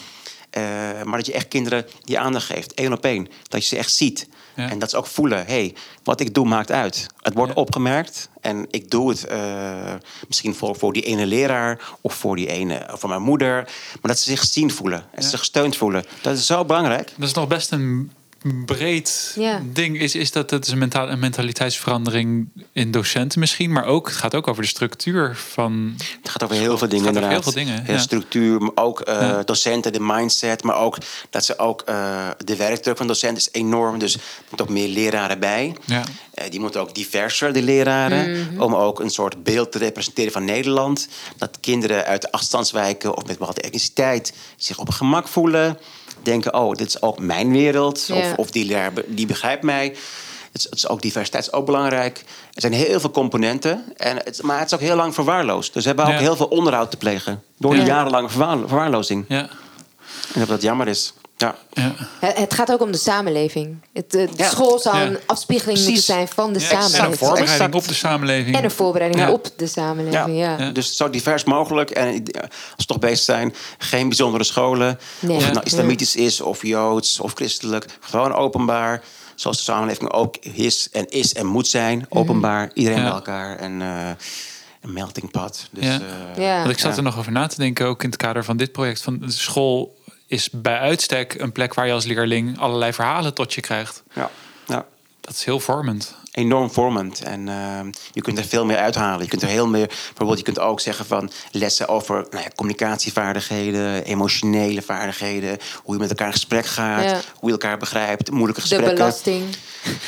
Maar 1.05 1.17
dat 1.17 1.27
je 1.27 1.33
echt 1.33 1.49
kinderen 1.49 1.87
die 2.01 2.19
aandacht 2.19 2.47
geeft, 2.47 2.75
één 2.75 2.93
op 2.93 3.05
één. 3.05 3.29
Dat 3.49 3.63
je 3.63 3.69
ze 3.69 3.77
echt 3.77 3.93
ziet. 3.95 4.29
Ja. 4.55 4.71
En 4.71 4.79
dat 4.79 4.91
ze 4.91 4.97
ook 4.97 5.07
voelen, 5.07 5.39
hé, 5.39 5.45
hey, 5.53 5.75
wat 6.03 6.21
ik 6.21 6.35
doe 6.35 6.47
maakt 6.47 6.71
uit. 6.71 7.07
Het 7.21 7.35
wordt 7.35 7.53
Ja. 7.55 7.61
opgemerkt 7.61 8.29
en 8.41 8.67
ik 8.71 8.91
doe 8.91 9.11
het 9.11 9.25
eh, 9.27 9.39
misschien 10.29 10.55
voor, 10.55 10.77
voor 10.77 10.93
die 10.93 11.03
ene 11.03 11.27
leraar... 11.27 11.81
of 12.01 12.15
voor 12.15 12.37
die 12.37 12.47
ene, 12.49 12.87
of 12.93 13.01
voor 13.01 13.09
mijn 13.09 13.23
moeder. 13.23 13.55
Maar 13.55 14.11
dat 14.13 14.19
ze 14.19 14.31
zich 14.31 14.41
gezien 14.41 14.71
voelen 14.71 14.99
en 14.99 15.07
Ja. 15.15 15.23
ze 15.23 15.29
zich 15.29 15.39
gesteund 15.39 15.77
voelen. 15.77 16.05
Dat 16.23 16.37
is 16.37 16.47
zo 16.47 16.65
belangrijk. 16.65 17.13
Dat 17.17 17.29
is 17.29 17.35
nog 17.35 17.49
best 17.49 17.73
een 17.73 18.13
breed 18.67 19.33
Ja. 19.39 19.61
ding. 19.73 20.01
Is, 20.01 20.15
is 20.15 20.33
dat 20.33 20.51
het 20.51 20.67
is 20.67 20.73
een, 20.73 20.79
menta- 20.79 21.09
een 21.09 21.19
mentaliteitsverandering 21.19 22.49
in 22.73 22.91
docenten 22.91 23.39
misschien, 23.41 23.73
maar 23.73 23.85
ook 23.85 24.07
het 24.07 24.17
gaat 24.17 24.35
ook 24.35 24.49
over 24.49 24.63
de 24.63 24.69
structuur 24.69 25.37
van. 25.37 25.95
Het 26.23 26.31
gaat 26.31 26.43
over 26.43 26.57
heel 26.57 26.79
veel 26.79 26.89
dingen 26.89 27.05
gaat 27.05 27.15
over 27.17 27.23
inderdaad. 27.23 27.45
heel 27.45 27.53
veel 27.53 27.65
dingen, 27.65 27.85
Ja, 27.87 27.93
ja. 27.93 27.99
Structuur, 27.99 28.61
maar 28.61 28.71
ook 28.75 29.01
eh, 29.01 29.15
Ja. 29.21 29.43
docenten, 29.43 29.93
de 29.93 30.01
mindset. 30.01 30.63
Maar 30.63 30.77
ook 30.77 30.97
dat 31.31 31.45
ze 31.45 31.59
ook... 31.59 31.83
eh, 31.83 32.29
de 32.45 32.57
werkdruk 32.57 32.97
van 32.97 33.07
docenten 33.07 33.39
is 33.39 33.49
enorm. 33.61 33.99
Dus 33.99 34.15
er 34.15 34.21
moeten 34.49 34.67
ook 34.67 34.73
meer 34.73 34.89
leraren 34.89 35.39
bij. 35.41 35.77
Ja. 35.85 36.03
Eh, 36.35 36.51
die 36.51 36.61
moeten 36.61 36.81
ook 36.81 36.95
diverser, 36.95 37.53
de 37.53 37.63
leraren. 37.63 38.49
Om 38.59 38.75
ook 38.75 39.01
een 39.01 39.11
soort 39.11 39.43
beeld 39.45 39.73
te 39.73 39.79
representeren 39.79 40.33
van 40.33 40.45
Nederland. 40.45 41.09
Dat 41.37 41.59
kinderen 41.61 42.05
uit 42.05 42.23
de 42.23 42.33
afstandswijken 42.33 43.17
of 43.17 43.27
met 43.27 43.39
bepaalde 43.39 43.61
etniciteit... 43.61 44.33
zich 44.57 44.79
op 44.79 44.91
gemak 44.91 45.29
voelen. 45.29 45.79
Denken, 46.25 46.55
oh, 46.55 46.73
dit 46.75 46.87
is 46.87 47.03
ook 47.03 47.19
mijn 47.19 47.53
wereld. 47.53 48.07
Ja. 48.07 48.15
Of, 48.15 48.33
of 48.37 48.51
die 48.51 48.65
leraar 48.65 48.93
die 49.07 49.27
begrijpt 49.27 49.63
mij. 49.63 49.85
Het 50.53 50.63
is, 50.63 50.65
het 50.65 50.75
is 50.75 50.89
ook 50.89 51.03
diversiteit 51.03 51.43
is 51.47 51.53
ook 51.53 51.67
belangrijk. 51.67 52.19
Er 52.53 52.61
zijn 52.61 52.73
heel 52.73 53.01
veel 53.01 53.11
componenten. 53.11 53.85
En 53.97 54.17
het, 54.17 54.43
maar 54.43 54.59
het 54.59 54.67
is 54.67 54.75
ook 54.75 54.81
heel 54.85 54.97
lang 54.97 55.15
verwaarloosd. 55.15 55.73
Dus 55.73 55.83
we 55.83 55.89
hebben 55.89 56.07
ook 56.07 56.13
Ja. 56.13 56.19
heel 56.19 56.37
veel 56.37 56.47
onderhoud 56.47 56.91
te 56.91 56.97
plegen. 56.97 57.43
Door 57.59 57.73
Ja. 57.73 57.79
die 57.79 57.87
jarenlange 57.89 58.29
verwaar- 58.29 58.59
verwaarlozing. 58.59 59.25
Ja. 59.29 59.49
En 60.33 60.41
dat 60.41 60.49
dat 60.49 60.63
jammer 60.63 60.89
is. 60.89 61.13
Ja. 61.37 61.55
Ja. 61.73 61.93
Het, 62.21 62.37
het 62.39 62.55
gaat 62.55 62.73
ook 62.73 62.81
om 62.81 62.93
de 62.93 62.99
samenleving. 62.99 63.77
Het, 63.93 64.11
de 64.11 64.29
Ja. 64.37 64.49
school 64.49 64.79
zou 64.79 64.97
Ja. 64.97 65.07
een 65.07 65.19
afspiegeling 65.27 65.79
Precies. 65.79 65.95
moeten 65.95 66.15
zijn 66.15 66.29
van 66.29 66.53
de 66.53 66.61
Ja, 66.61 66.71
en 66.71 66.77
een 66.77 66.83
samenleving. 66.83 67.19
voorbereiding 67.19 67.57
Exact. 67.61 67.75
op 67.75 67.89
de 67.89 67.95
samenleving. 67.95 68.57
En 68.57 68.65
een 68.65 68.71
voorbereiding 68.71 69.23
Ja. 69.25 69.33
op 69.33 69.49
de 69.57 69.67
samenleving, 69.67 70.39
ja. 70.39 70.59
Ja. 70.59 70.71
Dus 70.71 70.97
zo 70.97 71.11
divers 71.11 71.45
mogelijk. 71.45 71.91
En 71.91 72.07
eh, 72.25 72.41
als 72.43 72.51
we 72.77 72.85
toch 72.87 72.99
bezig 72.99 73.25
zijn, 73.25 73.55
geen 73.79 74.09
bijzondere 74.09 74.45
scholen. 74.45 74.99
Nee. 75.21 75.37
Of 75.37 75.45
het 75.45 75.53
nou 75.55 75.65
islamitisch 75.67 76.17
is, 76.17 76.41
of 76.41 76.63
joods, 76.67 77.21
of 77.21 77.33
christelijk. 77.33 77.87
Gewoon 78.01 78.33
openbaar. 78.35 79.03
Zoals 79.35 79.57
de 79.57 79.63
samenleving 79.63 80.13
ook 80.13 80.37
is 80.37 80.89
en 80.93 81.09
is 81.09 81.35
en 81.35 81.47
moet 81.47 81.67
zijn. 81.69 82.07
Openbaar, 82.09 82.71
iedereen 82.75 82.99
Ja. 82.99 83.05
bij 83.05 83.13
elkaar. 83.15 83.57
En 83.57 83.83
eh, 83.83 84.09
een 84.81 84.93
melting 84.93 85.31
pot. 85.31 85.69
Dus, 85.71 85.85
Ja. 85.85 86.01
eh, 86.37 86.43
Ja. 86.45 86.59
Want 86.59 86.71
ik 86.71 86.79
zat 86.79 86.91
Ja. 86.91 86.97
er 86.97 87.03
nog 87.03 87.19
over 87.19 87.33
na 87.33 87.47
te 87.47 87.57
denken, 87.57 87.87
ook 87.87 88.03
in 88.03 88.09
het 88.09 88.19
kader 88.19 88.45
van 88.45 88.57
dit 88.57 88.73
project. 88.73 89.03
Van 89.03 89.19
de 89.19 89.31
school 89.31 89.97
is 90.35 90.49
bij 90.53 90.79
uitstek 90.79 91.35
een 91.39 91.53
plek 91.53 91.75
waar 91.75 91.87
je 91.87 91.93
als 91.93 92.05
leerling 92.05 92.59
allerlei 92.59 92.93
verhalen 92.93 93.35
tot 93.35 93.55
je 93.55 93.61
krijgt. 93.61 94.03
ja. 94.15 94.31
ja. 94.67 94.85
Dat 95.21 95.35
is 95.35 95.45
heel 95.45 95.61
vormend. 95.61 96.15
enorm 96.33 96.71
vormend. 96.71 97.23
En 97.23 97.49
ehm, 97.49 97.91
je 98.13 98.21
kunt 98.21 98.39
er 98.39 98.45
veel 98.45 98.65
meer 98.65 98.77
uithalen. 98.77 99.23
Je 99.23 99.29
kunt 99.29 99.43
er 99.43 99.49
heel 99.49 99.67
meer. 99.67 99.87
Bijvoorbeeld, 99.87 100.39
je 100.39 100.45
kunt 100.45 100.59
ook 100.59 100.81
zeggen 100.81 101.07
van 101.07 101.31
lessen 101.51 101.89
over 101.89 102.15
nou 102.31 102.43
ja, 102.45 102.51
communicatievaardigheden, 102.55 104.05
emotionele 104.05 104.83
vaardigheden, 104.83 105.59
hoe 105.83 105.95
je 105.95 106.01
met 106.01 106.09
elkaar 106.11 106.27
in 106.27 106.33
gesprek 106.33 106.67
gaat, 106.67 107.05
Ja. 107.05 107.21
hoe 107.35 107.47
je 107.49 107.51
elkaar 107.53 107.79
begrijpt, 107.79 108.31
moeilijke 108.31 108.61
De 108.61 108.67
gesprekken. 108.69 108.95
belasting. 108.99 109.45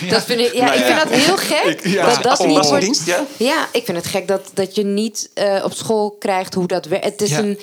Dat 0.08 0.24
vind 0.24 0.40
ik, 0.40 0.52
ja, 0.52 0.64
Nou 0.64 0.76
ik 0.76 0.86
ja. 0.86 0.96
vind 0.98 1.08
dat 1.10 1.18
heel 1.20 1.36
gek. 1.36 1.92
dat 1.94 2.22
dat 2.22 2.38
Oh, 2.40 2.46
niet 2.46 2.68
wordt, 2.68 3.04
ja? 3.04 3.24
ja, 3.36 3.66
ik 3.72 3.84
vind 3.84 3.96
het 3.96 4.06
gek 4.06 4.28
dat, 4.28 4.50
dat 4.54 4.74
je 4.74 4.84
niet 4.84 5.30
eh, 5.34 5.60
op 5.64 5.72
school 5.74 6.10
krijgt 6.18 6.54
hoe 6.54 6.66
dat 6.66 6.86
werkt. 6.86 7.04
Het 7.04 7.22
is 7.22 7.30
Ja. 7.30 7.38
een 7.38 7.58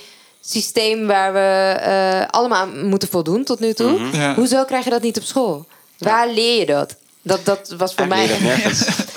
systeem 0.45 1.07
waar 1.07 1.33
we 1.33 1.79
eh, 1.79 2.27
allemaal 2.29 2.61
aan 2.61 2.85
moeten 2.85 3.07
voldoen 3.07 3.43
tot 3.43 3.59
nu 3.59 3.73
toe. 3.73 3.99
Mhm. 3.99 4.15
Ja. 4.15 4.35
Hoezo 4.35 4.63
krijg 4.63 4.83
je 4.83 4.89
dat 4.89 5.01
niet 5.01 5.17
op 5.17 5.23
school? 5.23 5.65
Waar 5.97 6.29
leer 6.29 6.59
je 6.59 6.65
dat? 6.65 6.95
Dat, 7.25 7.45
dat 7.45 7.73
was 7.77 7.93
voor 7.93 8.07
mij. 8.07 8.29
Als 8.29 8.39
je 8.39 8.43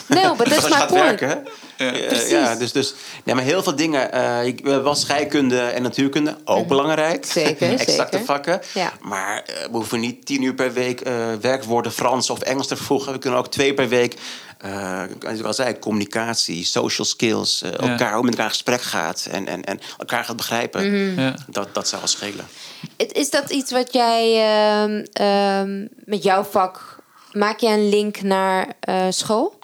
my 0.08 0.60
gaat 0.60 0.86
point. 0.86 1.02
werken, 1.20 1.28
hè? 1.28 1.86
Eh, 1.90 2.30
ja, 2.30 2.54
dus, 2.54 2.72
dus 2.72 2.94
nee, 3.24 3.34
maar 3.34 3.44
heel 3.44 3.62
veel 3.62 3.76
dingen. 3.76 4.12
eh 4.12 4.44
ik, 4.46 4.60
wel 4.64 4.94
scheikunde 4.94 5.60
en 5.60 5.82
natuurkunde, 5.82 6.36
ook 6.44 6.66
belangrijk. 6.68 7.26
Zeker, 7.26 7.70
Exacte 7.78 8.06
zeker. 8.10 8.24
vakken. 8.26 8.60
Ja. 8.74 8.92
Maar 9.00 9.42
eh, 9.42 9.54
we 9.62 9.68
hoeven 9.72 10.00
niet 10.00 10.26
tien 10.26 10.42
uur 10.42 10.54
per 10.54 10.72
week 10.72 11.02
werkwoorden 11.40 11.92
Frans 11.92 12.30
of 12.30 12.40
Engels 12.40 12.66
te 12.66 12.76
voegen. 12.76 13.12
We 13.12 13.18
kunnen 13.18 13.38
ook 13.38 13.48
twee 13.50 13.74
per 13.74 13.88
week, 13.88 14.14
eh 14.58 15.02
zoals 15.20 15.38
ik 15.38 15.44
al 15.44 15.54
zei, 15.54 15.78
communicatie, 15.78 16.64
social 16.64 17.06
skills. 17.06 17.62
Ja. 17.64 17.70
elkaar, 17.88 18.12
hoe 18.14 18.22
met 18.22 18.30
elkaar 18.32 18.46
in 18.46 18.52
gesprek 18.52 18.82
gaat 18.82 19.26
en, 19.30 19.46
en, 19.46 19.64
en 19.64 19.80
elkaar 19.98 20.24
gaat 20.24 20.36
begrijpen. 20.36 20.86
Mhm. 20.90 21.20
Ja. 21.20 21.34
Dat, 21.48 21.68
dat 21.74 21.88
zou 21.88 22.00
wel 22.00 22.10
schelen. 22.10 22.46
Is- 22.96 23.06
Is 23.12 23.30
dat 23.30 23.50
iets 23.50 23.70
wat 23.70 23.92
jij 23.92 24.34
ehm, 24.44 25.04
ehm, 25.12 25.86
met 26.04 26.22
jouw 26.22 26.42
vak... 26.44 26.94
Maak 27.36 27.58
je 27.60 27.68
een 27.68 27.88
link 27.88 28.22
naar 28.22 28.68
eh, 28.80 29.06
school? 29.10 29.58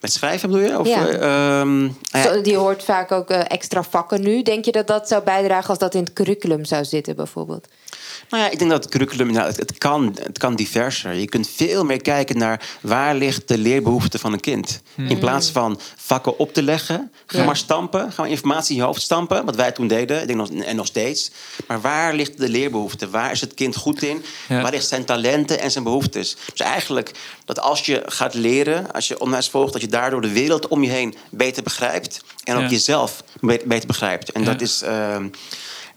Met 0.00 0.12
schrijven 0.12 0.50
bedoel 0.50 0.64
je? 0.66 0.78
Of, 0.78 0.86
Ja. 0.86 1.08
eh, 1.08 1.14
ehm, 1.60 1.80
nou 1.80 1.92
ja, 2.12 2.36
Die 2.36 2.56
hoort 2.56 2.84
vaak 2.84 3.12
ook 3.12 3.30
eh, 3.30 3.40
extra 3.48 3.82
vakken 3.82 4.20
nu. 4.20 4.42
Denk 4.42 4.64
je 4.64 4.72
dat 4.72 4.86
dat 4.86 5.08
zou 5.08 5.22
bijdragen 5.22 5.68
als 5.68 5.78
dat 5.78 5.94
in 5.94 6.02
het 6.02 6.12
curriculum 6.12 6.64
zou 6.64 6.84
zitten, 6.84 7.16
bijvoorbeeld? 7.16 7.68
Nou 8.28 8.42
ja, 8.44 8.50
ik 8.50 8.58
denk 8.58 8.70
dat 8.70 8.82
het 8.82 8.92
curriculum, 8.92 9.32
nou, 9.32 9.46
het, 9.46 9.56
het, 9.56 9.78
kan, 9.78 10.16
het 10.22 10.38
kan 10.38 10.54
diverser. 10.54 11.12
Je 11.14 11.26
kunt 11.28 11.48
veel 11.56 11.84
meer 11.84 12.02
kijken 12.02 12.38
naar 12.38 12.68
waar 12.80 13.14
ligt 13.14 13.48
de 13.48 13.58
leerbehoefte 13.58 14.18
van 14.18 14.32
een 14.32 14.40
kind. 14.40 14.80
In 14.96 15.18
plaats 15.18 15.50
van 15.50 15.80
vakken 15.96 16.38
op 16.38 16.52
te 16.54 16.62
leggen, 16.62 17.12
ga 17.26 17.38
Ja. 17.38 17.44
maar 17.44 17.56
stampen. 17.56 18.12
Ga 18.12 18.22
maar 18.22 18.30
informatie 18.30 18.74
in 18.74 18.80
je 18.80 18.86
hoofd 18.86 19.02
stampen, 19.02 19.44
wat 19.44 19.56
wij 19.56 19.72
toen 19.72 19.86
deden, 19.88 20.20
ik 20.20 20.26
denk 20.26 20.38
nog, 20.38 20.50
en 20.50 20.76
nog 20.76 20.86
steeds. 20.86 21.30
Maar 21.66 21.80
waar 21.80 22.14
ligt 22.14 22.38
de 22.38 22.48
leerbehoefte? 22.48 23.10
Waar 23.10 23.30
is 23.30 23.40
het 23.40 23.54
kind 23.54 23.76
goed 23.76 24.02
in? 24.02 24.24
Ja. 24.48 24.62
Waar 24.62 24.70
ligt 24.70 24.86
zijn 24.88 25.04
talenten 25.04 25.60
en 25.60 25.70
zijn 25.70 25.84
behoeftes? 25.84 26.36
Dus 26.52 26.60
eigenlijk 26.66 27.10
dat 27.44 27.60
als 27.60 27.86
je 27.86 28.02
gaat 28.06 28.34
leren, 28.34 28.92
als 28.92 29.08
je 29.08 29.18
onderwijs 29.20 29.48
volgt, 29.48 29.72
dat 29.72 29.82
je 29.82 29.88
daardoor 29.88 30.20
de 30.20 30.32
wereld 30.32 30.68
om 30.68 30.82
je 30.84 30.90
heen 30.90 31.14
beter 31.30 31.62
begrijpt. 31.62 32.20
En 32.44 32.54
ook 32.56 32.62
Ja. 32.62 32.68
jezelf 32.68 33.22
be- 33.40 33.62
beter 33.64 33.86
begrijpt. 33.86 34.32
En 34.32 34.44
dat 34.44 34.60
is... 34.60 34.82
ehm, 34.82 35.28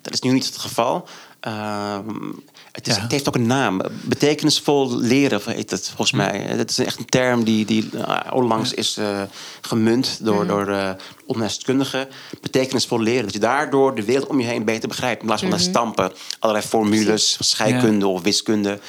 dat 0.02 0.14
is 0.14 0.20
nu 0.22 0.32
niet 0.32 0.46
het 0.46 0.58
geval. 0.58 1.08
Ehm, 1.46 2.32
het, 2.72 2.88
is, 2.88 2.96
Ja. 2.96 3.02
het 3.02 3.12
heeft 3.12 3.28
ook 3.28 3.36
een 3.36 3.48
naam. 3.48 3.82
Betekenisvol 4.04 4.96
leren 4.98 5.42
heet 5.46 5.72
het 5.72 5.86
volgens 5.88 6.12
mij. 6.12 6.58
Dat 6.58 6.70
is 6.70 6.78
echt 6.80 6.98
een 7.00 7.06
term 7.06 7.44
die, 7.44 7.66
die 7.66 7.90
uh, 7.94 8.20
onlangs 8.32 8.74
is 8.74 8.98
eh, 8.98 9.22
gemunt 9.62 10.18
door, 10.22 10.48
door 10.48 10.70
uh, 10.70 10.90
onderwijskundigen. 11.26 12.08
Betekenisvol 12.42 13.00
leren. 13.00 13.24
Dat 13.24 13.34
je 13.34 13.40
daardoor 13.40 13.96
de 13.96 14.04
wereld 14.04 14.28
om 14.30 14.40
je 14.40 14.46
heen 14.46 14.64
beter 14.66 14.88
begrijpt. 14.88 15.20
In 15.22 15.26
plaats 15.26 15.42
van 15.42 15.52
naar 15.52 15.60
stampen. 15.60 16.12
Allerlei 16.40 16.68
formules, 16.68 17.38
scheikunde 17.40 18.08
of 18.08 18.22
wiskunde. 18.22 18.80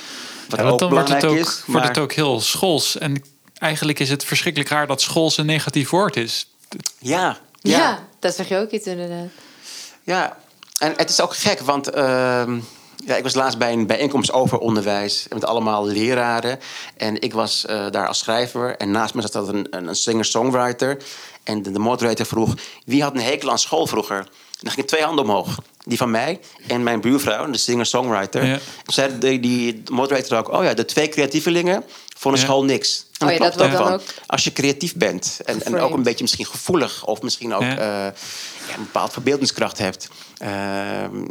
Wat 0.49 0.59
Ja, 0.61 0.64
ook 0.66 0.79
dan 0.79 0.90
wordt 0.90 1.09
het 1.09 1.19
belangrijk 1.19 1.47
ook, 1.47 1.53
is. 1.53 1.62
wordt 1.66 1.88
het 1.88 1.99
ook 1.99 2.12
heel 2.12 2.40
schools. 2.40 2.99
En 2.99 3.23
eigenlijk 3.55 3.99
is 3.99 4.11
het 4.11 4.25
verschrikkelijk 4.25 4.71
raar 4.71 4.87
dat 4.87 5.01
schools 5.01 5.37
een 5.37 5.47
negatief 5.47 5.90
woord 5.90 6.16
is. 6.16 6.49
Ja, 6.99 7.38
Ja, 7.61 7.79
ja. 7.79 8.07
dat 8.19 8.35
zeg 8.35 8.49
je 8.49 8.57
ook 8.57 8.71
iets 8.71 8.87
inderdaad. 8.87 9.29
Ja, 10.05 10.37
en 10.78 10.92
het 10.96 11.10
is 11.10 11.20
ook 11.20 11.36
gek, 11.36 11.60
want 11.60 11.90
ehm, 11.90 12.58
ja, 13.06 13.16
ik 13.16 13.22
was 13.22 13.34
laatst 13.34 13.58
bij 13.58 13.72
een 13.72 13.86
bijeenkomst 13.86 14.32
over 14.32 14.58
onderwijs 14.58 15.26
met 15.28 15.44
allemaal 15.44 15.86
leraren. 15.86 16.58
En 16.96 17.20
ik 17.20 17.32
was 17.32 17.66
eh, 17.66 17.90
daar 17.90 18.08
als 18.08 18.18
schrijver 18.18 18.76
en 18.76 18.90
naast 18.90 19.14
me 19.14 19.22
zat 19.22 19.48
een, 19.48 19.66
een, 19.70 19.94
singer-songwriter. 19.94 20.96
En 21.42 21.62
de, 21.62 21.70
de 21.70 21.78
moderator 21.78 22.26
vroeg, 22.26 22.54
wie 22.84 23.02
had 23.02 23.14
een 23.14 23.20
hekel 23.20 23.50
aan 23.50 23.58
school 23.58 23.86
vroeger? 23.86 24.18
En 24.18 24.62
dan 24.62 24.70
gingen 24.70 24.88
twee 24.88 25.02
handen 25.02 25.24
omhoog. 25.24 25.58
Die 25.84 25.98
van 25.98 26.10
mij 26.10 26.40
en 26.66 26.82
mijn 26.82 27.00
buurvrouw, 27.00 27.50
de 27.50 27.58
singer-songwriter. 27.58 28.44
Ja. 28.44 28.56
Toen 28.56 28.94
zei 28.94 29.18
de, 29.18 29.40
die 29.40 29.82
moderator 29.90 30.38
ook, 30.38 30.52
oh 30.52 30.64
ja, 30.64 30.74
de 30.74 30.84
twee 30.84 31.08
creatievelingen 31.08 31.85
vonden 32.19 32.40
Ja. 32.40 32.46
school 32.46 32.64
niks. 32.64 33.04
En 33.19 33.27
Oh 33.27 33.33
ja, 33.33 33.38
klopt 33.38 33.58
dat 33.58 33.69
wordt 33.69 33.83
ook 33.83 33.88
dan 33.88 34.00
van. 34.00 34.08
ook 34.08 34.14
Als 34.27 34.44
je 34.44 34.52
creatief 34.52 34.94
bent 34.94 35.38
en, 35.44 35.62
en 35.62 35.81
ook 35.81 35.94
een 35.94 36.02
beetje 36.02 36.23
misschien 36.23 36.46
gevoelig 36.46 37.04
of 37.06 37.23
misschien 37.23 37.54
ook 37.54 37.62
Ja. 37.62 37.71
eh, 37.79 38.12
ja, 38.69 38.75
een 38.77 38.83
bepaald 38.83 39.12
verbeeldingskracht 39.12 39.79
hebt, 39.79 40.08
eh, 40.38 40.50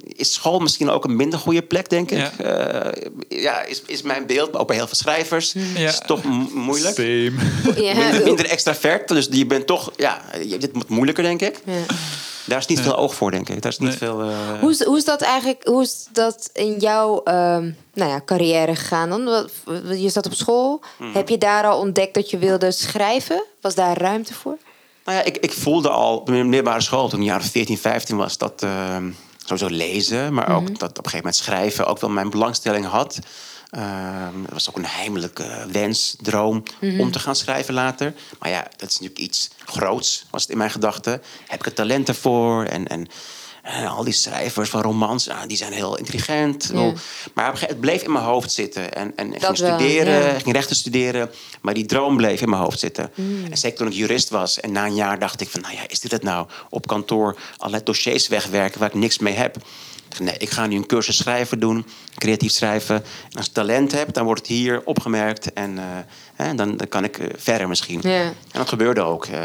is 0.07 0.33
school 0.33 0.59
misschien 0.59 0.89
ook 0.89 1.03
een 1.05 1.15
minder 1.15 1.39
goede 1.39 1.61
plek, 1.61 1.89
denk 1.89 2.11
ik. 2.11 2.31
Ja. 2.37 2.87
Eh, 2.87 3.01
ja, 3.29 3.61
is, 3.63 3.81
is 3.85 4.01
mijn 4.01 4.25
beeld, 4.25 4.51
maar 4.51 4.61
ook 4.61 4.67
bij 4.67 4.75
heel 4.75 4.85
veel 4.87 4.95
schrijvers, 4.95 5.53
Ja. 5.75 5.87
is 5.89 5.99
toch 6.05 6.23
mo- 6.23 6.49
moeilijk. 6.53 6.95
Same. 6.95 7.31
Minder, 7.75 8.23
minder 8.23 8.45
extravert, 8.45 9.07
dus 9.07 9.27
je 9.31 9.45
bent 9.45 9.67
toch, 9.67 9.91
ja, 9.95 10.21
je- 10.45 10.57
dit 10.57 10.73
moet 10.73 10.89
moeilijker, 10.89 11.23
denk 11.23 11.41
ik. 11.41 11.55
Daar 12.45 12.57
is 12.59 12.65
niet 12.65 12.79
veel 12.79 12.95
oog 12.97 13.15
voor, 13.15 13.31
denk 13.31 13.49
ik. 13.49 13.61
Daar 13.61 13.71
is 13.71 13.77
niet 13.79 13.89
Nee. 13.89 13.97
veel. 13.97 14.21
eh, 14.21 14.59
Hoe, 14.59 14.69
is, 14.71 14.83
hoe 14.83 14.97
is 14.97 15.05
dat 15.05 15.21
eigenlijk, 15.21 15.67
hoe 15.67 15.81
is 15.81 16.07
dat 16.11 16.49
in 16.53 16.79
jouw 16.79 17.23
ehm, 17.23 17.71
nou 17.93 18.09
ja, 18.11 18.21
carrière 18.25 18.75
gegaan 18.75 19.09
dan? 19.09 19.49
Je 19.97 20.09
zat 20.09 20.25
op 20.25 20.33
school. 20.33 20.81
Mhm. 20.97 21.11
Heb 21.13 21.29
je 21.29 21.37
daar 21.37 21.63
al 21.65 21.79
ontdekt 21.79 22.13
dat 22.13 22.29
je 22.29 22.37
wilde 22.37 22.71
schrijven? 22.71 23.43
Was 23.61 23.75
daar 23.75 23.97
ruimte 23.97 24.33
voor? 24.33 24.57
Nou 25.05 25.17
ja, 25.17 25.23
ik, 25.23 25.37
ik 25.37 25.51
voelde 25.51 25.89
al 25.89 26.17
op 26.17 26.25
de 26.25 26.31
middelbare 26.31 26.81
school, 26.81 27.09
toen 27.09 27.19
ik 27.19 27.25
jaren 27.25 27.45
14, 27.45 27.77
15 27.77 28.17
was, 28.17 28.37
dat 28.37 28.63
uh, 28.63 28.97
sowieso 29.45 29.75
lezen, 29.75 30.33
maar 30.33 30.55
ook 30.55 30.67
dat 30.79 30.89
op 30.89 31.05
een 31.05 31.11
gegeven 31.11 31.17
moment 31.17 31.35
schrijven 31.35 31.85
ook 31.87 31.99
wel 31.99 32.09
mijn 32.09 32.29
belangstelling 32.29 32.85
had. 32.85 33.19
Uh, 33.77 33.83
het 34.41 34.53
was 34.53 34.69
ook 34.69 34.77
een 34.77 34.85
heimelijke 34.85 35.65
wens, 35.71 36.15
droom 36.21 36.63
om 36.81 37.11
te 37.11 37.19
gaan 37.19 37.35
schrijven 37.35 37.73
later. 37.73 38.13
Maar 38.39 38.49
ja, 38.49 38.67
dat 38.75 38.89
is 38.89 38.99
natuurlijk 38.99 39.19
iets 39.19 39.49
groots, 39.65 40.25
was 40.29 40.41
het 40.41 40.51
in 40.51 40.57
mijn 40.57 40.71
gedachten. 40.71 41.21
Heb 41.47 41.59
ik 41.59 41.65
er 41.65 41.73
talent 41.73 42.07
ervoor? 42.07 42.63
En, 42.63 42.87
en 42.87 43.07
en 43.65 43.87
al 43.87 44.03
die 44.03 44.13
schrijvers 44.13 44.69
van 44.69 44.81
romans, 44.81 45.25
nou, 45.25 45.47
die 45.47 45.57
zijn 45.57 45.73
heel 45.73 45.97
intelligent. 45.97 46.71
Maar 47.33 47.59
het 47.59 47.79
bleef 47.79 48.01
in 48.01 48.11
mijn 48.11 48.25
hoofd 48.25 48.51
zitten. 48.51 48.93
En, 48.93 49.13
en 49.15 49.33
ik 49.33 49.43
ging 49.43 49.57
wel, 49.57 49.69
studeren, 49.77 50.23
ja. 50.23 50.39
ging 50.39 50.55
rechten 50.55 50.75
studeren. 50.75 51.31
Maar 51.61 51.73
die 51.73 51.85
droom 51.85 52.17
bleef 52.17 52.41
in 52.41 52.49
mijn 52.49 52.61
hoofd 52.61 52.79
zitten. 52.79 53.11
Mm. 53.15 53.45
En 53.49 53.57
zeker 53.57 53.77
toen 53.77 53.87
ik 53.87 53.93
jurist 53.93 54.29
was. 54.29 54.59
En 54.59 54.71
na 54.71 54.85
een 54.85 54.95
jaar 54.95 55.19
dacht 55.19 55.41
ik 55.41 55.49
van, 55.49 55.61
nou 55.61 55.73
ja, 55.73 55.81
is 55.87 55.99
dit 55.99 56.11
het 56.11 56.23
nou? 56.23 56.47
Op 56.69 56.87
kantoor 56.87 57.37
allerlei 57.57 57.83
dossiers 57.83 58.27
wegwerken 58.27 58.79
waar 58.79 58.89
ik 58.89 58.95
niks 58.95 59.19
mee 59.19 59.33
heb. 59.33 59.57
Nee, 60.19 60.35
ik 60.37 60.49
ga 60.49 60.65
nu 60.65 60.75
een 60.75 60.85
cursus 60.85 61.17
schrijven 61.17 61.59
doen, 61.59 61.85
creatief 62.15 62.51
schrijven. 62.51 62.95
En 62.95 63.37
als 63.37 63.45
ik 63.45 63.53
talent 63.53 63.91
heb, 63.91 64.13
dan 64.13 64.25
wordt 64.25 64.39
het 64.39 64.49
hier 64.49 64.81
opgemerkt. 64.85 65.53
En 65.53 65.77
eh, 65.77 65.83
hè, 66.35 66.55
dan, 66.55 66.77
dan 66.77 66.87
kan 66.87 67.03
ik 67.03 67.17
eh, 67.17 67.27
verder 67.35 67.67
misschien. 67.67 67.99
Ja. 68.03 68.21
En 68.21 68.33
dat 68.51 68.69
gebeurde 68.69 69.01
ook. 69.01 69.25
Eh, 69.25 69.39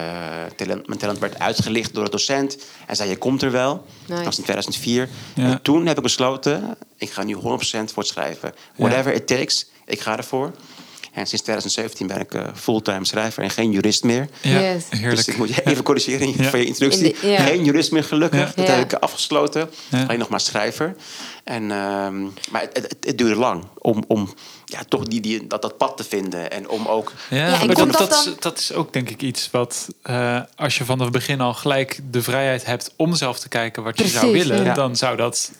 talent, 0.56 0.86
mijn 0.86 0.98
talent 0.98 1.18
werd 1.18 1.38
uitgelicht 1.38 1.94
door 1.94 2.04
de 2.04 2.10
docent. 2.10 2.58
Hij 2.86 2.94
zei, 2.94 3.08
je 3.08 3.16
komt 3.16 3.42
er 3.42 3.50
wel. 3.50 3.86
Nice. 4.00 4.14
Dat 4.14 4.24
was 4.24 4.36
in 4.36 4.42
2004. 4.42 5.08
Ja. 5.34 5.44
En 5.44 5.62
toen 5.62 5.86
heb 5.86 5.96
ik 5.96 6.02
besloten, 6.02 6.76
ik 6.96 7.10
ga 7.10 7.22
nu 7.22 7.34
100% 7.34 7.40
voor 7.40 8.02
het 8.02 8.06
schrijven. 8.06 8.54
Whatever 8.76 9.12
it 9.12 9.26
takes, 9.26 9.66
ik 9.84 10.00
ga 10.00 10.16
ervoor. 10.16 10.52
En 11.12 11.26
sinds 11.26 11.44
2017 11.44 12.06
ben 12.06 12.20
ik 12.20 12.34
eh, 12.34 12.42
fulltime 12.54 13.04
schrijver 13.04 13.42
en 13.42 13.50
geen 13.50 13.70
jurist 13.70 14.04
meer. 14.04 14.28
Ja, 14.40 14.60
Yes. 14.60 14.84
heerlijk. 14.90 15.16
Dus 15.16 15.28
ik 15.28 15.36
moet 15.36 15.48
je 15.54 15.62
even 15.64 15.84
corrigeren 15.84 16.20
in 16.20 16.32
je- 16.36 16.42
Ja. 16.42 16.48
van 16.50 16.58
je 16.58 16.66
introductie. 16.66 17.04
In 17.12 17.16
de- 17.20 17.26
ja. 17.28 17.42
Geen 17.42 17.64
jurist 17.64 17.92
meer, 17.92 18.04
gelukkig. 18.04 18.38
Ja. 18.40 18.52
Dat 18.56 18.66
Ja. 18.66 18.72
heb 18.74 18.92
ik 18.92 18.98
afgesloten. 18.98 19.70
Ja. 19.90 20.02
Alleen 20.02 20.18
nog 20.18 20.28
maar 20.28 20.40
schrijver. 20.40 20.96
En, 21.44 21.70
ehm, 21.70 22.22
maar 22.50 22.60
het, 22.60 22.76
het, 22.76 22.96
het 23.00 23.18
duurde 23.18 23.34
lang 23.36 23.64
om, 23.78 24.04
om 24.06 24.34
ja, 24.64 24.80
toch 24.88 25.04
die, 25.04 25.20
die, 25.20 25.46
dat, 25.46 25.62
dat 25.62 25.76
pad 25.76 25.96
te 25.96 26.04
vinden. 26.04 26.50
En 26.50 26.68
om 26.68 26.86
ook... 26.86 27.12
Ja, 27.30 27.44
en 27.60 27.66
maar 27.66 27.66
dat, 27.76 27.76
dat 27.76 27.98
dat, 27.98 28.10
is, 28.12 28.24
dan- 28.24 28.36
dat 28.38 28.58
is 28.58 28.72
ook 28.72 28.92
denk 28.92 29.10
ik 29.10 29.22
iets 29.22 29.48
wat 29.50 29.88
eh, 30.02 30.40
als 30.56 30.78
je 30.78 30.84
vanaf 30.84 31.04
het 31.04 31.12
begin 31.12 31.40
al 31.40 31.54
gelijk 31.54 32.00
de 32.10 32.22
vrijheid 32.22 32.64
hebt 32.64 32.92
om 32.96 33.14
zelf 33.14 33.38
te 33.38 33.48
kijken 33.48 33.82
wat 33.82 33.98
je 33.98 34.08
zou 34.08 34.32
willen, 34.32 34.64
ja. 34.64 34.74
dan 34.74 34.96
zou 34.96 35.16
dat 35.16 35.50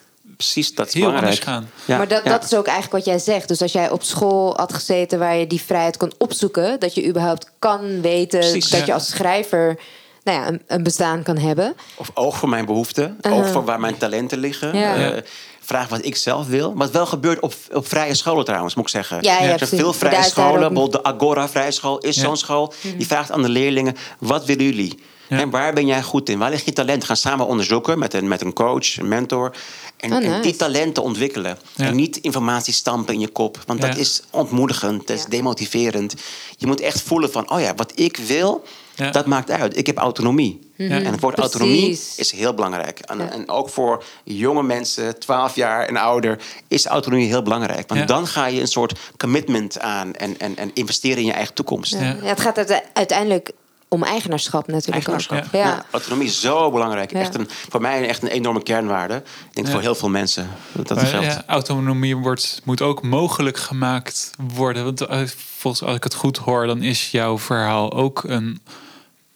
Precies, 0.41 0.75
dat 0.75 0.87
is 0.87 0.95
heel 0.95 1.05
belangrijk. 1.05 1.45
anders 1.47 1.55
gaan. 1.55 1.71
Ja, 1.85 1.97
maar 1.97 2.09
dat, 2.09 2.25
ja. 2.25 2.31
dat 2.31 2.45
is 2.45 2.55
ook 2.55 2.67
eigenlijk 2.67 3.05
wat 3.05 3.15
jij 3.15 3.19
zegt. 3.19 3.49
Dus 3.49 3.63
als 3.63 3.73
jij 3.73 3.91
op 3.91 4.03
school 4.03 4.57
had 4.57 4.73
gezeten 4.73 5.19
waar 5.19 5.37
je 5.37 5.47
die 5.47 5.61
vrijheid 5.61 5.97
kon 5.97 6.13
opzoeken, 6.19 6.81
dat 6.81 6.95
je 6.95 7.07
überhaupt 7.07 7.51
kan 7.59 8.01
weten 8.01 8.39
Precies, 8.41 8.69
dat 8.71 8.81
ja. 8.81 8.87
je 8.87 8.93
als 8.93 9.09
schrijver 9.09 9.79
nou 10.23 10.39
ja, 10.41 10.49
een, 10.49 10.63
een 10.67 10.83
bestaan 10.83 11.23
kan 11.23 11.37
hebben. 11.39 11.75
Of 11.97 12.11
oog 12.15 12.37
voor 12.39 12.49
mijn 12.49 12.65
behoeften. 12.67 13.17
Uh-huh. 13.21 13.39
Oog 13.39 13.49
voor 13.51 13.65
waar 13.65 13.81
mijn 13.81 13.97
talenten 13.97 14.39
liggen. 14.39 14.77
Ja. 14.77 14.97
Eh, 15.13 15.23
vraag 15.61 15.89
wat 15.89 16.05
ik 16.05 16.17
zelf 16.17 16.47
wil. 16.47 16.75
Wat 16.77 16.91
wel 16.91 17.07
gebeurt 17.07 17.41
op, 17.41 17.55
op 17.73 17.89
vrije 17.89 18.15
scholen 18.15 18.45
trouwens, 18.45 18.75
moet 18.75 18.85
ik 18.85 18.91
zeggen. 18.91 19.19
Ja, 19.23 19.43
ja, 19.43 19.49
er 19.53 19.59
zijn 19.59 19.81
veel 19.81 19.93
vrije 19.93 20.23
scholen. 20.23 20.53
ook- 20.53 20.59
Bijvoorbeeld 20.59 20.93
de 20.93 21.03
Agora 21.03 21.49
Vrije 21.49 21.71
School 21.71 21.99
is 21.99 22.17
Ja. 22.17 22.23
zo'n 22.23 22.37
school. 22.37 22.73
Die 22.97 23.07
vraagt 23.07 23.31
aan 23.31 23.43
de 23.43 23.49
leerlingen, 23.49 23.97
wat 24.19 24.45
willen 24.45 24.65
jullie? 24.65 25.03
Ja. 25.31 25.39
En 25.39 25.51
waar 25.51 25.73
ben 25.73 25.87
jij 25.87 26.03
goed 26.03 26.29
in? 26.29 26.39
Waar 26.39 26.51
ligt 26.51 26.65
je 26.65 26.73
talent? 26.73 27.05
Gaan 27.05 27.17
samen 27.17 27.47
onderzoeken 27.47 27.99
met 27.99 28.15
een, 28.15 28.29
met 28.29 28.41
een 28.41 28.53
coach, 28.53 28.97
een 28.99 29.09
mentor. 29.09 29.57
En, 29.97 30.13
Oh, 30.13 30.25
en 30.25 30.43
die 30.43 30.57
talenten 30.57 31.03
ontwikkelen. 31.03 31.59
Ja. 31.77 31.85
En 31.87 31.97
niet 31.97 32.17
informatie 32.17 32.73
stampen 32.73 33.15
in 33.15 33.21
je 33.21 33.29
kop. 33.29 33.59
Want 33.67 33.81
dat 33.81 33.97
is 33.97 34.23
ontmoedigend, 34.31 35.07
dat 35.07 35.17
is 35.17 35.23
Ja. 35.23 35.29
demotiverend. 35.29 36.15
Je 36.57 36.67
moet 36.67 36.81
echt 36.81 37.01
voelen 37.03 37.33
van, 37.33 37.51
oh 37.51 37.61
ja, 37.61 37.75
wat 37.75 37.93
ik 37.95 38.17
wil, 38.17 38.63
Ja. 38.95 39.11
dat 39.11 39.27
maakt 39.27 39.51
uit. 39.51 39.77
Ik 39.77 39.87
heb 39.87 39.97
autonomie. 39.97 40.69
Ja. 40.77 40.89
En 40.89 41.05
het 41.07 41.21
woord 41.21 41.35
Precies. 41.35 41.53
autonomie 41.55 41.91
is 42.17 42.31
heel 42.33 42.55
belangrijk. 42.55 42.99
En, 42.99 43.19
Ja. 43.19 43.31
en 43.31 43.49
ook 43.49 43.69
voor 43.69 44.05
jonge 44.25 44.63
mensen, 44.63 45.19
12 45.19 45.55
jaar 45.55 45.87
en 45.87 45.97
ouder, 45.97 46.39
is 46.69 46.87
autonomie 46.87 47.27
heel 47.29 47.43
belangrijk. 47.43 47.89
Want 47.89 48.01
Ja. 48.01 48.07
dan 48.07 48.27
ga 48.27 48.47
je 48.47 48.61
een 48.61 48.67
soort 48.69 48.99
commitment 49.17 49.79
aan 49.81 50.15
en, 50.15 50.39
en, 50.39 50.57
en 50.57 50.71
investeren 50.75 51.19
in 51.19 51.25
je 51.25 51.33
eigen 51.33 51.55
toekomst. 51.55 51.93
Ja. 51.93 52.01
Ja, 52.01 52.17
het 52.23 52.41
gaat 52.41 52.57
uite- 52.59 52.83
uiteindelijk 52.93 53.51
om 53.93 54.03
eigenaarschap 54.03 54.67
natuurlijk 54.67 54.93
Eigenaarschap. 55.07 55.39
ook. 55.39 55.53
Ja. 55.53 55.59
Ja, 55.59 55.85
autonomie 55.91 56.27
is 56.27 56.41
zo 56.41 56.71
belangrijk. 56.71 57.13
Ja. 57.13 57.21
Echt 57.21 57.35
een, 57.35 57.49
voor 57.69 57.81
mij 57.81 58.09
echt 58.09 58.23
een 58.23 58.29
enorme 58.29 58.63
kernwaarde. 58.63 59.15
Ik 59.15 59.55
denk 59.55 59.67
Ja. 59.67 59.73
voor 59.73 59.83
heel 59.83 59.95
veel 59.95 60.09
mensen 60.09 60.49
dat 60.73 60.89
dat 60.89 60.97
Maar, 60.97 61.07
geldt. 61.07 61.27
ja, 61.27 61.43
autonomie 61.47 62.17
wordt, 62.17 62.61
moet 62.65 62.83
ook 62.83 63.03
mogelijk 63.03 63.57
gemaakt 63.57 64.31
worden. 64.55 64.85
Want 64.85 65.01
eh, 65.01 65.21
volgens 65.57 65.83
als 65.83 65.97
ik 65.97 66.05
het 66.05 66.15
goed 66.15 66.37
hoor, 66.37 66.67
dan 66.67 66.83
is 66.83 67.11
jouw 67.11 67.39
verhaal 67.39 67.93
ook 67.93 68.23
een, 68.25 68.61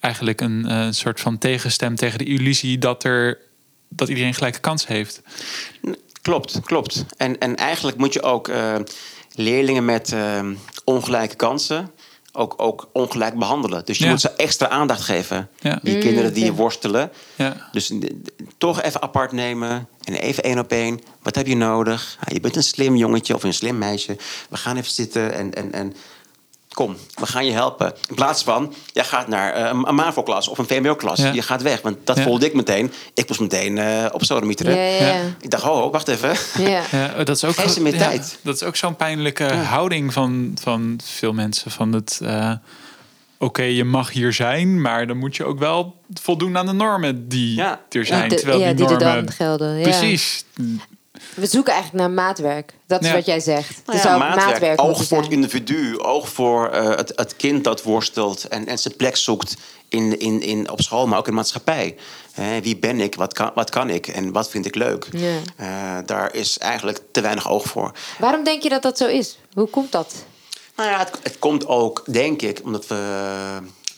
eigenlijk 0.01 0.41
een 0.41 0.67
eh, 0.67 0.87
soort 0.91 1.21
van 1.21 1.39
tegenstem 1.39 1.97
tegen 1.97 2.19
de 2.19 2.25
illusie 2.25 2.79
dat, 2.79 3.05
er, 3.05 3.39
dat 3.89 4.09
iedereen 4.09 4.35
gelijke 4.35 4.61
kans 4.61 4.87
heeft. 4.87 5.23
Klopt, 6.23 6.61
klopt. 6.65 7.05
En, 7.17 7.39
en 7.39 7.57
eigenlijk 7.57 7.97
moet 7.97 8.13
je 8.13 8.23
ook 8.23 8.49
eh, 8.49 8.75
leerlingen 9.35 9.85
met 9.85 10.15
ongelijke 10.85 11.35
kansen 11.37 11.91
ook, 12.37 12.55
ook 12.57 12.89
ongelijk 12.93 13.39
behandelen. 13.39 13.85
Dus 13.85 13.99
je 13.99 14.05
Ja. 14.05 14.11
moet 14.11 14.21
ze 14.21 14.31
extra 14.31 14.69
aandacht 14.69 15.01
geven. 15.01 15.49
Ja. 15.61 15.79
Die 15.83 15.99
kinderen 15.99 16.35
die 16.35 16.45
ja. 16.45 16.53
worstelen. 16.53 17.11
Ja. 17.35 17.69
Dus 17.73 17.93
toch 18.59 18.83
even 18.83 19.03
apart 19.03 19.33
nemen 19.33 19.89
en 20.05 20.15
even 20.15 20.43
één 20.43 20.59
op 20.59 20.71
één. 20.71 21.01
Wat 21.23 21.35
heb 21.35 21.47
je 21.47 21.57
nodig? 21.57 22.19
Je 22.27 22.41
bent 22.41 22.57
een 22.57 22.63
slim 22.63 22.97
jongetje 22.97 23.35
of 23.35 23.43
een 23.43 23.55
slim 23.55 23.79
meisje. 23.79 24.17
We 24.51 24.57
gaan 24.57 24.77
even 24.77 24.91
zitten 24.93 25.33
en, 25.35 25.55
en, 25.55 25.73
en 25.73 25.95
kom, 26.75 26.97
we 27.15 27.27
gaan 27.27 27.47
je 27.47 27.53
helpen. 27.53 27.95
In 28.09 28.15
plaats 28.15 28.43
van, 28.43 28.75
jij 28.93 29.05
gaat 29.05 29.29
naar 29.29 29.53
eh, 29.53 29.81
een 29.85 29.95
MAVO-klas 29.95 30.49
of 30.49 30.59
een 30.59 30.67
VMBO-klas. 30.67 31.19
Ja. 31.19 31.33
Je 31.33 31.43
gaat 31.43 31.63
weg, 31.63 31.81
want 31.81 31.97
dat 32.05 32.17
Ja. 32.17 32.23
voelde 32.23 32.47
ik 32.47 32.55
meteen. 32.55 32.93
Ik 33.15 33.29
was 33.29 33.39
meteen 33.39 33.79
eh, 33.79 34.05
op 34.13 34.25
sodemieteren. 34.25 34.77
Ja, 34.77 34.83
ja, 35.07 35.07
ja. 35.15 35.21
Ik 35.41 35.51
dacht, 35.51 35.65
oh, 35.65 35.93
wacht 35.93 36.09
even. 36.09 36.35
Ja. 36.59 36.83
Ja, 36.91 37.25
dat 37.25 37.37
is 37.37 37.45
ook, 37.45 37.55
Geef 37.55 37.71
ze 37.71 37.81
meer 37.83 37.93
ja, 37.95 37.99
tijd. 37.99 38.39
dat 38.43 38.55
is 38.55 38.63
ook 38.63 38.77
zo'n 38.77 38.97
pijnlijke 38.97 39.45
houding 39.55 40.13
van, 40.13 40.57
van 40.61 41.01
veel 41.05 41.33
mensen. 41.33 41.71
Van 41.71 41.93
het, 41.93 42.21
eh, 42.23 42.53
oké, 43.39 43.63
je 43.63 43.85
mag 43.85 44.11
hier 44.11 44.33
zijn, 44.33 44.81
maar 44.81 45.07
dan 45.07 45.17
moet 45.17 45.37
je 45.37 45.45
ook 45.45 45.59
wel 45.59 45.95
voldoen 46.21 46.57
aan 46.59 46.67
de 46.67 46.73
normen 46.73 47.29
die 47.29 47.57
Ja. 47.57 47.81
er 47.91 48.07
zijn. 48.07 48.29
De- 48.29 48.35
terwijl 48.35 48.59
ja, 48.61 48.67
die, 48.67 48.75
die 48.75 48.85
er 48.97 49.03
normen, 49.05 49.25
dan 49.25 49.35
gelden. 49.35 49.77
Ja. 49.77 49.83
Precies. 49.83 50.45
We 51.35 51.47
zoeken 51.47 51.73
eigenlijk 51.73 52.05
naar 52.05 52.15
maatwerk. 52.25 52.75
Dat 52.87 53.01
is 53.03 53.09
Ja. 53.09 53.15
wat 53.15 53.27
jij 53.27 53.41
zegt. 53.41 53.83
Er 53.87 53.95
ja, 53.95 54.01
zou 54.01 54.19
maatwerk, 54.19 54.51
maatwerk 54.51 54.81
oog 54.81 55.05
voor 55.05 55.23
het 55.23 55.31
individu, 55.31 55.99
oog 55.99 56.29
voor 56.29 56.71
eh, 56.71 56.97
het, 56.97 57.13
het 57.17 57.37
kind 57.37 57.65
dat 57.65 57.83
worstelt 57.83 58.49
en, 58.49 58.67
en 58.67 58.79
zijn 58.79 58.97
plek 58.97 59.17
zoekt 59.17 59.57
in, 59.89 60.19
in, 60.21 60.41
in, 60.43 60.71
op 60.71 60.81
school, 60.81 61.07
maar 61.07 61.19
ook 61.19 61.25
in 61.25 61.31
de 61.31 61.37
maatschappij. 61.37 61.97
Hè, 62.33 62.61
wie 62.61 62.77
ben 62.77 63.01
ik, 63.01 63.15
wat 63.15 63.33
kan, 63.33 63.51
wat 63.55 63.71
kan 63.71 63.91
ik 63.91 64.07
en 64.09 64.33
wat 64.33 64.51
vind 64.51 64.67
ik 64.67 64.75
leuk? 64.75 65.09
Ja. 65.13 65.39
Eh, 65.57 66.07
daar 66.07 66.35
is 66.35 66.59
eigenlijk 66.59 67.01
te 67.11 67.21
weinig 67.21 67.51
oog 67.51 67.65
voor. 67.65 67.93
Waarom 68.19 68.45
denk 68.45 68.63
je 68.63 68.69
dat 68.69 68.83
dat 68.83 68.99
zo 68.99 69.07
is? 69.07 69.39
Hoe 69.53 69.69
komt 69.69 69.93
dat? 69.93 70.15
Nou 70.77 70.91
ja, 70.91 70.99
het, 70.99 71.11
het 71.23 71.39
komt 71.39 71.67
ook, 71.67 72.03
denk 72.07 72.43
ik, 72.43 72.61
omdat 72.65 72.87
we 72.87 72.95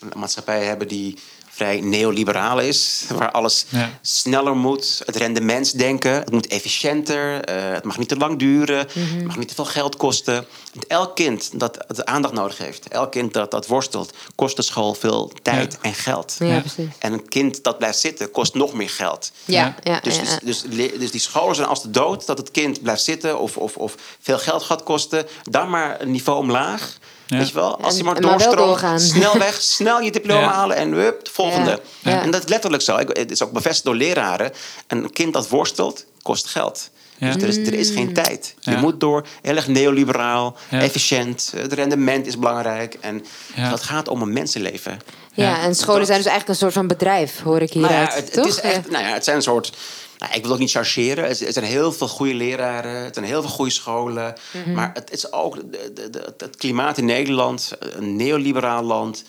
een 0.01 0.19
maatschappij 0.19 0.65
hebben 0.65 0.89
die 0.89 1.19
vrij 1.57 1.81
neoliberaal 1.81 2.59
is. 2.61 3.05
Waar 3.15 3.31
alles 3.31 3.65
Ja. 3.69 3.99
sneller 4.03 4.57
moet. 4.57 5.03
Het 5.05 5.17
rendementsdenken. 5.17 6.13
Het 6.13 6.31
moet 6.31 6.47
efficiënter. 6.47 7.45
eh, 7.45 7.73
het 7.73 7.85
mag 7.85 7.99
niet 7.99 8.09
te 8.09 8.17
lang 8.17 8.39
duren. 8.39 8.87
Mhm. 8.95 9.15
Het 9.17 9.25
mag 9.27 9.37
niet 9.37 9.49
te 9.49 9.55
veel 9.55 9.65
geld 9.65 9.97
kosten. 9.97 10.47
Want 10.75 10.87
elk 10.87 11.15
kind 11.17 11.51
dat 11.61 11.85
het 11.87 12.05
aandacht 12.05 12.35
nodig 12.35 12.59
heeft. 12.59 12.89
Elk 12.89 13.11
kind 13.13 13.33
dat, 13.33 13.51
dat 13.51 13.67
worstelt. 13.67 14.13
Kost 14.35 14.57
de 14.57 14.63
school 14.63 14.95
veel 14.95 15.33
tijd 15.43 15.73
Ja. 15.73 15.79
en 15.89 15.95
geld. 15.95 16.37
Ja. 16.39 16.63
En 16.99 17.13
een 17.13 17.29
kind 17.29 17.63
dat 17.65 17.79
blijft 17.79 17.99
zitten 17.99 18.31
kost 18.31 18.55
nog 18.55 18.73
meer 18.73 18.91
geld. 18.91 19.31
Ja, 19.45 19.75
ja, 19.83 20.01
Dus, 20.01 20.19
dus, 20.43 20.63
dus, 20.63 20.91
dus 20.99 21.11
die 21.11 21.21
scholen 21.21 21.55
zijn 21.57 21.69
als 21.69 21.83
de 21.83 21.91
dood 21.91 22.27
dat 22.27 22.39
het 22.39 22.51
kind 22.51 22.83
blijft 22.83 23.03
zitten 23.03 23.39
of, 23.39 23.57
of, 23.57 23.77
of 23.77 23.95
veel 24.21 24.39
geld 24.39 24.63
gaat 24.63 24.83
kosten. 24.83 25.27
Dan 25.43 25.71
maar 25.71 26.01
een 26.01 26.11
niveau 26.11 26.39
omlaag. 26.39 26.99
Ja. 27.27 27.39
Weet 27.39 27.49
je 27.49 27.55
wel, 27.55 27.77
als 27.81 27.93
En- 27.93 27.99
je 27.99 28.05
maar 28.05 28.21
doorstroomt, 28.21 29.01
snel 29.13 29.39
weg, 29.39 29.61
snel 29.61 30.01
je 30.01 30.11
diploma 30.11 30.41
Ja. 30.41 30.53
halen 30.53 30.77
en 30.77 30.93
hup, 30.93 31.25
de 31.25 31.31
volgende. 31.31 31.81
Ja. 32.01 32.11
Ja. 32.11 32.23
En 32.23 32.31
dat 32.31 32.43
is 32.45 32.49
letterlijk 32.49 32.83
zo. 32.83 32.97
Ik- 32.97 33.17
Het 33.17 33.31
is 33.31 33.43
ook 33.43 33.53
bevestigd 33.53 33.85
door 33.85 33.95
leraren. 33.95 34.53
Een 34.87 35.13
kind 35.13 35.33
dat 35.33 35.49
worstelt, 35.49 36.05
kost 36.23 36.47
geld. 36.47 36.91
Ja. 37.19 37.33
Dus 37.33 37.43
er 37.43 37.49
is, 37.49 37.57
er 37.57 37.75
is 37.75 37.91
Mm. 37.91 37.97
geen 37.97 38.13
tijd. 38.13 38.55
Je 38.61 38.77
moet 38.77 39.01
door, 39.01 39.27
heel 39.43 39.57
erg 39.57 39.67
neoliberaal, 39.69 40.57
Ja. 40.71 40.81
efficiënt. 40.81 41.53
Het 41.57 41.73
rendement 41.73 42.27
is 42.27 42.39
belangrijk. 42.39 42.97
En 43.01 43.25
Ja. 43.55 43.71
dat 43.71 43.83
gaat 43.83 44.09
om 44.09 44.23
een 44.23 44.33
mensenleven. 44.33 44.99
Ja, 45.33 45.45
Ja. 45.49 45.61
en 45.63 45.75
scholen 45.75 46.07
zijn 46.07 46.19
dus 46.19 46.27
eigenlijk 46.27 46.49
een 46.49 46.55
soort 46.65 46.73
van 46.73 46.87
bedrijf, 46.87 47.43
hoor 47.43 47.61
ik 47.63 47.75
Nou 47.75 47.87
hieruit. 47.87 48.09
ja, 48.09 48.15
het, 48.15 48.25
het 48.25 48.35
toch? 48.35 48.47
is 48.47 48.61
echt, 48.61 48.91
nou 48.91 49.05
ja, 49.05 49.13
het 49.13 49.25
zijn 49.25 49.37
een 49.37 49.43
soort. 49.43 49.73
Nou, 50.19 50.33
ik 50.35 50.43
wil 50.43 50.53
ook 50.53 50.59
niet 50.59 50.71
chargeren. 50.71 51.25
Er 51.25 51.47
er 51.47 51.53
zijn 51.53 51.65
heel 51.65 51.93
veel 51.93 52.09
goede 52.09 52.35
leraren. 52.35 53.05
Het 53.05 53.15
zijn 53.15 53.27
heel 53.27 53.41
veel 53.41 53.51
goede 53.51 53.71
scholen. 53.71 54.35
Mhm. 54.53 54.73
Maar 54.73 54.91
het 54.95 55.11
is 55.11 55.33
ook 55.33 55.55
de, 55.73 55.93
de, 55.95 56.11
de- 56.11 56.35
het 56.39 56.57
klimaat 56.57 56.99
in 56.99 57.05
Nederland. 57.05 57.73
Een 57.79 58.17
neoliberaal 58.17 58.83
land. 58.83 59.25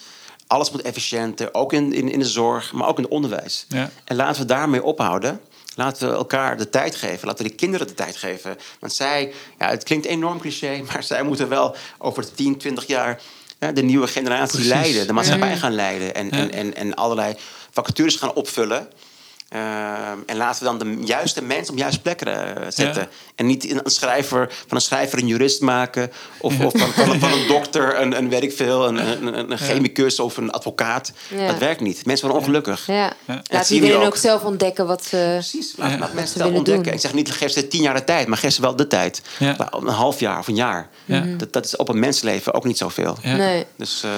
Alles 0.48 0.72
moet 0.72 0.82
efficiënter. 0.82 1.50
Ook 1.54 1.74
in, 1.74 1.94
in, 1.94 2.12
in 2.12 2.20
de 2.20 2.26
zorg, 2.26 2.72
maar 2.74 2.88
ook 2.88 2.98
in 2.98 3.04
het 3.04 3.12
onderwijs. 3.12 3.66
Ja. 3.70 3.90
En 4.04 4.16
laten 4.16 4.42
we 4.42 4.48
daarmee 4.48 4.84
ophouden. 4.84 5.42
Laten 5.76 6.10
we 6.10 6.16
elkaar 6.16 6.58
de 6.58 6.70
tijd 6.70 6.96
geven. 6.96 7.28
Laten 7.28 7.44
we 7.46 7.50
de 7.52 7.56
kinderen 7.56 7.88
de 7.88 7.94
tijd 7.94 8.16
geven. 8.16 8.58
Want 8.80 8.94
zij, 8.94 9.34
ja, 9.60 9.70
het 9.70 9.84
klinkt 9.84 10.06
enorm 10.06 10.40
cliché, 10.40 10.82
maar 10.92 11.04
zij 11.04 11.24
moeten 11.24 11.50
wel 11.50 11.76
over 11.98 12.34
10, 12.34 12.58
20 12.58 12.88
jaar 12.88 13.22
hè, 13.60 13.74
de 13.74 13.84
nieuwe 13.84 14.08
generatie 14.08 14.60
Precies. 14.60 14.74
leiden, 14.74 15.08
de 15.08 15.14
maatschappij 15.14 15.50
Ja. 15.50 15.56
gaan 15.56 15.74
leiden 15.76 16.16
en, 16.16 16.32
en, 16.32 16.52
en, 16.52 16.76
en 16.76 16.94
allerlei 16.96 17.36
vacatures 17.72 18.16
gaan 18.16 18.34
opvullen. 18.34 18.88
Ehm, 19.50 20.18
en 20.26 20.38
laten 20.38 20.64
we 20.64 20.78
dan 20.78 20.78
de 20.78 21.06
juiste 21.06 21.44
mensen 21.44 21.74
op 21.74 21.80
juiste 21.80 22.02
plekken 22.02 22.56
eh, 22.56 22.64
zetten. 22.70 23.02
Ja. 23.02 23.08
En 23.36 23.46
niet 23.46 23.72
een 23.72 23.82
schrijver, 23.84 24.48
van 24.68 24.78
een 24.78 24.82
schrijver 24.82 25.20
een 25.20 25.28
jurist 25.28 25.62
maken. 25.62 26.12
Of, 26.40 26.60
of 26.60 26.74
van, 26.78 26.90
van, 26.90 27.20
van 27.20 27.32
een 27.32 27.48
dokter 27.48 28.00
een, 28.02 28.18
een 28.18 28.52
veel, 28.52 28.88
een, 28.88 28.98
een, 28.98 29.52
een 29.52 29.58
chemicus 29.58 30.20
of 30.20 30.38
een 30.38 30.52
advocaat. 30.52 31.12
Ja. 31.28 31.48
Dat 31.48 31.58
werkt 31.58 31.82
niet. 31.82 32.06
Mensen 32.06 32.28
worden 32.28 32.46
ongelukkig. 32.46 32.88
Laat 33.48 33.70
iedereen 33.70 33.96
ook. 33.96 34.06
ook 34.06 34.16
zelf 34.16 34.44
ontdekken 34.44 34.88
wat 34.88 35.06
ze... 35.06 35.30
Precies, 35.34 35.74
laat, 35.78 35.92
Ja. 35.92 35.98
laat 35.98 36.14
mensen 36.14 36.34
Ze 36.34 36.38
wel 36.38 36.48
willen 36.48 36.58
ontdekken. 36.58 36.84
doen. 36.84 36.94
Ik 36.94 37.00
zeg 37.00 37.14
niet, 37.14 37.32
geef 37.32 37.52
ze 37.52 37.68
tien 37.68 37.82
jaar 37.82 37.96
de 37.96 38.04
tijd, 38.04 38.28
maar 38.28 38.38
geef 38.38 38.54
ze 38.54 38.62
wel 38.62 38.76
de 38.76 38.88
tijd. 38.88 39.22
Een 39.40 39.88
half 39.88 40.20
jaar 40.20 40.40
of 40.40 40.48
een 40.48 40.56
jaar. 40.56 40.90
Ja. 41.06 41.26
Dat, 41.38 41.54
dat 41.54 41.66
is 41.66 41.76
op 41.76 41.90
een 41.90 42.00
mensleven 42.00 42.54
ook 42.54 42.64
niet 42.64 42.78
zoveel. 42.78 43.18
Ja. 43.22 43.36
Nee. 43.36 43.66
Dus 43.76 44.04
eh, 44.04 44.12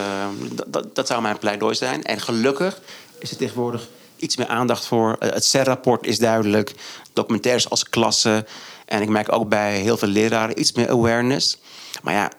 dat, 0.67 0.95
dat, 0.95 1.07
zou 1.07 1.21
mijn 1.21 1.37
pleidooi 1.37 1.75
zijn. 1.75 2.03
En 2.03 2.21
gelukkig 2.21 2.81
is 3.19 3.31
er 3.31 3.37
tegenwoordig 3.37 3.87
iets 4.19 4.37
meer 4.37 4.47
aandacht 4.47 4.85
voor. 4.85 5.15
Eh, 5.19 5.31
het 5.31 5.45
CER-rapport 5.45 6.05
is 6.05 6.19
duidelijk. 6.19 6.73
Documentaires 7.13 7.69
als 7.69 7.89
klasse. 7.89 8.45
En 8.85 9.01
ik 9.01 9.09
merk 9.09 9.31
ook 9.31 9.49
bij 9.49 9.77
heel 9.79 9.97
veel 9.97 10.07
leraren 10.07 10.59
iets 10.59 10.71
meer 10.71 10.89
awareness. 10.89 11.57
Maar 12.03 12.13
ja, 12.13 12.31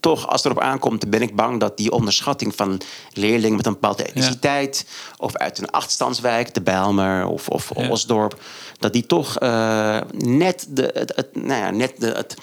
toch, 0.00 0.26
als 0.28 0.42
het 0.42 0.52
erop 0.52 0.64
aankomt, 0.64 1.10
ben 1.10 1.22
ik 1.22 1.36
bang 1.36 1.60
dat 1.60 1.76
die 1.76 1.90
onderschatting 1.92 2.54
van 2.54 2.80
leerlingen 3.12 3.56
met 3.56 3.66
een 3.66 3.72
bepaalde 3.72 4.02
etniciteit. 4.02 4.86
of 5.16 5.36
uit 5.36 5.58
een 5.58 5.70
achterstandswijk, 5.70 6.54
de 6.54 6.60
Bijlmer 6.62 7.26
of, 7.26 7.48
of 7.48 7.70
Ja. 7.76 7.88
Osdorp. 7.88 8.40
dat 8.78 8.92
die 8.92 9.06
toch 9.06 9.38
eh, 9.38 9.98
net, 10.18 10.66
de, 10.68 10.90
het, 10.94 11.12
het- 11.16 11.34
nou 11.36 11.60
ja, 11.62 11.70
net, 11.70 11.92
de, 11.98 12.06
het, 12.06 12.34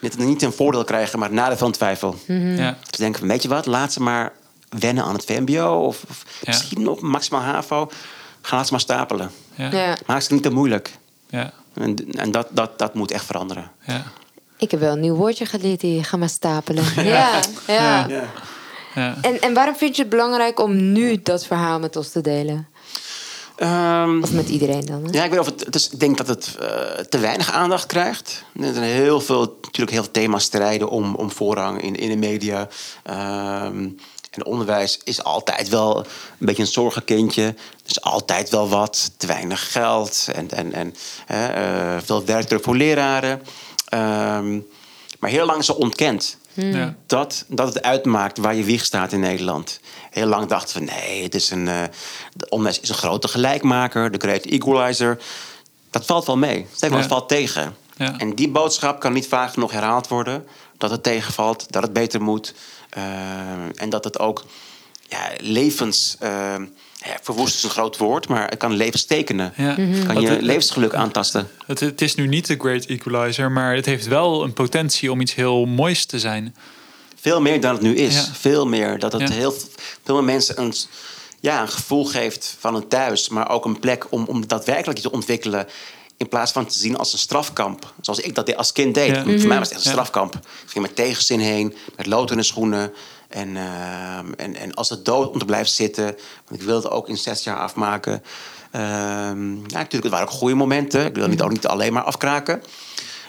net 0.00 0.18
niet 0.18 0.42
een 0.42 0.52
voordeel 0.52 0.84
krijgen, 0.84 1.18
maar 1.18 1.32
nadeel 1.32 1.56
van 1.56 1.72
twijfel. 1.72 2.16
Ja. 2.26 2.76
Ze 2.90 2.96
denken 2.96 3.18
van, 3.20 3.28
weet 3.28 3.42
je 3.42 3.48
wat, 3.48 3.66
laat 3.66 3.92
ze 3.92 4.02
maar 4.02 4.32
wennen 4.78 5.04
aan 5.04 5.14
het 5.14 5.24
VMBO... 5.24 5.84
of, 5.86 6.02
of 6.10 6.24
Ja. 6.40 6.46
misschien 6.46 6.82
nog 6.82 7.00
maximaal 7.00 7.42
HAVO. 7.42 7.90
Ga 8.40 8.64
ze 8.64 8.70
maar 8.70 8.80
stapelen. 8.80 9.30
Ja. 9.54 9.70
Ja. 9.70 9.96
Maak 10.06 10.20
ze 10.20 10.32
niet 10.32 10.42
te 10.42 10.50
moeilijk. 10.50 10.98
Ja. 11.28 11.52
En, 11.74 11.96
en 12.12 12.30
dat, 12.30 12.46
dat, 12.50 12.78
dat 12.78 12.94
moet 12.94 13.10
echt 13.10 13.24
veranderen. 13.24 13.70
Ja. 13.86 14.02
Ik 14.56 14.70
heb 14.70 14.80
wel 14.80 14.92
een 14.92 15.00
nieuw 15.00 15.14
woordje 15.14 15.46
geleerd 15.46 15.82
hier. 15.82 16.04
Ga 16.04 16.16
maar 16.16 16.28
stapelen. 16.28 16.84
Ja, 17.04 17.40
ja. 17.66 18.06
Ja. 18.08 18.24
Ja. 18.94 19.16
En, 19.22 19.40
en 19.40 19.54
waarom 19.54 19.76
vind 19.76 19.96
je 19.96 20.02
het 20.02 20.10
belangrijk 20.10 20.60
om 20.60 20.92
nu 20.92 21.20
dat 21.22 21.46
verhaal 21.46 21.78
met 21.78 21.96
ons 21.96 22.10
te 22.10 22.20
delen? 22.20 22.68
Ehm, 23.56 24.22
Of 24.22 24.32
met 24.32 24.48
iedereen 24.48 24.86
dan? 24.86 25.04
Hè? 25.04 25.10
ja, 25.10 25.24
ik, 25.24 25.30
weet 25.30 25.40
of 25.40 25.46
het, 25.46 25.64
het 25.64 25.74
is, 25.74 25.90
ik 25.90 26.00
denk 26.00 26.16
dat 26.16 26.28
het 26.28 26.56
eh, 26.60 26.68
te 27.08 27.18
weinig 27.18 27.52
aandacht 27.52 27.86
krijgt. 27.86 28.44
Er 28.60 28.74
zijn 28.74 28.84
heel 28.84 29.20
veel, 29.20 29.40
natuurlijk 29.62 29.90
heel 29.90 30.02
veel 30.02 30.12
thema's 30.12 30.44
strijden 30.44 30.88
om, 30.88 31.14
om 31.14 31.30
voorrang 31.30 31.82
in, 31.82 31.96
in 31.96 32.08
de 32.08 32.16
media. 32.16 32.68
Ehm, 33.02 33.88
en 34.30 34.44
onderwijs 34.44 34.98
is 35.04 35.22
altijd 35.24 35.68
wel 35.68 35.98
een 35.98 36.06
beetje 36.38 36.62
een 36.62 36.68
zorgenkindje. 36.68 37.54
Is 37.86 38.00
altijd 38.00 38.50
wel 38.50 38.68
wat, 38.68 39.10
te 39.16 39.26
weinig 39.26 39.72
geld 39.72 40.28
en, 40.32 40.50
en, 40.50 40.72
en 40.72 40.94
hè, 41.26 41.46
eh, 41.46 42.02
veel 42.04 42.24
werkdruk 42.24 42.62
voor 42.64 42.76
leraren. 42.76 43.42
Ehm, 43.88 44.58
maar 45.18 45.30
heel 45.30 45.46
lang 45.46 45.58
is 45.58 45.66
het 45.66 45.76
ontkend. 45.76 46.38
Ja. 46.52 46.94
Dat, 47.06 47.44
dat 47.48 47.74
het 47.74 47.82
uitmaakt 47.82 48.38
waar 48.38 48.54
je 48.54 48.64
wieg 48.64 48.84
staat 48.84 49.12
in 49.12 49.20
Nederland. 49.20 49.80
Heel 50.10 50.26
lang 50.26 50.48
dachten 50.48 50.78
we, 50.78 50.84
nee, 50.92 51.22
het 51.22 51.34
is 51.34 51.50
een, 51.50 51.68
eh 51.68 51.82
de 52.34 52.48
onderwijs 52.48 52.80
is 52.80 52.88
een 52.88 52.94
grote 52.94 53.28
gelijkmaker, 53.28 54.10
de 54.10 54.18
great 54.18 54.44
equalizer. 54.44 55.18
Dat 55.90 56.04
valt 56.06 56.26
wel 56.26 56.36
mee. 56.36 56.66
Maar, 56.80 56.90
Ja. 56.90 56.96
het 56.96 57.06
valt 57.06 57.28
tegen. 57.28 57.76
Ja. 57.96 58.18
En 58.18 58.34
die 58.34 58.48
boodschap 58.48 59.00
kan 59.00 59.12
niet 59.12 59.28
vaak 59.28 59.52
genoeg 59.52 59.72
herhaald 59.72 60.08
worden. 60.08 60.46
Dat 60.78 60.90
het 60.90 61.02
tegenvalt, 61.02 61.72
dat 61.72 61.82
het 61.82 61.92
beter 61.92 62.22
moet. 62.22 62.54
Eh, 62.90 63.02
en 63.74 63.90
dat 63.90 64.04
het 64.04 64.18
ook 64.18 64.44
ja, 65.08 65.30
levens... 65.38 66.16
eh, 66.18 66.54
ja, 67.04 67.18
verwoest 67.22 67.56
is 67.56 67.62
een 67.62 67.70
groot 67.70 67.96
woord, 67.96 68.28
maar 68.28 68.48
het 68.48 68.58
kan 68.58 68.72
levens 68.72 69.04
tekenen. 69.04 69.52
Ja. 69.56 69.74
Kan 70.06 70.20
je 70.20 70.42
levensgeluk 70.42 70.94
aantasten. 70.94 71.48
Het, 71.66 71.80
het 71.80 72.00
is 72.00 72.14
nu 72.14 72.26
niet 72.26 72.46
de 72.46 72.56
Great 72.58 72.84
Equalizer, 72.84 73.50
maar 73.50 73.74
het 73.74 73.86
heeft 73.86 74.06
wel 74.06 74.42
een 74.44 74.52
potentie 74.52 75.12
om 75.12 75.20
iets 75.20 75.34
heel 75.34 75.64
moois 75.66 76.04
te 76.04 76.18
zijn. 76.18 76.54
Veel 77.20 77.40
meer 77.40 77.60
dan 77.60 77.72
het 77.72 77.82
nu 77.82 77.96
is. 77.96 78.14
Ja. 78.14 78.24
Veel 78.32 78.66
meer. 78.66 78.98
Dat 78.98 79.12
het 79.12 79.30
heel 79.32 79.54
veel 80.04 80.14
meer 80.14 80.24
mensen 80.24 80.60
een, 80.60 80.74
ja, 81.40 81.60
een 81.60 81.68
gevoel 81.68 82.04
geeft 82.04 82.56
van 82.58 82.74
een 82.74 82.88
thuis, 82.88 83.28
maar 83.28 83.50
ook 83.50 83.64
een 83.64 83.78
plek 83.78 84.06
om, 84.10 84.24
om 84.24 84.46
daadwerkelijk 84.46 84.98
te 84.98 85.12
ontwikkelen. 85.12 85.66
In 86.20 86.28
plaats 86.28 86.52
van 86.52 86.66
te 86.66 86.78
zien 86.78 86.96
als 86.96 87.12
een 87.12 87.18
strafkamp. 87.18 87.92
Zoals 88.00 88.20
ik 88.20 88.34
dat 88.34 88.56
als 88.56 88.72
kind 88.72 88.94
deed. 88.94 89.10
Ja. 89.10 89.22
Voor 89.22 89.48
mij 89.48 89.58
was 89.58 89.68
het 89.68 89.76
echt 89.76 89.84
een 89.84 89.90
strafkamp. 89.90 90.34
Ik 90.34 90.42
ging 90.66 90.86
met 90.86 90.96
tegenzin 90.96 91.40
heen, 91.40 91.74
met 91.96 92.06
lood 92.06 92.30
in 92.30 92.36
de 92.36 92.42
schoenen. 92.42 92.92
En, 93.28 93.56
ehm, 93.56 94.32
en, 94.36 94.56
en 94.56 94.74
als 94.74 94.88
het 94.88 95.04
dood 95.04 95.30
om 95.30 95.38
te 95.38 95.44
blijven 95.44 95.72
zitten. 95.72 96.04
Want 96.04 96.60
ik 96.60 96.62
wilde 96.62 96.88
het 96.88 96.96
ook 96.96 97.08
in 97.08 97.16
zes 97.16 97.44
jaar 97.44 97.56
afmaken. 97.56 98.22
Ehm, 98.70 99.54
ja, 99.54 99.78
natuurlijk, 99.78 100.02
het 100.02 100.10
waren 100.10 100.26
ook 100.26 100.32
goede 100.32 100.54
momenten. 100.54 101.06
Ik 101.06 101.14
wil 101.14 101.28
niet, 101.28 101.42
ook 101.42 101.50
niet 101.50 101.66
alleen 101.66 101.92
maar 101.92 102.02
afkraken. 102.02 102.62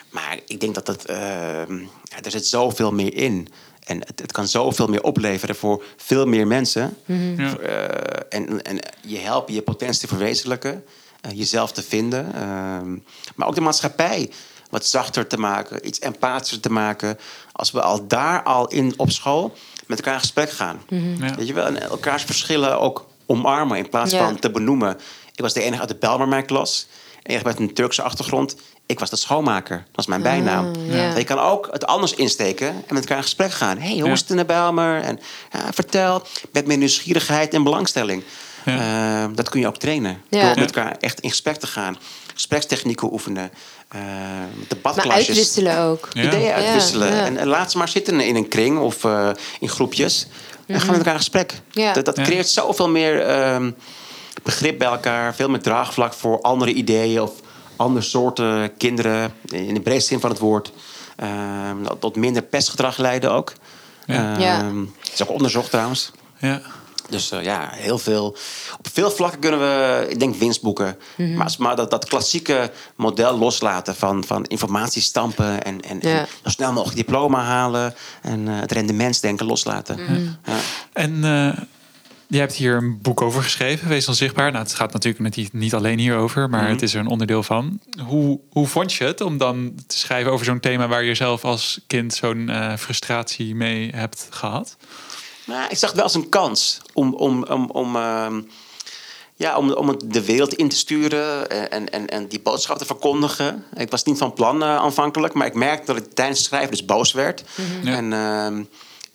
Maar 0.10 0.40
ik 0.46 0.60
denk 0.60 0.76
dat 0.76 0.88
het, 0.88 1.06
ehm, 1.06 1.78
ja, 2.04 2.22
er 2.22 2.32
zit 2.32 2.48
zoveel 2.48 2.92
meer 2.92 3.14
in. 3.14 3.48
En 3.84 4.00
het, 4.00 4.20
het 4.20 4.32
kan 4.32 4.48
zoveel 4.48 4.88
meer 4.88 5.04
opleveren 5.04 5.56
voor 5.56 5.84
veel 5.98 6.26
meer 6.26 6.48
mensen. 6.48 6.98
Ja. 7.38 7.58
Eh, 7.58 8.40
en, 8.40 8.62
en 8.62 8.80
je 9.02 9.18
helpen 9.18 9.54
je 9.54 9.62
potentie 9.62 10.02
te 10.02 10.08
verwezenlijken. 10.08 10.84
Eh, 11.22 11.32
jezelf 11.38 11.72
te 11.72 11.82
vinden. 11.84 12.34
ehm, 12.36 12.92
maar 13.36 13.48
ook 13.48 13.56
de 13.56 13.62
maatschappij 13.62 14.32
wat 14.70 14.86
zachter 14.86 15.28
te 15.28 15.38
maken. 15.38 15.88
Iets 15.88 16.00
empathischer 16.00 16.60
te 16.60 16.72
maken. 16.72 17.20
Als 17.52 17.72
we 17.72 17.82
al 17.82 18.08
daar 18.08 18.44
al 18.44 18.68
in 18.68 18.94
op 18.98 19.12
school 19.12 19.54
met 19.88 19.98
elkaar 19.98 20.14
in 20.14 20.20
gesprek 20.20 20.52
gaan. 20.52 20.82
Ja. 20.88 21.36
Weet 21.36 21.48
je 21.48 21.54
wel? 21.54 21.66
En 21.66 21.82
elkaars 21.82 22.24
verschillen 22.24 22.80
ook 22.80 23.06
omarmen 23.26 23.78
in 23.78 23.90
plaats 23.90 24.12
Ja. 24.12 24.26
van 24.26 24.40
te 24.40 24.52
benoemen. 24.52 24.98
Ik 25.36 25.42
was 25.42 25.54
de 25.54 25.62
enige 25.62 25.80
uit 25.80 25.90
de 25.90 25.96
Bijlmer 25.96 26.28
mijn 26.28 26.46
klas. 26.46 26.88
Enige 27.24 27.46
met 27.46 27.60
een 27.60 27.74
Turkse 27.74 28.02
achtergrond. 28.02 28.56
Ik 28.86 29.00
was 29.00 29.10
de 29.10 29.16
schoonmaker. 29.16 29.78
Dat 29.78 29.96
was 29.96 30.06
mijn 30.06 30.22
bijnaam. 30.22 30.76
Ja. 30.76 31.16
Je 31.18 31.24
kan 31.24 31.40
ook 31.40 31.68
het 31.72 31.86
anders 31.86 32.14
insteken 32.14 32.68
en 32.68 32.84
met 32.88 32.98
elkaar 33.04 33.18
in 33.18 33.24
gesprek 33.24 33.52
gaan. 33.52 33.78
hey, 33.78 34.00
hoe 34.00 34.12
is 34.12 34.20
het 34.20 34.30
in 34.30 34.38
de 34.38 34.46
Bijlmer? 34.46 35.02
En 35.02 35.20
ja, 35.52 35.74
vertel. 35.74 36.22
Met 36.52 36.66
meer 36.68 36.78
nieuwsgierigheid 36.78 37.54
en 37.54 37.64
belangstelling. 37.64 38.24
Ja. 38.66 39.24
Eh, 39.24 39.30
dat 39.36 39.50
kun 39.50 39.60
je 39.60 39.68
ook 39.68 39.78
trainen. 39.78 40.22
Ja. 40.30 40.42
Door 40.54 40.60
met 40.60 40.76
elkaar 40.76 40.96
echt 41.00 41.20
in 41.20 41.30
gesprek 41.30 41.56
te 41.56 41.68
gaan. 41.68 41.98
Gesprekstechnieken 42.34 43.12
oefenen. 43.14 43.52
eh 43.88 44.00
Maar 44.00 44.48
debatklasjes. 44.68 45.28
uitwisselen 45.28 45.78
ook. 45.80 46.08
Ja. 46.14 46.24
Ideeën 46.24 46.52
uitwisselen. 46.52 47.08
Ja, 47.08 47.16
ja. 47.16 47.26
En, 47.26 47.38
en 47.38 47.48
laat 47.48 47.72
ze 47.72 47.78
maar 47.78 47.90
zitten 47.90 48.20
in 48.20 48.36
een 48.36 48.48
kring 48.48 48.80
of 48.80 49.04
eh, 49.04 49.30
in 49.60 49.70
groepjes. 49.70 50.28
En 50.68 50.80
gaan 50.80 50.88
met 50.90 50.98
elkaar 50.98 51.14
in 51.14 51.20
gesprek. 51.20 51.54
Ja. 51.72 51.94
Dat, 51.94 52.06
dat 52.06 52.18
Ja. 52.18 52.24
creëert 52.24 52.48
zoveel 52.50 52.90
meer 52.90 53.22
ehm, 53.26 53.72
begrip 54.44 54.78
bij 54.78 54.88
elkaar. 54.88 55.36
Veel 55.36 55.50
meer 55.50 55.62
draagvlak 55.62 56.14
voor 56.14 56.42
andere 56.42 56.74
ideeën 56.74 57.22
of 57.22 57.32
andere 57.76 58.06
soorten 58.06 58.78
kinderen. 58.78 59.34
In 59.52 59.74
de 59.74 59.80
breedste 59.82 60.08
zin 60.10 60.20
van 60.20 60.30
het 60.30 60.40
woord. 60.40 60.72
Ehm, 61.16 61.84
dat 61.84 61.98
tot 62.02 62.16
minder 62.16 62.42
pestgedrag 62.42 62.98
leiden 62.98 63.32
ook. 63.32 63.54
Ja. 64.06 64.38
Ja. 64.38 64.60
Ehm, 64.60 64.80
Het 65.00 65.12
is 65.14 65.24
ook 65.24 65.30
onderzocht 65.32 65.70
trouwens. 65.70 66.12
Ja. 66.38 66.62
Dus 67.12 67.32
eh, 67.32 67.44
ja, 67.44 67.70
heel 67.74 67.98
veel. 67.98 68.26
Op 68.78 68.88
veel 68.94 69.12
vlakken 69.12 69.40
kunnen 69.40 69.60
we, 69.60 70.06
ik 70.10 70.20
denk, 70.20 70.36
winst 70.36 70.62
boeken. 70.62 70.98
Maar, 71.18 71.44
als 71.44 71.58
we 71.58 71.64
maar 71.64 71.76
dat, 71.76 71.92
dat 71.92 72.06
klassieke 72.06 72.72
model 72.96 73.38
loslaten 73.38 73.96
van, 73.96 74.24
van 74.24 74.46
informatie 74.46 75.02
stampen 75.02 75.64
en, 75.64 75.82
en, 75.82 75.98
Ja. 76.02 76.20
en 76.20 76.28
zo 76.44 76.50
snel 76.50 76.72
mogelijk 76.74 76.98
diploma 76.98 77.44
halen 77.44 77.94
en 78.22 78.48
eh, 78.48 78.60
het 78.60 78.72
rendementsdenken 78.72 79.46
loslaten. 79.46 79.98
Ja. 80.44 80.54
En 80.94 81.24
eh, 81.24 81.64
je 82.28 82.38
hebt 82.40 82.54
hier 82.54 82.76
een 82.76 83.00
boek 83.02 83.22
over 83.22 83.44
geschreven, 83.44 83.88
Wees 83.90 84.08
onzichtbaar. 84.08 84.52
Nou, 84.52 84.64
het 84.64 84.74
gaat 84.74 84.94
natuurlijk 84.94 85.36
niet, 85.36 85.54
niet 85.54 85.74
alleen 85.74 86.00
hierover, 86.00 86.50
maar 86.50 86.70
het 86.70 86.82
is 86.82 86.94
er 86.94 87.00
een 87.00 87.08
onderdeel 87.08 87.44
van. 87.44 87.80
Hoe, 88.06 88.40
hoe 88.50 88.68
vond 88.68 88.94
je 88.94 89.04
het 89.04 89.22
om 89.22 89.38
dan 89.38 89.74
te 89.88 89.98
schrijven 89.98 90.32
over 90.32 90.46
zo'n 90.46 90.60
thema 90.60 90.88
waar 90.88 91.04
je 91.04 91.16
zelf 91.16 91.44
als 91.46 91.80
kind 91.88 92.14
zo'n 92.14 92.50
eh, 92.50 92.76
frustratie 92.78 93.56
mee 93.56 93.90
hebt 93.96 94.28
gehad? 94.30 94.78
Nou, 95.52 95.70
ik 95.70 95.78
zag 95.78 95.90
het 95.90 95.96
wel 95.96 96.04
als 96.04 96.16
een 96.16 96.30
kans 96.30 96.82
om, 96.94 97.14
om, 97.14 97.44
om, 97.44 97.70
om, 97.70 97.96
ehm, 97.96 98.42
ja, 99.36 99.58
om, 99.58 99.72
om 99.72 99.88
het 99.88 100.14
de 100.14 100.26
wereld 100.26 100.54
in 100.54 100.70
te 100.70 100.76
sturen 100.76 101.50
en, 101.72 101.90
en, 101.90 102.08
en 102.08 102.28
die 102.28 102.42
boodschap 102.42 102.78
te 102.78 102.86
verkondigen. 102.86 103.66
Ik 103.76 103.92
was 103.92 104.04
niet 104.04 104.18
van 104.18 104.34
plan 104.34 104.64
eh, 104.64 104.76
aanvankelijk, 104.76 105.34
maar 105.34 105.48
ik 105.48 105.54
merkte 105.54 105.94
dat 105.94 106.04
ik 106.04 106.14
tijdens 106.14 106.38
het 106.38 106.48
schrijven 106.48 106.72
dus 106.72 106.86
boos 106.86 107.12
werd. 107.12 107.44
Ja. 107.84 107.96
En 107.96 108.14
ehm, 108.14 108.64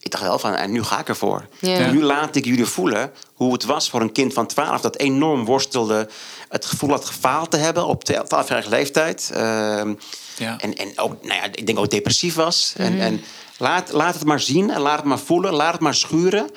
ik 0.00 0.10
dacht 0.10 0.24
wel 0.24 0.38
van, 0.38 0.54
en 0.54 0.72
nu 0.72 0.82
ga 0.82 1.00
ik 1.00 1.08
ervoor. 1.08 1.46
Ja. 1.58 1.90
Nu 1.90 2.02
laat 2.02 2.36
ik 2.36 2.44
jullie 2.44 2.66
voelen 2.66 3.12
hoe 3.34 3.52
het 3.52 3.64
was 3.64 3.90
voor 3.90 4.00
een 4.00 4.12
kind 4.12 4.32
van 4.32 4.46
12 4.46 4.80
dat 4.80 4.96
enorm 4.96 5.44
worstelde, 5.44 6.08
het 6.48 6.64
gevoel 6.64 6.90
had 6.90 7.04
gefaald 7.04 7.50
te 7.50 7.56
hebben 7.56 7.86
op 7.86 8.02
12-jarige 8.12 8.68
leeftijd. 8.68 9.30
Ehm, 9.34 9.94
Ja. 10.36 10.58
en, 10.60 10.74
en 10.74 10.98
ook, 10.98 11.22
nou 11.22 11.34
ja, 11.34 11.44
ik 11.44 11.66
denk 11.66 11.78
ook 11.78 11.90
depressief 11.90 12.34
was. 12.34 12.74
En, 12.76 13.00
en 13.00 13.20
laat, 13.58 13.92
laat 13.92 14.14
het 14.14 14.24
maar 14.24 14.40
zien 14.40 14.70
en 14.70 14.80
laat 14.80 14.96
het 14.96 15.04
maar 15.04 15.18
voelen. 15.18 15.52
Laat 15.52 15.72
het 15.72 15.80
maar 15.80 15.94
schuren. 15.94 16.50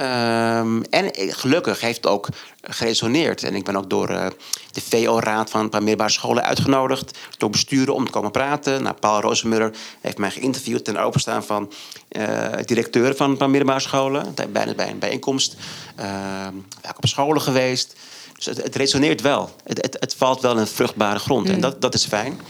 Ehm, 0.00 0.82
en 0.90 1.12
eh, 1.12 1.32
gelukkig 1.34 1.80
heeft 1.80 1.96
het 1.96 2.06
ook 2.06 2.28
geresoneerd. 2.62 3.42
En 3.42 3.54
ik 3.54 3.64
ben 3.64 3.76
ook 3.76 3.90
door 3.90 4.08
eh, 4.08 4.26
de 4.72 4.80
VO-raad 4.80 5.50
van 5.50 5.60
een 5.60 5.68
paar 5.68 5.80
middelbare 5.80 6.12
scholen 6.12 6.44
uitgenodigd. 6.44 7.18
Door 7.38 7.50
besturen 7.50 7.94
om 7.94 8.04
te 8.04 8.10
komen 8.10 8.30
praten. 8.30 8.82
Nou, 8.82 8.94
Paul 8.94 9.20
Rozenmuller 9.20 9.74
heeft 10.00 10.18
mij 10.18 10.30
geïnterviewd 10.30 10.84
ten 10.84 10.96
openstaan 10.96 11.44
van 11.44 11.72
uh, 12.10 12.46
directeuren 12.64 13.16
van 13.16 13.30
een 13.30 13.36
paar 13.36 13.50
middelbare 13.50 13.80
scholen. 13.80 14.34
Bijna 14.52 14.74
bij 14.74 14.90
een 14.90 14.98
bijeenkomst. 14.98 15.56
Uh, 16.00 16.46
ook 16.88 16.96
op 16.96 17.06
scholen 17.06 17.42
geweest. 17.42 17.94
Dus 18.34 18.46
het, 18.46 18.62
het 18.62 18.76
resoneert 18.76 19.20
wel. 19.20 19.50
Het, 19.64 19.82
het, 19.82 19.96
het, 20.00 20.14
valt 20.14 20.40
wel 20.40 20.58
in 20.58 20.66
vruchtbare 20.66 21.18
grond. 21.18 21.48
En 21.48 21.60
dat, 21.60 21.80
dat 21.80 21.94
is 21.94 22.06
fijn. 22.06 22.40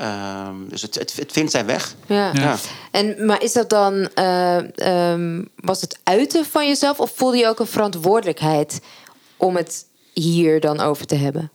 Um, 0.00 0.68
dus 0.68 0.82
het, 0.82 0.94
het, 0.94 1.16
het, 1.16 1.32
vindt 1.32 1.50
zijn 1.50 1.66
weg. 1.66 1.94
Ja. 2.06 2.30
ja. 2.34 2.56
En, 2.90 3.26
maar 3.26 3.42
is 3.42 3.52
dat 3.52 3.70
dan, 3.70 4.08
uh, 4.14 5.10
um, 5.10 5.48
was 5.56 5.80
het 5.80 5.98
uiten 6.02 6.44
van 6.44 6.66
jezelf 6.66 7.00
of 7.00 7.12
voelde 7.14 7.36
je 7.36 7.48
ook 7.48 7.58
een 7.58 7.66
verantwoordelijkheid 7.66 8.80
om 9.36 9.56
het 9.56 9.84
hier 10.12 10.60
dan 10.60 10.80
over 10.80 11.06
te 11.06 11.14
hebben? 11.14 11.50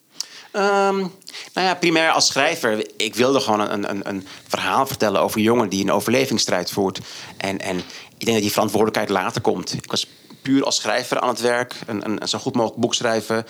Um, 0.54 1.12
nou 1.54 1.68
ja, 1.68 1.74
primair 1.74 2.12
als 2.12 2.28
schrijver. 2.28 2.86
Ik 2.98 3.16
wilde 3.16 3.39
gewoon 3.39 3.60
een, 3.60 3.89
een, 3.89 4.10
een 4.10 4.28
verhaal 4.48 4.88
vertellen 4.88 5.22
over 5.22 5.38
een 5.38 5.44
jongen 5.44 5.70
die 5.70 5.84
een 5.84 5.92
overlevingsstrijd 5.92 6.72
voert. 6.72 7.00
En, 7.38 7.60
en 7.60 7.78
ik 8.18 8.26
denk 8.26 8.32
dat 8.32 8.42
die 8.42 8.52
verantwoordelijkheid 8.52 9.10
later 9.10 9.42
komt. 9.42 9.74
Ik 9.74 9.92
was 9.92 10.08
puur 10.42 10.64
als 10.64 10.76
schrijver 10.76 11.20
aan 11.20 11.30
het 11.30 11.42
werk. 11.42 11.76
Een, 11.88 12.06
een, 12.06 12.22
een 12.22 12.28
zo 12.28 12.39
goed 12.39 12.56
mogelijk 12.56 12.82
boek 12.82 12.94
schrijven. 12.94 13.46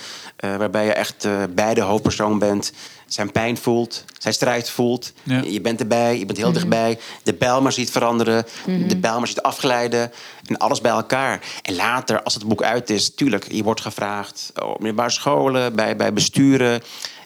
Uh, 0.45 0.55
waarbij 0.55 0.85
je 0.85 0.93
echt 0.93 1.25
uh, 1.25 1.43
bij 1.49 1.73
de 1.73 1.81
hoofdpersoon 1.81 2.39
bent. 2.39 2.71
Zijn 3.13 3.31
pijn 3.31 3.57
voelt, 3.57 4.05
zijn 4.17 4.33
strijd 4.33 4.69
voelt. 4.69 5.13
Ja. 5.23 5.41
Je 5.41 5.61
bent 5.61 5.79
erbij, 5.79 6.19
je 6.19 6.25
bent 6.25 6.37
heel 6.37 6.47
mm 6.47 6.53
-hmm. 6.53 6.69
dichtbij. 6.69 6.99
De 7.23 7.33
Bijlmer 7.33 7.71
ziet 7.71 7.91
veranderen, 7.91 8.45
mm 8.65 8.75
-hmm. 8.75 8.87
de 8.87 8.97
Bijlmer 8.97 9.27
ziet 9.27 9.41
afglijden. 9.41 10.11
En 10.45 10.57
alles 10.57 10.81
bij 10.81 10.91
elkaar. 10.91 11.41
En 11.61 11.75
later, 11.75 12.23
als 12.23 12.33
het 12.33 12.47
boek 12.47 12.63
uit 12.63 12.89
is, 12.89 13.15
tuurlijk, 13.15 13.51
je 13.51 13.63
wordt 13.63 13.81
gevraagd 13.81 14.51
op 14.55 14.77
middelbare 14.77 15.09
scholen, 15.09 15.75
bij, 15.75 15.95
bij 15.95 16.13
besturen. 16.13 16.81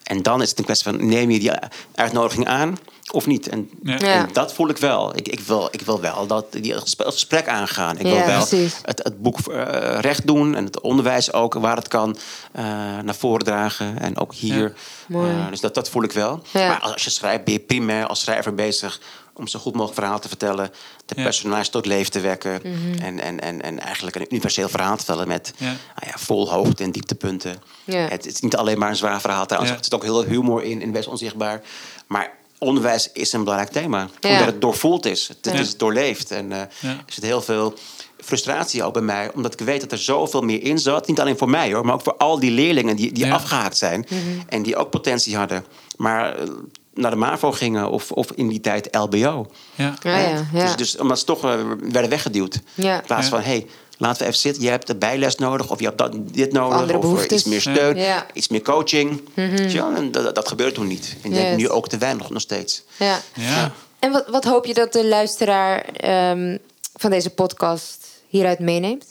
En 0.06 0.22
dan 0.22 0.42
is 0.42 0.50
het 0.50 0.58
een 0.58 0.66
kwestie 0.66 0.92
van 0.92 1.08
neem 1.08 1.32
je 1.32 1.40
die 1.40 1.52
uitnodiging 1.96 2.48
aan 2.48 2.78
of 3.12 3.26
niet? 3.26 3.50
En, 3.50 3.70
ja. 3.84 3.98
en 3.98 4.30
dat 4.34 4.54
voel 4.54 4.70
ik 4.70 4.78
wel. 4.78 5.16
Ik, 5.16 5.28
ik, 5.28 5.40
wil, 5.40 5.68
ik 5.72 5.82
wil 5.82 6.02
wel 6.02 6.28
dat 6.28 6.46
die 6.52 6.74
gesprek 6.98 7.48
aangaan. 7.48 7.98
Ik 7.98 8.02
wil 8.02 8.26
wel 8.26 8.46
het, 8.82 9.04
het 9.04 9.22
boek 9.22 9.38
uh, 9.48 9.66
recht 10.00 10.28
doen 10.28 10.56
en 10.56 10.66
het 10.66 10.82
onderwijs 10.82 11.34
ook 11.34 11.54
waar 11.54 11.76
het 11.76 11.88
kan 11.88 12.18
uh, 12.56 12.64
naar 13.04 13.16
voren 13.16 13.46
dragen. 13.46 14.00
En 14.00 14.18
ook 14.18 14.34
hier. 14.34 14.74
Uh, 15.08 15.50
dus 15.50 15.60
dat, 15.60 15.74
dat 15.74 15.90
voel 15.90 16.04
ik 16.04 16.12
wel. 16.12 16.42
Maar 16.54 16.80
als 16.80 17.04
je 17.04 17.10
schrijft, 17.10 17.44
ben 17.44 17.54
je 17.54 17.60
primair 17.60 18.08
als 18.08 18.20
schrijver 18.20 18.56
bezig 18.56 19.00
om 19.36 19.48
zo 19.48 19.60
goed 19.60 19.74
mogelijk 19.74 20.00
verhaal 20.00 20.20
te 20.20 20.28
vertellen, 20.28 20.72
de 21.06 21.16
personage 21.16 21.70
tot 21.70 21.86
leven 21.86 22.12
te 22.12 22.20
wekken 22.20 22.60
mm 22.64 22.74
-hmm. 22.74 23.00
en, 23.02 23.20
en, 23.20 23.40
en, 23.40 23.62
en 23.62 23.80
eigenlijk 23.80 24.16
een 24.16 24.26
universeel 24.30 24.70
verhaal 24.70 24.98
te 24.98 25.04
vertellen 25.04 25.28
met 25.28 25.54
ja. 25.58 25.66
Nou 25.66 26.08
ja, 26.08 26.14
vol 26.16 26.50
hoogte- 26.50 26.84
en 26.84 26.92
dieptepunten. 26.92 27.62
Ja. 27.84 27.98
Het, 27.98 28.12
het, 28.12 28.26
is 28.26 28.40
niet 28.40 28.56
alleen 28.56 28.80
maar 28.80 28.90
een 28.90 28.96
zwaar 28.96 29.22
verhaal, 29.22 29.46
trouwens. 29.46 29.72
Ja. 29.72 29.78
Er 29.78 29.84
zit 29.84 29.94
ook 29.94 30.04
heel 30.04 30.22
veel 30.22 30.32
humor 30.32 30.64
in, 30.64 30.82
in 30.82 30.92
Best 30.92 31.08
Onzichtbaar. 31.08 31.62
Maar 32.08 32.34
onderwijs 32.58 33.10
is 33.14 33.34
een 33.34 33.44
belangrijk 33.44 33.72
thema. 33.72 34.10
Omdat 34.22 34.46
het 34.46 34.62
doorvoeld 34.62 35.06
is, 35.06 35.28
het 35.28 35.54
is 35.54 35.78
doorleefd. 35.78 36.32
En 36.32 36.52
uh, 36.52 36.60
er 36.60 37.04
zit 37.06 37.24
heel 37.24 37.42
veel 37.42 37.74
frustratie 38.20 38.84
ook 38.84 38.94
bij 38.94 39.02
mij, 39.02 39.32
omdat 39.34 39.54
ik 39.54 39.66
weet 39.66 39.82
dat 39.82 39.92
er 39.92 39.98
zoveel 39.98 40.42
meer 40.42 40.64
in 40.64 40.80
zat. 40.80 41.08
Niet 41.08 41.20
alleen 41.20 41.38
voor 41.38 41.50
mij 41.50 41.74
hoor, 41.74 41.86
maar 41.86 41.94
ook 41.94 42.02
voor 42.02 42.18
al 42.18 42.40
die 42.40 42.52
leerlingen 42.52 42.96
die, 42.96 43.12
die 43.12 43.34
afgehaakt 43.34 43.78
zijn 43.78 44.06
mm 44.10 44.18
-hmm. 44.18 44.44
en 44.48 44.64
die 44.64 44.76
ook 44.76 44.90
potentie 44.90 45.38
hadden. 45.38 45.66
Maar 45.98 46.36
naar 46.96 47.12
de 47.12 47.18
MAVO 47.18 47.52
gingen 47.52 47.90
of, 47.90 48.12
of 48.12 48.32
in 48.32 48.48
die 48.48 48.60
tijd 48.60 48.96
LBO. 48.96 49.48
Ja. 49.76 49.94
Ja, 50.04 50.18
ja, 50.20 50.46
ja. 50.54 50.66
Dus, 50.66 50.76
dus 50.76 50.98
omdat 50.98 51.20
ze 51.20 51.26
toch 51.26 51.46
uh, 51.46 51.60
werden 51.82 52.10
weggeduwd. 52.10 52.60
Ja. 52.74 52.96
In 53.00 53.06
plaats 53.06 53.28
van, 53.28 53.40
hé, 53.40 53.46
hey, 53.46 53.68
laten 53.98 54.22
we 54.22 54.28
even 54.28 54.40
zitten. 54.40 54.64
Je 54.64 54.70
hebt 54.70 54.88
de 54.88 54.96
bijles 54.96 55.36
nodig 55.36 55.72
of 55.72 55.80
je 55.80 55.86
hebt 55.86 55.98
dat, 55.98 56.12
dit 56.16 56.52
nodig. 56.52 56.78
Andere 56.78 56.98
of 56.98 57.04
behoeftes. 57.04 57.32
iets 57.32 57.44
meer 57.44 57.62
steun, 57.62 57.98
Ja. 57.98 58.26
iets 58.34 58.48
meer 58.48 58.62
coaching. 58.62 59.22
Mhm. 59.34 59.68
Ja, 59.70 59.92
en 59.96 60.12
dat, 60.12 60.36
dat 60.36 60.48
gebeurt 60.48 60.74
toen 60.74 60.88
niet. 60.88 61.16
En 61.22 61.30
ik 61.30 61.36
denk 61.36 61.48
Yes. 61.48 61.58
nu 61.58 61.70
ook 61.70 61.88
te 61.90 61.98
weinig 61.98 62.30
nog 62.30 62.42
steeds. 62.42 62.84
Ja. 62.98 63.20
Ja. 63.34 63.72
En 64.00 64.12
wat, 64.12 64.28
wat 64.28 64.44
hoop 64.44 64.66
je 64.66 64.74
dat 64.74 64.94
de 64.94 65.06
luisteraar 65.08 65.86
ehm, 65.86 66.58
van 66.94 67.10
deze 67.12 67.30
podcast 67.30 68.08
hieruit 68.28 68.60
meeneemt? 68.60 69.06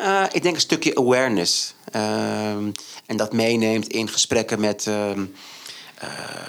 Uh, 0.00 0.24
ik 0.32 0.42
denk 0.42 0.54
een 0.54 0.60
stukje 0.60 0.94
awareness. 0.96 1.74
Ehm, 1.90 2.70
en 3.06 3.16
dat 3.16 3.32
meeneemt 3.32 3.86
in 3.88 4.08
gesprekken 4.08 4.60
met... 4.60 4.86
ehm, 4.86 5.20
uh, 5.20 5.26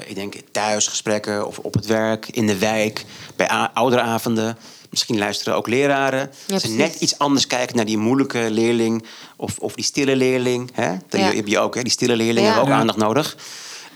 ik 0.06 0.16
denk 0.16 0.34
thuisgesprekken 0.52 1.48
of 1.48 1.58
op 1.58 1.74
het 1.74 1.86
werk, 1.86 2.28
in 2.28 2.48
de 2.48 2.58
wijk, 2.58 3.06
bij 3.36 3.50
ouderavonden. 3.74 4.58
Misschien 4.90 5.18
luisteren 5.18 5.56
ook 5.56 5.68
leraren. 5.68 6.20
Ja, 6.20 6.54
dat 6.54 6.62
ze 6.62 6.70
net 6.70 6.96
iets 6.96 7.18
anders 7.18 7.48
kijken 7.48 7.76
naar 7.76 7.86
die 7.86 7.98
moeilijke 7.98 8.48
leerling 8.52 9.06
of, 9.36 9.58
of 9.58 9.74
die 9.74 9.84
stille 9.86 10.16
leerling. 10.16 10.70
Hè? 10.74 10.92
Dat 11.10 11.20
Ja. 11.20 11.32
heb 11.34 11.48
je 11.48 11.60
ook, 11.60 11.76
hè? 11.76 11.82
die 11.82 11.92
stille 11.92 12.16
leerlingen 12.16 12.50
Ja. 12.50 12.56
hebben 12.56 12.74
ook 12.74 12.80
aandacht 12.80 12.98
nodig. 12.98 13.38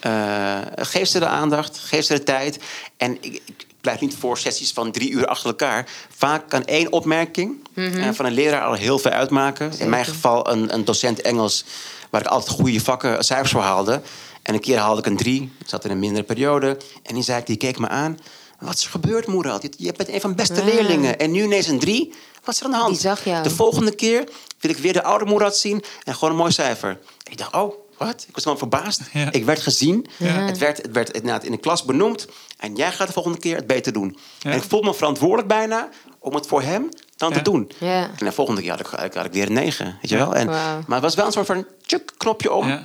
Uh, 0.06 0.58
geef 0.76 1.08
ze 1.08 1.20
de 1.20 1.26
aandacht, 1.28 1.78
geef 1.78 2.06
ze 2.06 2.14
de 2.14 2.24
tijd. 2.24 2.60
En 2.98 3.18
ik, 3.22 3.42
ik 3.46 3.66
pleit 3.82 4.02
niet 4.02 4.16
voor 4.20 4.38
sessies 4.38 4.72
van 4.72 4.92
drie 4.92 5.10
uur 5.12 5.28
achter 5.28 5.48
elkaar. 5.50 5.88
Vaak 6.16 6.50
kan 6.50 6.66
één 6.66 6.92
opmerking 6.92 7.68
eh, 7.76 8.10
van 8.14 8.26
een 8.26 8.34
leraar 8.34 8.62
al 8.66 8.74
heel 8.74 9.00
veel 9.00 9.12
uitmaken. 9.12 9.72
In 9.80 9.90
mijn 9.90 10.06
geval 10.06 10.52
een, 10.52 10.74
een 10.74 10.86
docent 10.86 11.22
Engels, 11.22 11.66
waar 12.10 12.22
ik 12.22 12.28
altijd 12.28 12.58
goede 12.58 12.80
vakken, 12.80 13.24
cijfers 13.24 13.52
voor 13.52 13.62
haalde. 13.62 14.02
En 14.46 14.54
een 14.54 14.60
keer 14.60 14.78
haalde 14.78 15.00
ik 15.00 15.06
een 15.06 15.18
drie, 15.18 15.42
ik 15.60 15.68
zat 15.70 15.86
in 15.86 15.92
een 15.92 16.00
mindere 16.00 16.24
periode. 16.24 16.78
En 17.04 17.14
die 17.14 17.24
zei, 17.24 17.42
die 17.46 17.58
keek 17.58 17.80
me 17.80 17.88
aan. 17.88 18.20
Wat 18.60 18.74
is 18.76 18.84
er 18.84 18.90
gebeurd, 18.90 19.28
Moerad? 19.28 19.62
Je- 19.62 19.74
Je 19.78 19.94
bent 19.98 20.10
een 20.10 20.22
van 20.22 20.30
de 20.30 20.36
beste 20.36 20.64
leerlingen. 20.66 21.20
En 21.20 21.32
nu 21.32 21.44
ineens 21.44 21.68
een 21.68 21.80
drie? 21.80 22.14
Wat 22.44 22.54
is 22.54 22.60
er 22.60 22.66
aan 22.66 22.72
de 22.72 22.78
hand? 22.78 22.90
Die 22.92 23.00
zag 23.02 23.24
jou. 23.24 23.44
De 23.44 23.50
volgende 23.50 23.96
keer 23.96 24.30
wil 24.60 24.72
ik 24.72 24.78
weer 24.78 24.94
de 24.94 25.04
oude 25.04 25.26
Moerad 25.26 25.58
zien 25.58 25.84
en 26.04 26.14
gewoon 26.14 26.30
een 26.30 26.36
mooi 26.36 26.52
cijfer. 26.52 27.00
Ik 27.24 27.38
dacht, 27.38 27.54
oh, 27.54 27.74
wat? 27.98 28.26
Ik 28.28 28.36
was 28.36 28.44
helemaal 28.44 28.58
verbaasd. 28.70 29.02
Ja. 29.14 29.32
Ik 29.32 29.46
werd 29.46 29.60
gezien. 29.62 30.06
Het 30.24 30.58
werd, 30.58 30.78
het 30.82 30.92
werd 30.92 31.12
inderdaad 31.12 31.44
in 31.44 31.52
de 31.52 31.58
klas 31.58 31.84
benoemd. 31.86 32.28
En 32.58 32.76
jij 32.76 32.92
gaat 32.92 33.08
de 33.08 33.14
volgende 33.14 33.38
keer 33.38 33.56
het 33.56 33.68
beter 33.68 33.94
doen. 33.94 34.18
Ja. 34.40 34.52
En 34.52 34.58
ik 34.58 34.64
voelde 34.64 34.88
me 34.88 34.94
verantwoordelijk 34.94 35.48
bijna 35.48 35.90
om 36.20 36.36
het 36.36 36.48
voor 36.48 36.62
hem 36.62 36.90
dan 37.16 37.30
Ja. 37.30 37.36
te 37.36 37.42
doen. 37.42 37.72
Ja. 37.80 38.02
En 38.04 38.26
de 38.26 38.32
volgende 38.32 38.62
keer 38.62 38.72
had 38.72 38.80
ik, 38.80 39.14
had 39.14 39.26
ik 39.26 39.32
weer 39.34 39.46
een 39.48 39.54
negen. 39.54 39.98
Weet 40.02 40.10
je 40.12 40.18
wel? 40.18 40.36
En. 40.36 40.46
Maar 40.48 40.84
het 40.88 41.02
was 41.02 41.16
wel 41.16 41.26
een 41.26 41.32
soort 41.32 41.46
van 41.46 41.66
tjuk, 41.86 42.12
knopje 42.18 42.52
om. 42.54 42.82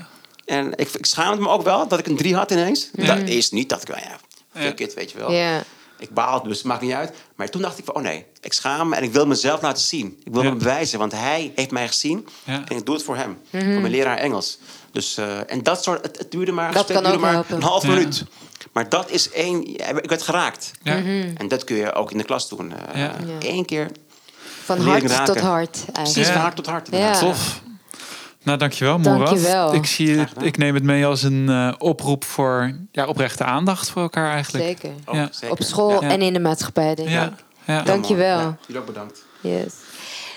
En 0.51 0.72
ik, 0.76 0.88
ik 0.92 1.07
schaamde 1.07 1.42
me 1.42 1.48
ook 1.48 1.62
wel 1.62 1.88
dat 1.88 1.98
ik 1.98 2.07
een 2.07 2.16
drie 2.16 2.34
had 2.36 2.51
ineens. 2.51 2.88
Dat 2.92 3.18
is 3.18 3.51
niet 3.51 3.68
dat 3.68 3.82
ik, 3.82 3.88
nou 3.88 4.01
ja, 4.01 4.16
fuck 4.61 4.78
Ja. 4.78 4.84
it, 4.84 4.94
weet 4.94 5.11
je 5.11 5.18
wel. 5.18 5.32
Ja. 5.32 5.62
Ik 5.98 6.11
baalde, 6.14 6.48
dus 6.48 6.57
het 6.57 6.66
maakt 6.66 6.80
niet 6.82 6.92
uit. 6.92 7.12
Maar 7.36 7.48
toen 7.48 7.62
dacht 7.62 7.78
ik 7.78 7.84
van, 7.84 7.94
oh 7.94 8.03
nee, 8.03 8.26
ik 8.40 8.53
schaam 8.53 8.88
me 8.88 8.96
en 8.96 9.03
ik 9.03 9.12
wil 9.12 9.26
mezelf 9.26 9.62
laten 9.62 9.82
zien. 9.82 10.20
Ik 10.24 10.32
wil 10.32 10.42
Ja. 10.42 10.51
me 10.51 10.57
bewijzen, 10.57 10.98
want 10.98 11.12
hij 11.12 11.53
heeft 11.55 11.70
mij 11.70 11.88
gezien. 11.88 12.28
Ja. 12.44 12.62
En 12.68 12.76
ik 12.76 12.86
doe 12.86 12.94
het 12.94 13.05
voor 13.05 13.16
hem. 13.16 13.38
Voor 13.51 13.61
mijn 13.64 13.90
leraar 13.90 14.16
Engels. 14.16 14.59
Dus, 14.92 15.16
eh, 15.16 15.51
en 15.53 15.62
dat 15.62 15.82
soort, 15.82 16.03
het, 16.07 16.18
het 16.18 16.30
duurde 16.30 16.53
maar, 16.53 16.64
Mhm. 16.68 16.74
Dat 16.74 16.84
gesprek 16.86 17.03
kan 17.03 17.11
duurde 17.12 17.26
ook 17.26 17.32
maar 17.32 17.44
helpen. 17.46 17.57
een 17.64 17.70
half 17.70 17.82
Ja. 17.82 17.88
minuut. 17.88 18.24
Maar 18.72 18.88
dat 18.88 19.11
is 19.11 19.30
één, 19.30 19.66
ik 20.03 20.09
werd 20.09 20.22
geraakt. 20.22 20.70
Ja. 20.82 20.96
Mhm. 20.98 21.30
En 21.36 21.48
dat 21.48 21.64
kun 21.64 21.76
je 21.76 21.92
ook 21.92 22.11
in 22.11 22.18
de 22.18 22.24
klas 22.24 22.48
doen. 22.48 22.72
Eh, 22.92 23.01
Ja. 23.01 23.14
Eén 23.40 23.64
keer, 23.64 23.90
Van 24.64 24.80
hart 24.80 25.24
tot 25.24 25.40
hart 25.40 25.70
precies 25.92 25.96
eigenlijk. 25.96 26.26
Ja. 26.26 26.32
van 26.32 26.40
hart 26.42 26.55
tot 26.55 26.66
hart. 26.66 27.18
Tof. 27.18 27.61
Nou, 28.43 28.59
dankjewel, 28.59 28.99
Moerad. 28.99 29.26
Dankjewel. 29.26 29.74
Ik, 29.74 29.86
zie 29.86 30.18
het, 30.18 30.30
ik 30.43 30.57
neem 30.57 30.74
het 30.74 30.82
mee 30.84 31.07
als 31.07 31.22
een 31.22 31.49
eh, 31.49 31.72
oproep 31.78 32.24
voor 32.24 32.74
ja, 32.93 33.07
oprechte 33.07 33.45
aandacht 33.45 33.91
voor 33.91 34.03
elkaar 34.03 34.32
eigenlijk. 34.32 34.64
Zeker. 34.64 34.91
Oh, 35.07 35.14
Ja. 35.14 35.28
zeker. 35.32 35.51
Op 35.51 35.62
school 35.62 36.03
Ja. 36.03 36.11
en 36.11 36.22
in 36.22 36.32
de 36.32 36.41
maatschappij, 36.41 36.95
denk 36.95 37.09
ik. 37.09 37.14
Ja. 37.14 37.34
Ja. 37.66 37.82
Dankjewel. 37.82 38.38
Ja, 38.38 38.57
jullie 38.66 38.80
ook 38.80 38.86
bedankt. 38.86 39.24
Yes. 39.41 39.74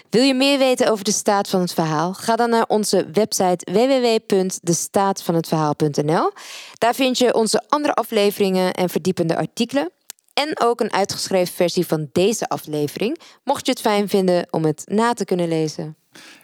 Wil 0.09 0.23
je 0.23 0.33
meer 0.33 0.57
weten 0.57 0.91
over 0.91 1.03
de 1.03 1.11
staat 1.11 1.49
van 1.49 1.61
het 1.61 1.73
verhaal? 1.73 2.13
Ga 2.13 2.35
dan 2.35 2.49
naar 2.49 2.65
onze 2.67 3.07
website 3.13 3.67
www.destaatvanhetverhaal.nl. 3.71 6.31
Daar 6.77 6.93
vind 6.95 7.17
je 7.17 7.33
onze 7.33 7.63
andere 7.69 7.93
afleveringen 7.93 8.73
en 8.73 8.89
verdiepende 8.89 9.37
artikelen. 9.37 9.89
En 10.33 10.59
ook 10.61 10.79
een 10.81 10.93
uitgeschreven 10.93 11.53
versie 11.55 11.85
van 11.85 12.09
deze 12.11 12.47
aflevering, 12.49 13.19
mocht 13.43 13.65
je 13.65 13.71
het 13.71 13.81
fijn 13.81 14.09
vinden 14.09 14.47
om 14.49 14.65
het 14.65 14.81
na 14.85 15.13
te 15.13 15.25
kunnen 15.25 15.47
lezen. 15.47 15.95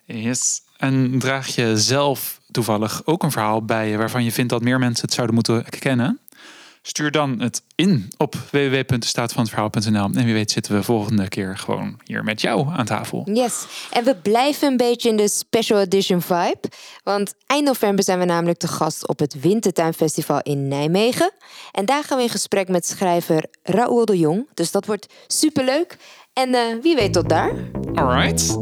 Yes. 0.06 0.62
En 0.80 1.20
draag 1.20 1.48
je 1.56 1.78
zelf 1.78 2.40
toevallig 2.52 3.02
ook 3.06 3.24
een 3.24 3.32
verhaal 3.32 3.66
bij 3.66 3.90
je 3.90 3.98
waarvan 3.98 4.24
je 4.24 4.32
vindt 4.32 4.50
dat 4.50 4.62
meer 4.62 4.80
mensen 4.80 5.06
het 5.06 5.14
zouden 5.14 5.36
moeten 5.36 5.66
kennen? 5.80 6.20
Stuur 6.82 7.12
dan 7.12 7.40
het 7.40 7.62
in 7.76 8.12
op 8.18 8.36
www.staatvanhetverhaal.nl. 8.52 10.10
En 10.14 10.26
wie 10.26 10.34
weet 10.34 10.52
zitten 10.52 10.74
we 10.76 10.84
volgende 10.84 11.28
keer 11.28 11.58
gewoon 11.58 12.00
hier 12.04 12.24
met 12.24 12.42
jou 12.42 12.68
aan 12.72 12.86
tafel. 12.86 13.30
Yes. 13.34 13.66
En 13.92 14.04
we 14.04 14.16
blijven 14.16 14.68
een 14.68 14.78
beetje 14.78 15.10
in 15.10 15.18
de 15.18 15.28
special 15.28 15.80
edition 15.80 16.22
vibe. 16.22 16.70
Want 17.04 17.34
eind 17.46 17.66
november 17.66 18.04
zijn 18.04 18.20
we 18.20 18.26
namelijk 18.26 18.60
te 18.60 18.68
gast 18.68 19.08
op 19.08 19.20
het 19.20 19.40
Wintertuinfestival 19.40 20.40
in 20.42 20.68
Nijmegen. 20.68 21.32
En 21.72 21.86
daar 21.86 22.04
gaan 22.04 22.18
we 22.18 22.24
in 22.24 22.30
gesprek 22.30 22.68
met 22.68 22.86
schrijver 22.86 23.44
Raoul 23.64 24.06
de 24.06 24.18
Jong. 24.18 24.48
Dus 24.54 24.72
dat 24.72 24.86
wordt 24.86 25.14
superleuk. 25.28 25.98
En 26.34 26.54
eh, 26.54 26.62
wie 26.82 26.96
weet 26.96 27.14
tot 27.14 27.30
daar. 27.30 27.52
Alright. 27.94 28.58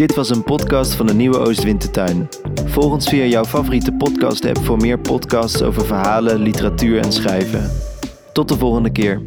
Dit 0.00 0.14
was 0.14 0.30
een 0.30 0.44
podcast 0.44 0.94
van 0.94 1.06
de 1.06 1.14
Nieuwe 1.14 1.38
Oostwintertuin. 1.38 2.28
Volg 2.64 2.92
ons 2.92 3.08
via 3.08 3.24
jouw 3.24 3.44
favoriete 3.44 3.92
podcast-app 3.92 4.58
voor 4.58 4.76
meer 4.76 4.98
podcasts 4.98 5.62
over 5.62 5.86
verhalen, 5.86 6.38
literatuur 6.38 7.00
en 7.00 7.12
schrijven. 7.12 7.70
Tot 8.32 8.48
de 8.48 8.56
volgende 8.56 8.90
keer. 8.92 9.22